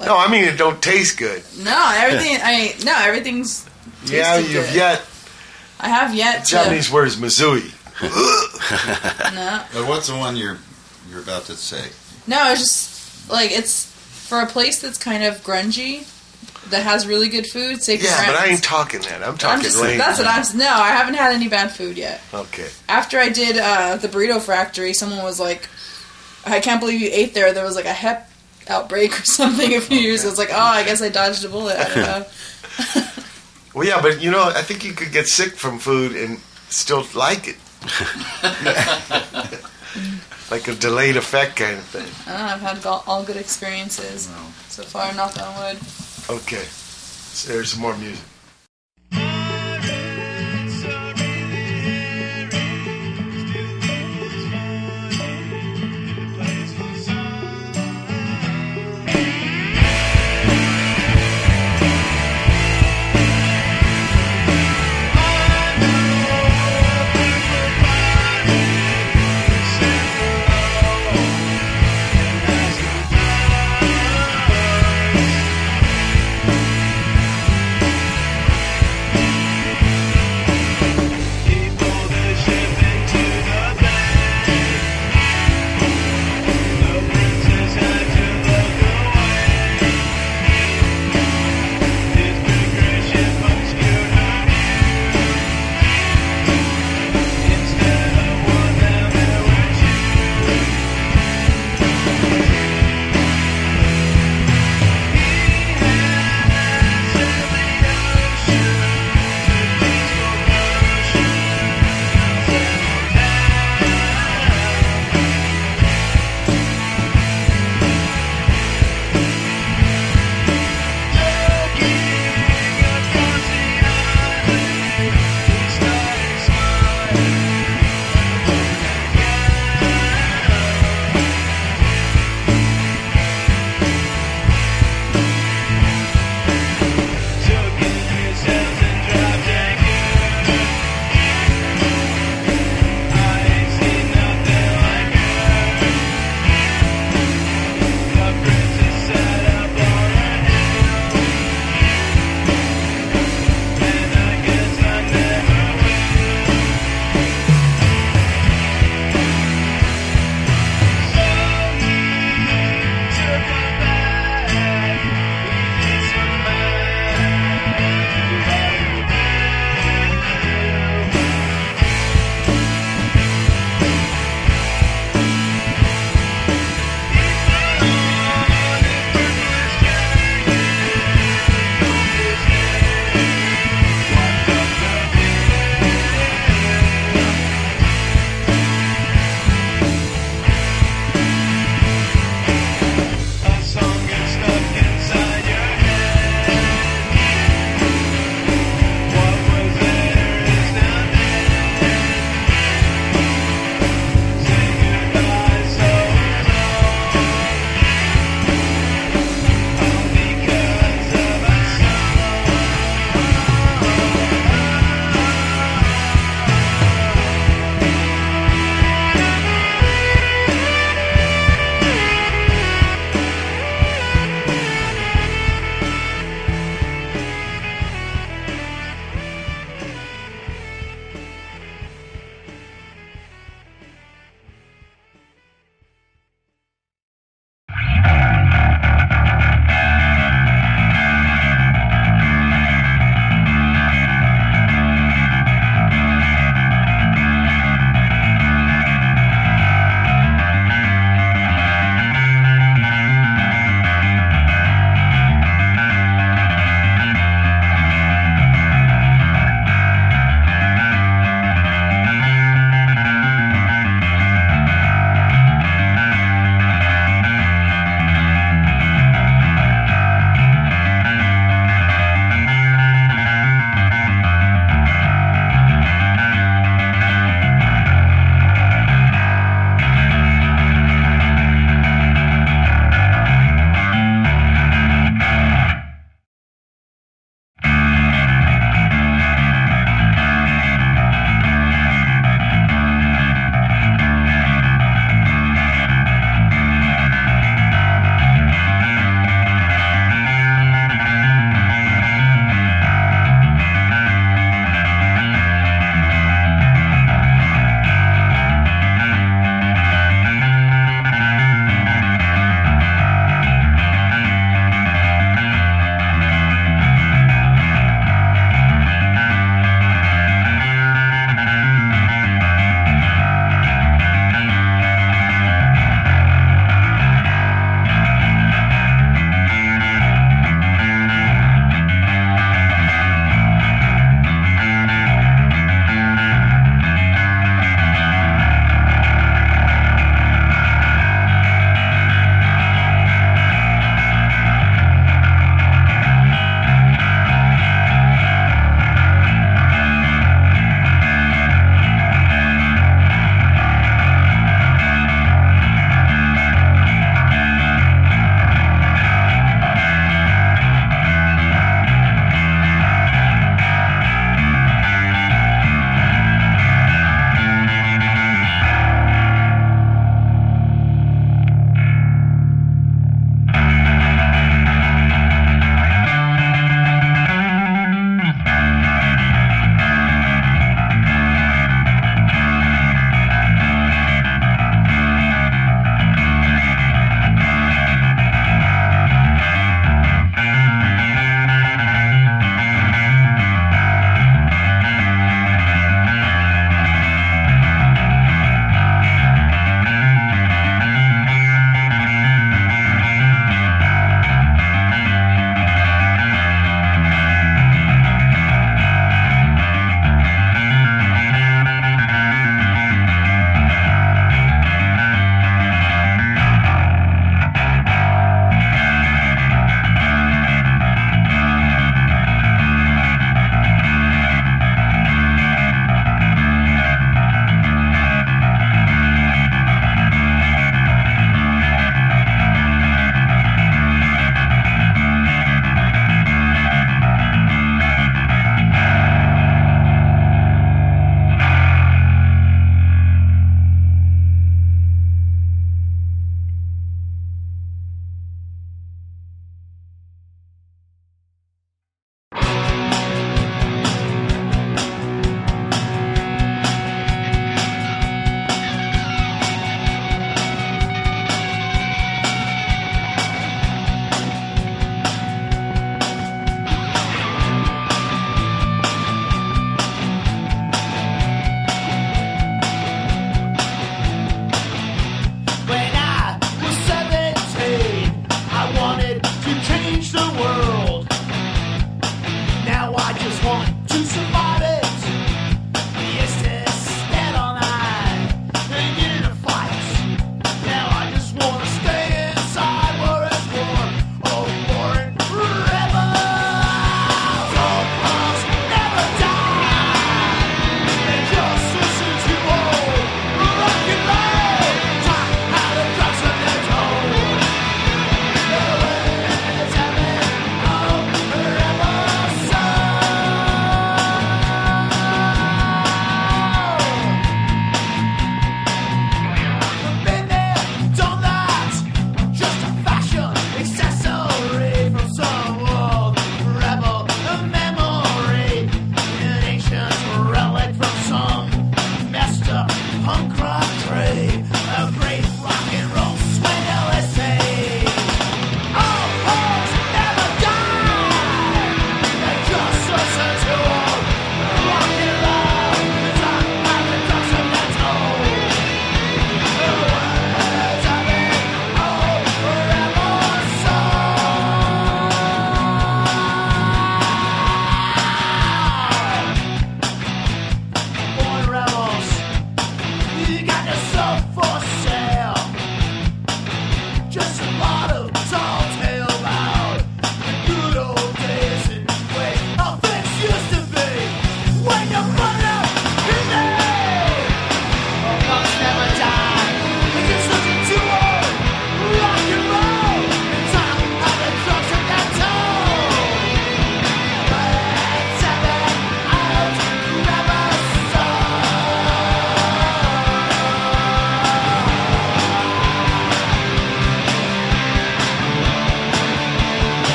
[0.00, 1.42] no, I mean it don't taste good.
[1.58, 2.38] No, everything.
[2.42, 3.66] I no, everything's.
[4.06, 4.74] yeah, tasted you've good.
[4.76, 5.02] yet.
[5.80, 6.50] I have yet to.
[6.50, 7.70] Japanese word is mazui.
[9.34, 10.58] No, But what's the one you're
[11.14, 11.90] you're about to say?
[12.26, 13.86] no, it's just like it's
[14.28, 16.10] for a place that's kind of grungy
[16.70, 17.82] that has really good food.
[17.82, 19.22] Sacred Yeah, but I ain't talking that.
[19.22, 19.98] I'm I'm talking just, lane.
[19.98, 20.58] that's what I'm.
[20.58, 22.20] No, I haven't had any bad food yet.
[22.32, 22.68] Okay.
[22.88, 25.68] After I did uh, the burrito factory, someone was like,
[26.44, 28.30] "I can't believe you ate there." There was like a hep
[28.68, 30.20] outbreak or something a few years.
[30.20, 30.30] ago.
[30.30, 31.78] It's like, oh, I guess I dodged a bullet.
[31.78, 32.26] I don't know.
[33.74, 37.04] Well, yeah, but you know, I think you could get sick from food and still
[37.12, 37.56] like it.
[40.50, 42.06] like a delayed effect kind of thing.
[42.26, 44.30] I don't know, I've had all, good experiences
[44.68, 45.12] so far.
[45.14, 45.78] Knock on wood.
[46.28, 46.64] Okay.
[46.64, 48.24] So there's some more music.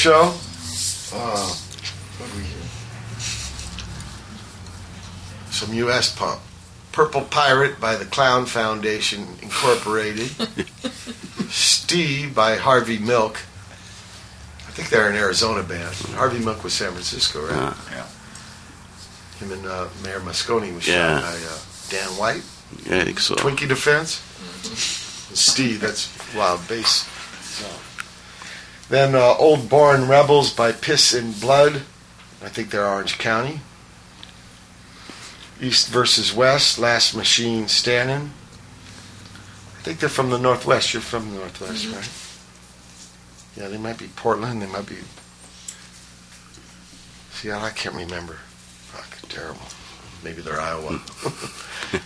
[0.00, 0.32] Show.
[1.12, 1.46] Uh,
[2.16, 2.62] what do we hear?
[5.50, 6.14] Some U.S.
[6.16, 6.40] pump.
[6.92, 10.28] Purple Pirate by the Clown Foundation Incorporated.
[11.50, 13.40] Stee by Harvey Milk.
[14.66, 15.94] I think they're an Arizona band.
[16.14, 17.74] Harvey Milk was San Francisco, right?
[17.90, 18.06] Yeah.
[19.38, 21.20] Him and uh, Mayor Moscone was Yeah.
[21.20, 21.58] shot by uh,
[21.90, 22.42] Dan White.
[22.88, 23.34] Yeah, I think so.
[23.34, 24.22] Twinkie Defense.
[25.28, 27.06] And Stee, that's wild bass.
[28.90, 28.96] So.
[28.96, 31.82] Then uh, Old Boring Rebels by Piss and Blood.
[32.42, 33.60] I think they're Orange County.
[35.60, 38.32] East versus West, Last Machine Standing.
[39.78, 40.92] I think they're from the Northwest.
[40.92, 41.94] You're from the Northwest, Mhm.
[41.96, 42.08] right?
[43.56, 44.62] Yeah, they might be Portland.
[44.62, 44.96] They might be.
[47.34, 48.38] See, I can't remember.
[48.88, 49.68] Fuck, terrible.
[50.22, 51.00] Maybe they're Iowa.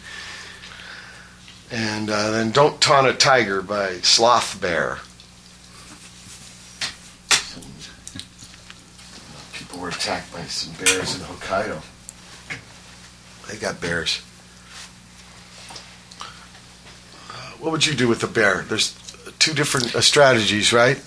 [1.71, 4.99] and uh, then Don't Taunt a Tiger by Sloth Bear.
[9.75, 11.83] People were attacked by some bears in Hokkaido.
[13.49, 14.23] They got bears.
[17.29, 18.63] Uh, what would you do with a bear?
[18.69, 18.93] There's
[19.41, 21.03] two different uh, strategies, right?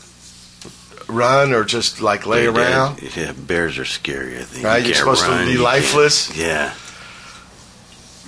[1.07, 3.01] Run or just like lay Yeah, around.
[3.15, 4.37] Yeah, bears are scary.
[4.37, 4.65] I think.
[4.65, 6.37] Right, You you're can't supposed to be lifeless.
[6.37, 6.73] Yeah,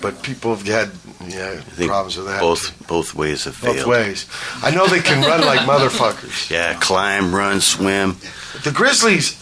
[0.02, 0.92] But people have had
[1.28, 2.40] yeah problems with that.
[2.40, 4.26] both both ways have Both ways.
[4.64, 6.50] I know they can run like motherfuckers.
[6.50, 8.16] Yeah, climb, run, swim.
[8.64, 9.36] The grizzlies,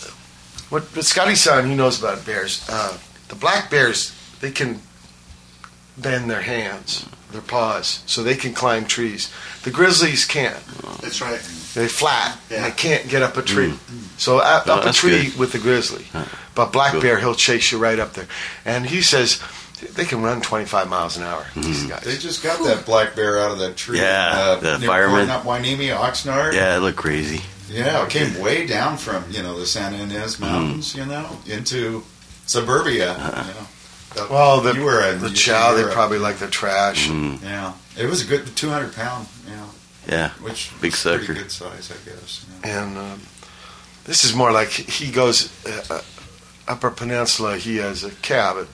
[0.70, 2.66] what, what Scotty's son, he knows about bears.
[2.70, 2.98] Uh,
[3.30, 4.80] the black bears, they can
[5.98, 9.32] bend their hands, their paws, so they can climb trees.
[9.64, 10.64] The grizzlies can't.
[11.02, 11.42] That's right.
[11.74, 12.38] They're flat.
[12.50, 12.70] and Yeah.
[12.70, 13.74] They can't get up a tree.
[14.18, 15.38] So up, Oh, up a tree good.
[15.40, 16.06] with the grizzly.
[16.56, 17.02] But black Good.
[17.04, 18.28] bear, he'll chase you right up there.
[18.66, 19.40] And he says
[19.94, 21.46] they can run 25 miles an hour.
[21.56, 22.02] These guys.
[22.04, 24.00] They just got that black bear out of that tree.
[24.00, 25.30] Yeah, uh, the near fireman.
[25.30, 26.54] Up Hueneme, Oxnard.
[26.54, 27.42] Yeah, it looked crazy.
[27.70, 32.04] Yeah, it came way down from you know the Santa Ynez Mountains, you know, into
[32.46, 33.14] suburbia.
[33.14, 33.68] You know.
[34.16, 37.08] But Well, the, you were a, the you- chow, they probably like the trash.
[37.10, 37.44] Mm.
[37.44, 39.28] Yeah, it was a good 200 pound.
[39.48, 39.66] Yeah,
[40.08, 41.34] Yeah, Which big is pretty sucker.
[41.34, 42.46] good size, I guess.
[42.64, 43.22] And um,
[44.06, 46.02] this is more like he goes uh, uh,
[46.70, 47.58] Upper Peninsula.
[47.58, 48.68] He has a cab at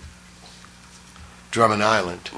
[1.51, 2.29] Drummond Island,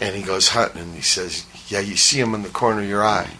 [0.00, 0.82] and he goes hunting.
[0.82, 3.30] And he says, "Yeah, you see him in the corner of your eye.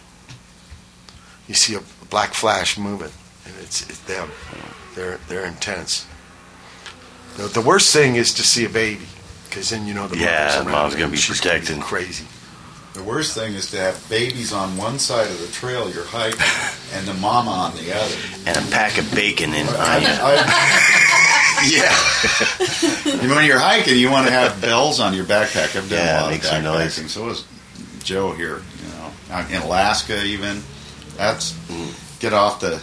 [1.47, 3.11] You see a black flash moving,
[3.45, 4.29] and it's, it's them.
[4.95, 6.05] They're they're intense.
[7.37, 9.05] The, the worst thing is to see a baby,
[9.49, 11.79] because then you know the Yeah, mother's around mom's gonna be she's protecting.
[11.81, 12.25] crazy.
[12.93, 16.41] The worst thing is to have babies on one side of the trail you're hiking
[16.95, 18.15] and the mama on the other.
[18.47, 20.07] And a pack of bacon in I, on you.
[20.09, 21.61] I,
[23.13, 23.21] yeah.
[23.21, 25.75] You when you're hiking, you want to have bells on your backpack.
[25.75, 26.97] I've done Yeah, a lot make of some noise.
[26.97, 27.09] backpacking.
[27.09, 27.45] So was
[28.03, 28.61] Joe here.
[28.81, 30.63] You know, in Alaska even.
[31.17, 31.53] That's
[32.19, 32.81] get off the.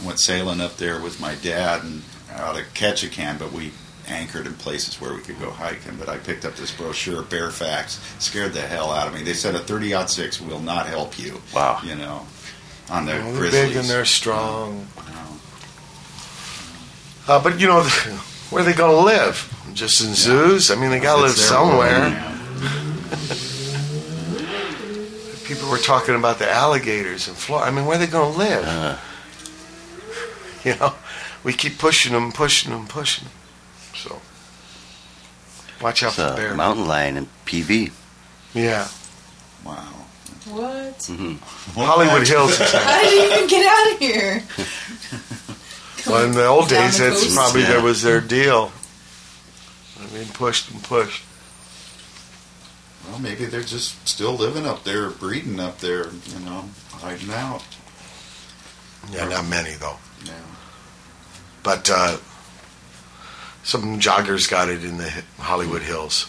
[0.00, 2.02] I went sailing up there with my dad and
[2.32, 3.72] out of Ketchikan, but we
[4.08, 5.96] anchored in places where we could go hiking.
[5.96, 9.22] But I picked up this brochure, Bear Facts, scared the hell out of me.
[9.22, 11.40] They said a 30 six will not help you.
[11.54, 11.80] Wow.
[11.84, 12.26] You know,
[12.88, 14.86] on the Well, they're big and they're strong.
[17.28, 17.82] Uh, but you know,
[18.50, 19.54] where are they going to live?
[19.74, 20.70] Just in zoos?
[20.70, 22.26] I mean, they got to live It's their somewhere.
[25.50, 27.70] world, People were talking about the alligators in Florida.
[27.70, 28.64] I mean, where are they going to live?
[28.66, 28.96] Uh,
[30.64, 30.94] You know,
[31.42, 33.32] we keep pushing them, pushing them, pushing them.
[33.94, 34.20] So,
[35.80, 36.54] watch out it's for the bear.
[36.54, 37.90] mountain lion in PV.
[38.52, 38.86] Yeah.
[39.64, 39.74] Wow.
[40.50, 41.02] What?
[41.06, 41.34] hmm
[41.74, 42.60] Hollywood Hills.
[42.60, 44.42] is How did you even get out of here?
[46.06, 47.68] Well, in the old Down days, the that's probably Yeah.
[47.74, 48.70] that was their deal.
[49.98, 51.22] I mean, pushed and pushed.
[53.08, 57.64] Well, maybe they're just still living up there, breeding up there, you know, hiding out.
[59.10, 59.96] Yeah, not many though.
[60.24, 60.32] Yeah.
[61.62, 62.18] But uh,
[63.62, 66.26] some joggers got it in the Hollywood Hills,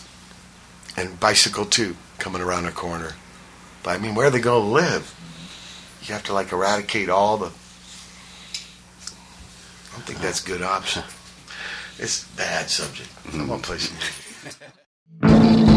[0.98, 3.14] and bicycle too, coming around a corner.
[3.84, 5.16] But I mean, where are they going to live?
[6.04, 7.48] You have to like eradicate all the.
[9.88, 11.04] I don't think that's a good option.
[12.00, 13.10] It's a bad subject.
[13.32, 13.98] I'm gonna play some.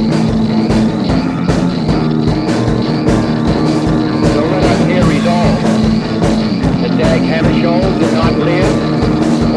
[6.96, 8.72] Dag Hammarskjöld did not live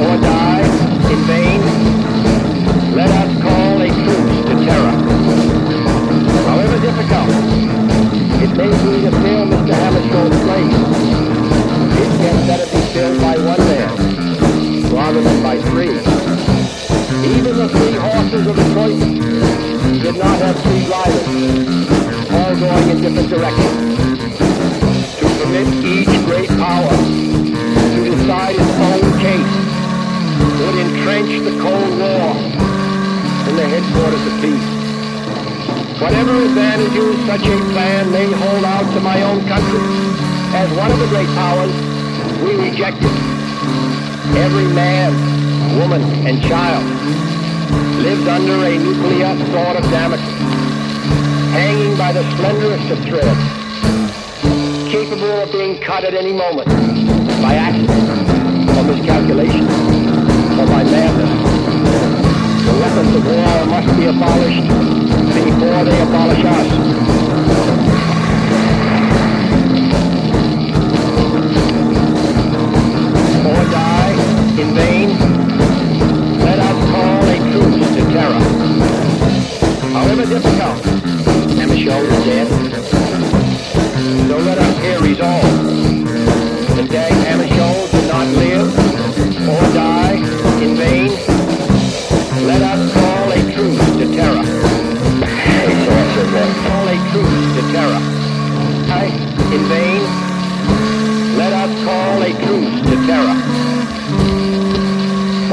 [0.02, 0.66] or die
[1.12, 1.62] in vain.
[2.96, 4.98] Let us call a truce to terror.
[6.50, 7.30] However difficult
[8.42, 9.74] it may be to fill Mr.
[9.82, 10.78] Hammarskjöld's place,
[12.02, 16.17] it can better be filled by one man rather than by three.
[31.44, 32.30] The Cold War
[33.50, 34.68] in the headquarters of peace.
[36.02, 39.82] Whatever advantages such a plan may hold out to my own country,
[40.54, 41.74] as one of the great powers,
[42.42, 43.16] we reject it.
[44.38, 45.14] Every man,
[45.80, 46.86] woman, and child
[48.02, 50.22] lived under a nuclear sword of Damocles,
[51.52, 53.58] hanging by the slenderest of threads
[54.90, 56.68] capable of being cut at any moment
[57.42, 58.30] by accident
[58.78, 59.66] or miscalculation
[60.60, 61.27] or by madness.
[62.68, 64.68] The weapons of war must be abolished
[65.38, 66.68] before they abolish us.
[73.48, 74.16] Or die
[74.62, 75.10] in vain.
[76.40, 78.44] Let us call a truce to terror.
[79.96, 80.82] However difficult,
[81.58, 82.48] Hammarskjöld is dead.
[84.28, 85.42] So let us here resolve
[86.76, 88.70] that Dag Hammarskjöld did not live
[89.48, 90.18] or die
[90.62, 91.37] in vain.
[99.58, 100.02] In vain.
[101.38, 103.38] Let us call a truce to terror.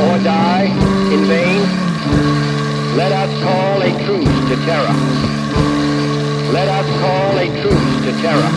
[0.04, 0.68] Or die
[1.14, 1.60] in vain.
[3.00, 4.94] Let us call a truce to terror.
[6.52, 8.52] Let us call a truce to terror.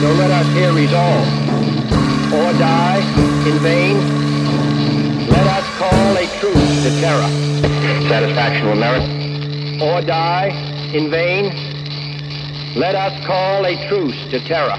[0.00, 1.26] So let us here resolve.
[2.38, 3.02] Or die
[3.48, 3.96] in vain.
[5.28, 7.30] Let us call a truce to terror.
[8.08, 9.04] Satisfaction will merit.
[9.82, 10.50] Or die
[10.94, 11.69] in vain.
[12.76, 14.78] Let us call a truce to terror.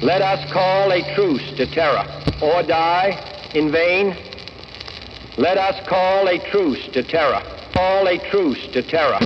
[0.00, 2.06] Let us call a truce to terror.
[2.40, 4.16] Or die in vain.
[5.36, 7.42] Let us call a truce to terror.
[7.74, 9.20] Call a truce to terror.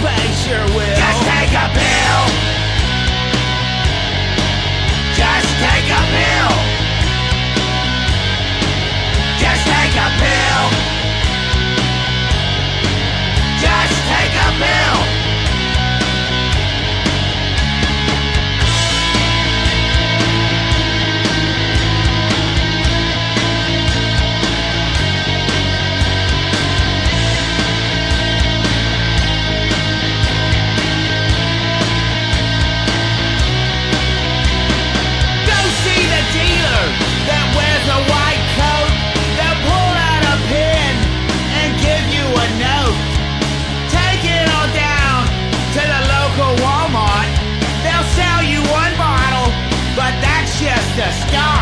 [0.00, 0.96] obeys your will.
[0.96, 2.22] Just take a pill.
[5.14, 6.52] Just take a pill.
[9.40, 10.64] Just take a pill.
[13.60, 14.99] Just take a pill.
[51.10, 51.59] sky.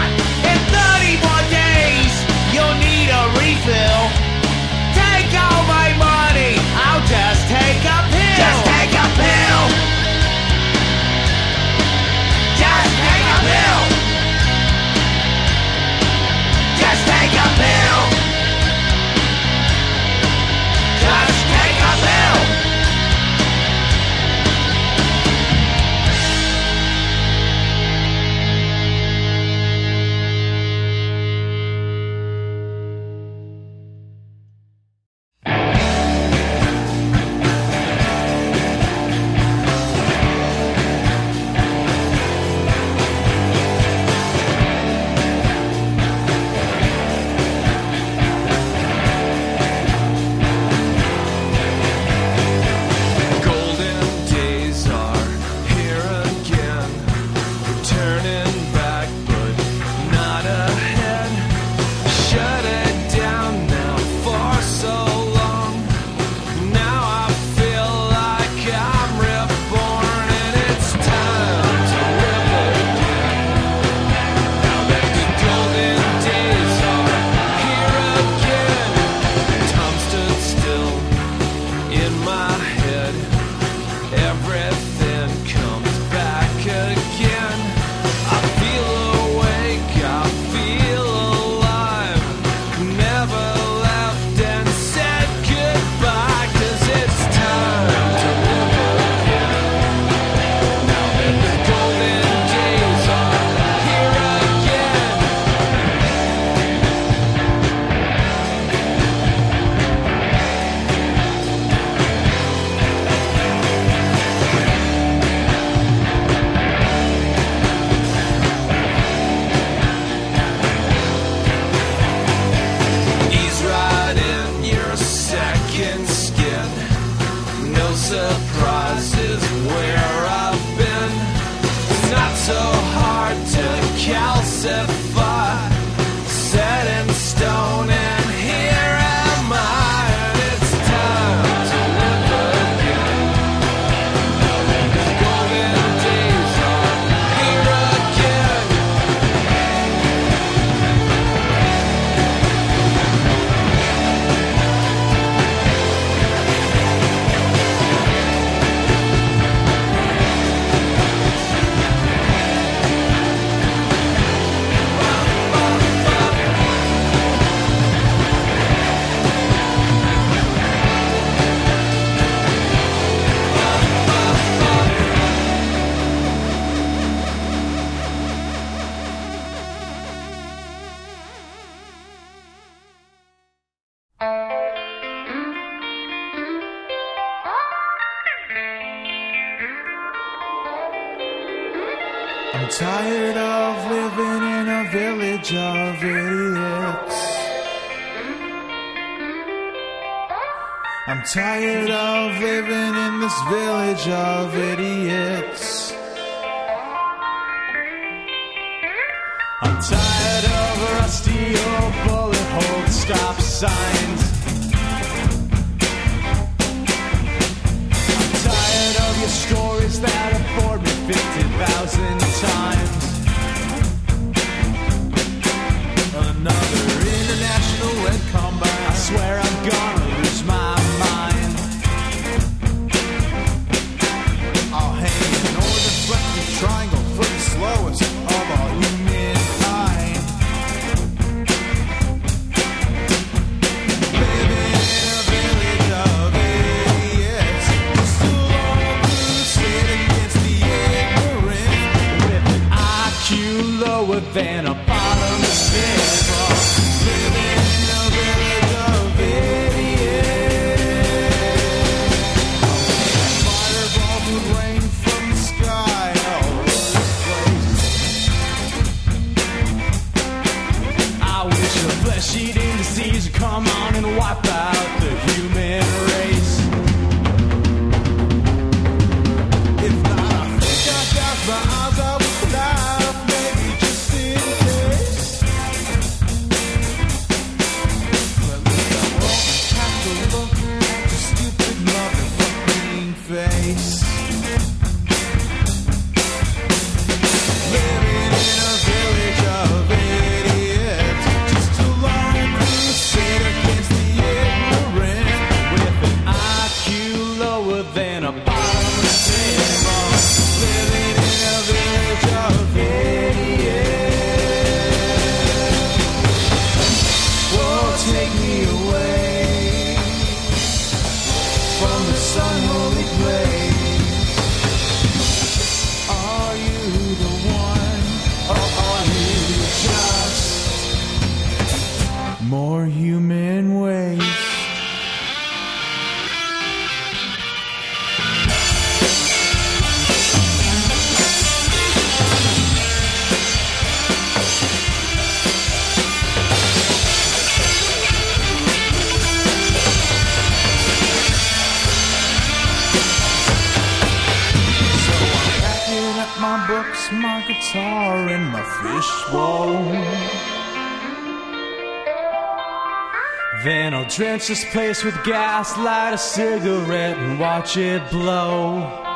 [364.49, 369.08] This place with gas, light a cigarette, and watch it blow.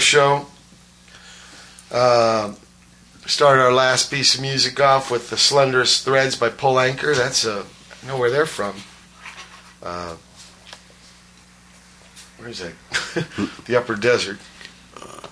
[0.00, 0.46] Show.
[1.90, 2.54] Uh,
[3.26, 7.14] started our last piece of music off with the Slenderest Threads by Pull Anchor.
[7.14, 7.64] That's uh,
[8.02, 8.76] I know where they're from.
[9.82, 10.16] Uh,
[12.38, 12.72] where's that?
[13.66, 14.38] the Upper Desert.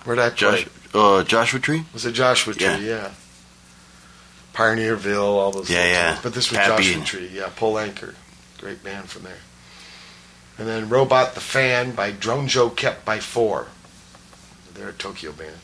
[0.04, 0.30] Where'd play?
[0.36, 1.84] Josh, uh, Joshua Tree?
[1.92, 2.66] Was it Joshua Tree?
[2.66, 2.78] Yeah.
[2.78, 3.10] Yeah.
[4.52, 5.70] Pioneerville, all those.
[5.70, 6.18] Yeah, yeah.
[6.22, 7.30] But this was Pappy Joshua Tree.
[7.32, 8.14] Yeah, Pull Anchor.
[8.58, 9.38] Great band from there.
[10.58, 13.68] And then Robot the Fan by Dronjo Kept by Four.
[14.74, 15.56] They're a Tokyo band.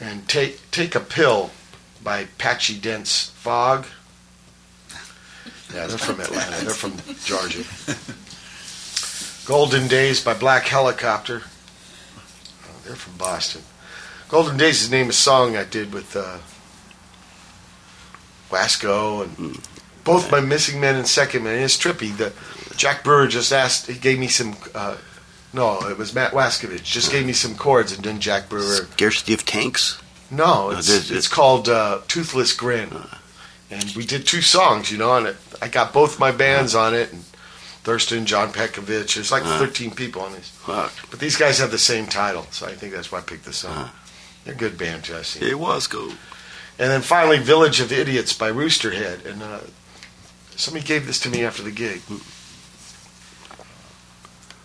[0.00, 1.50] And Take Take a Pill
[2.02, 3.86] by Patchy Dense Fog.
[5.74, 6.64] Yeah, they're from Atlanta.
[6.64, 7.64] They're from Georgia.
[9.46, 11.42] Golden Days by Black Helicopter.
[12.64, 13.62] Oh, they're from Boston.
[14.28, 16.38] Golden Days is the name of a song I did with uh,
[18.50, 19.58] Wasco and
[20.04, 21.58] both my missing men and second men.
[21.58, 22.16] It's trippy.
[22.16, 22.32] The
[22.76, 23.86] Jack Brewer just asked.
[23.86, 24.56] He gave me some.
[24.74, 24.96] Uh,
[25.54, 26.82] no, it was Matt Waskovich.
[26.84, 28.86] Just gave me some chords, and then Jack Brewer.
[28.92, 30.00] Scarcity of tanks.
[30.30, 32.90] No, No, it's, it's called uh, Toothless Grin,
[33.70, 34.90] and we did two songs.
[34.90, 35.36] You know, and it.
[35.62, 37.22] I got both my bands on it, and
[37.84, 39.14] Thurston, John Pekovich.
[39.14, 39.58] There's like Uh.
[39.58, 40.48] 13 people on this.
[40.48, 40.92] Fuck.
[41.10, 43.58] But these guys have the same title, so I think that's why I picked this
[43.58, 43.90] song.
[44.44, 45.46] They're a good band, Jesse.
[45.48, 46.08] It was go.
[46.78, 49.24] And then finally, Village of Idiots by Roosterhead.
[49.24, 49.60] And uh,
[50.56, 52.00] somebody gave this to me after the gig.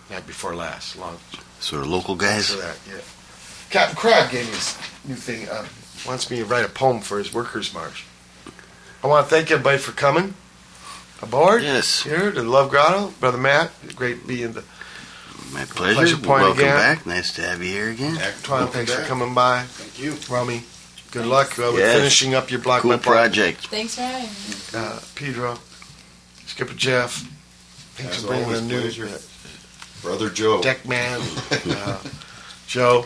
[0.09, 0.95] Night before last.
[0.97, 1.17] Long.
[1.59, 2.49] Sort of local guys.
[2.51, 3.01] For that, yeah.
[3.69, 5.47] Captain Crab gave me this new thing.
[5.49, 5.65] Uh,
[6.07, 8.05] wants me to write a poem for his Workers' March.
[9.03, 10.33] I want to thank everybody for coming
[11.21, 11.61] aboard.
[11.63, 12.01] Yes.
[12.03, 13.13] Here to Love Grotto.
[13.19, 14.63] Brother Matt, great being the
[15.53, 15.95] My pleasure.
[15.95, 16.75] Pleasure point Welcome again.
[16.75, 17.05] back.
[17.05, 18.15] Nice to have you here again.
[18.43, 19.63] Twan, thanks for coming by.
[19.63, 20.15] Thank you.
[20.33, 20.63] Rummy,
[21.11, 21.97] good luck uh, with Yes.
[21.97, 23.03] finishing up your block Cool by block.
[23.05, 23.67] project.
[23.67, 24.88] Thanks for having me.
[24.88, 25.59] uh, Pedro,
[26.47, 27.25] Skipper Jeff.
[27.95, 29.05] Thanks As for bringing the always, new pleasure.
[29.05, 29.17] uh,
[30.01, 30.61] Brother Joe.
[30.61, 31.21] deck man,
[31.51, 31.99] uh,
[32.67, 33.05] Joe.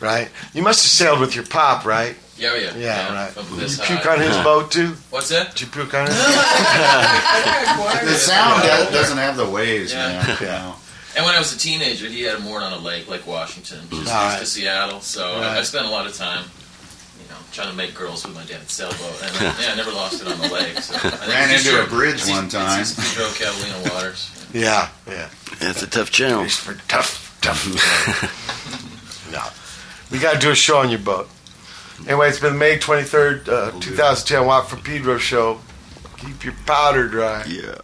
[0.00, 0.30] Right?
[0.54, 2.16] You must have sailed with your pop, right?
[2.38, 2.74] Yeah, oh, yeah.
[2.74, 3.30] Yeah, right.
[3.32, 4.14] From You this puke high.
[4.14, 4.94] on his boat too?
[5.10, 5.50] What's that?
[5.50, 6.16] Did you puke on his?
[6.16, 8.76] The sound Yeah.
[8.78, 10.08] does- doesn't have the waves, Yeah.
[10.26, 10.38] man.
[10.40, 10.72] Yeah.
[11.16, 13.80] And when I was a teenager, he had a moored on a lake, Lake Washington,
[13.90, 14.40] just All east right.
[14.42, 15.00] of Seattle.
[15.02, 16.59] So I- I spent a lot of time, you know,
[17.52, 19.22] trying to make girls with my dad's sailboat.
[19.22, 20.78] And uh, yeah, I never lost it on the lake.
[20.78, 22.80] So I think Ran into your- a bridge one time.
[22.80, 24.30] It's East Pedro Catalina waters.
[24.52, 25.28] Yeah, yeah.
[25.60, 26.48] That's a tough channel.
[26.48, 27.64] For tough, tough.
[29.32, 29.42] no.
[30.10, 31.28] We got to do a show on your boat.
[32.06, 35.60] Anyway, it's been May 23rd, uh, 2010 Watt from Pedro show.
[36.16, 37.44] Keep your powder dry.
[37.46, 37.74] Yeah.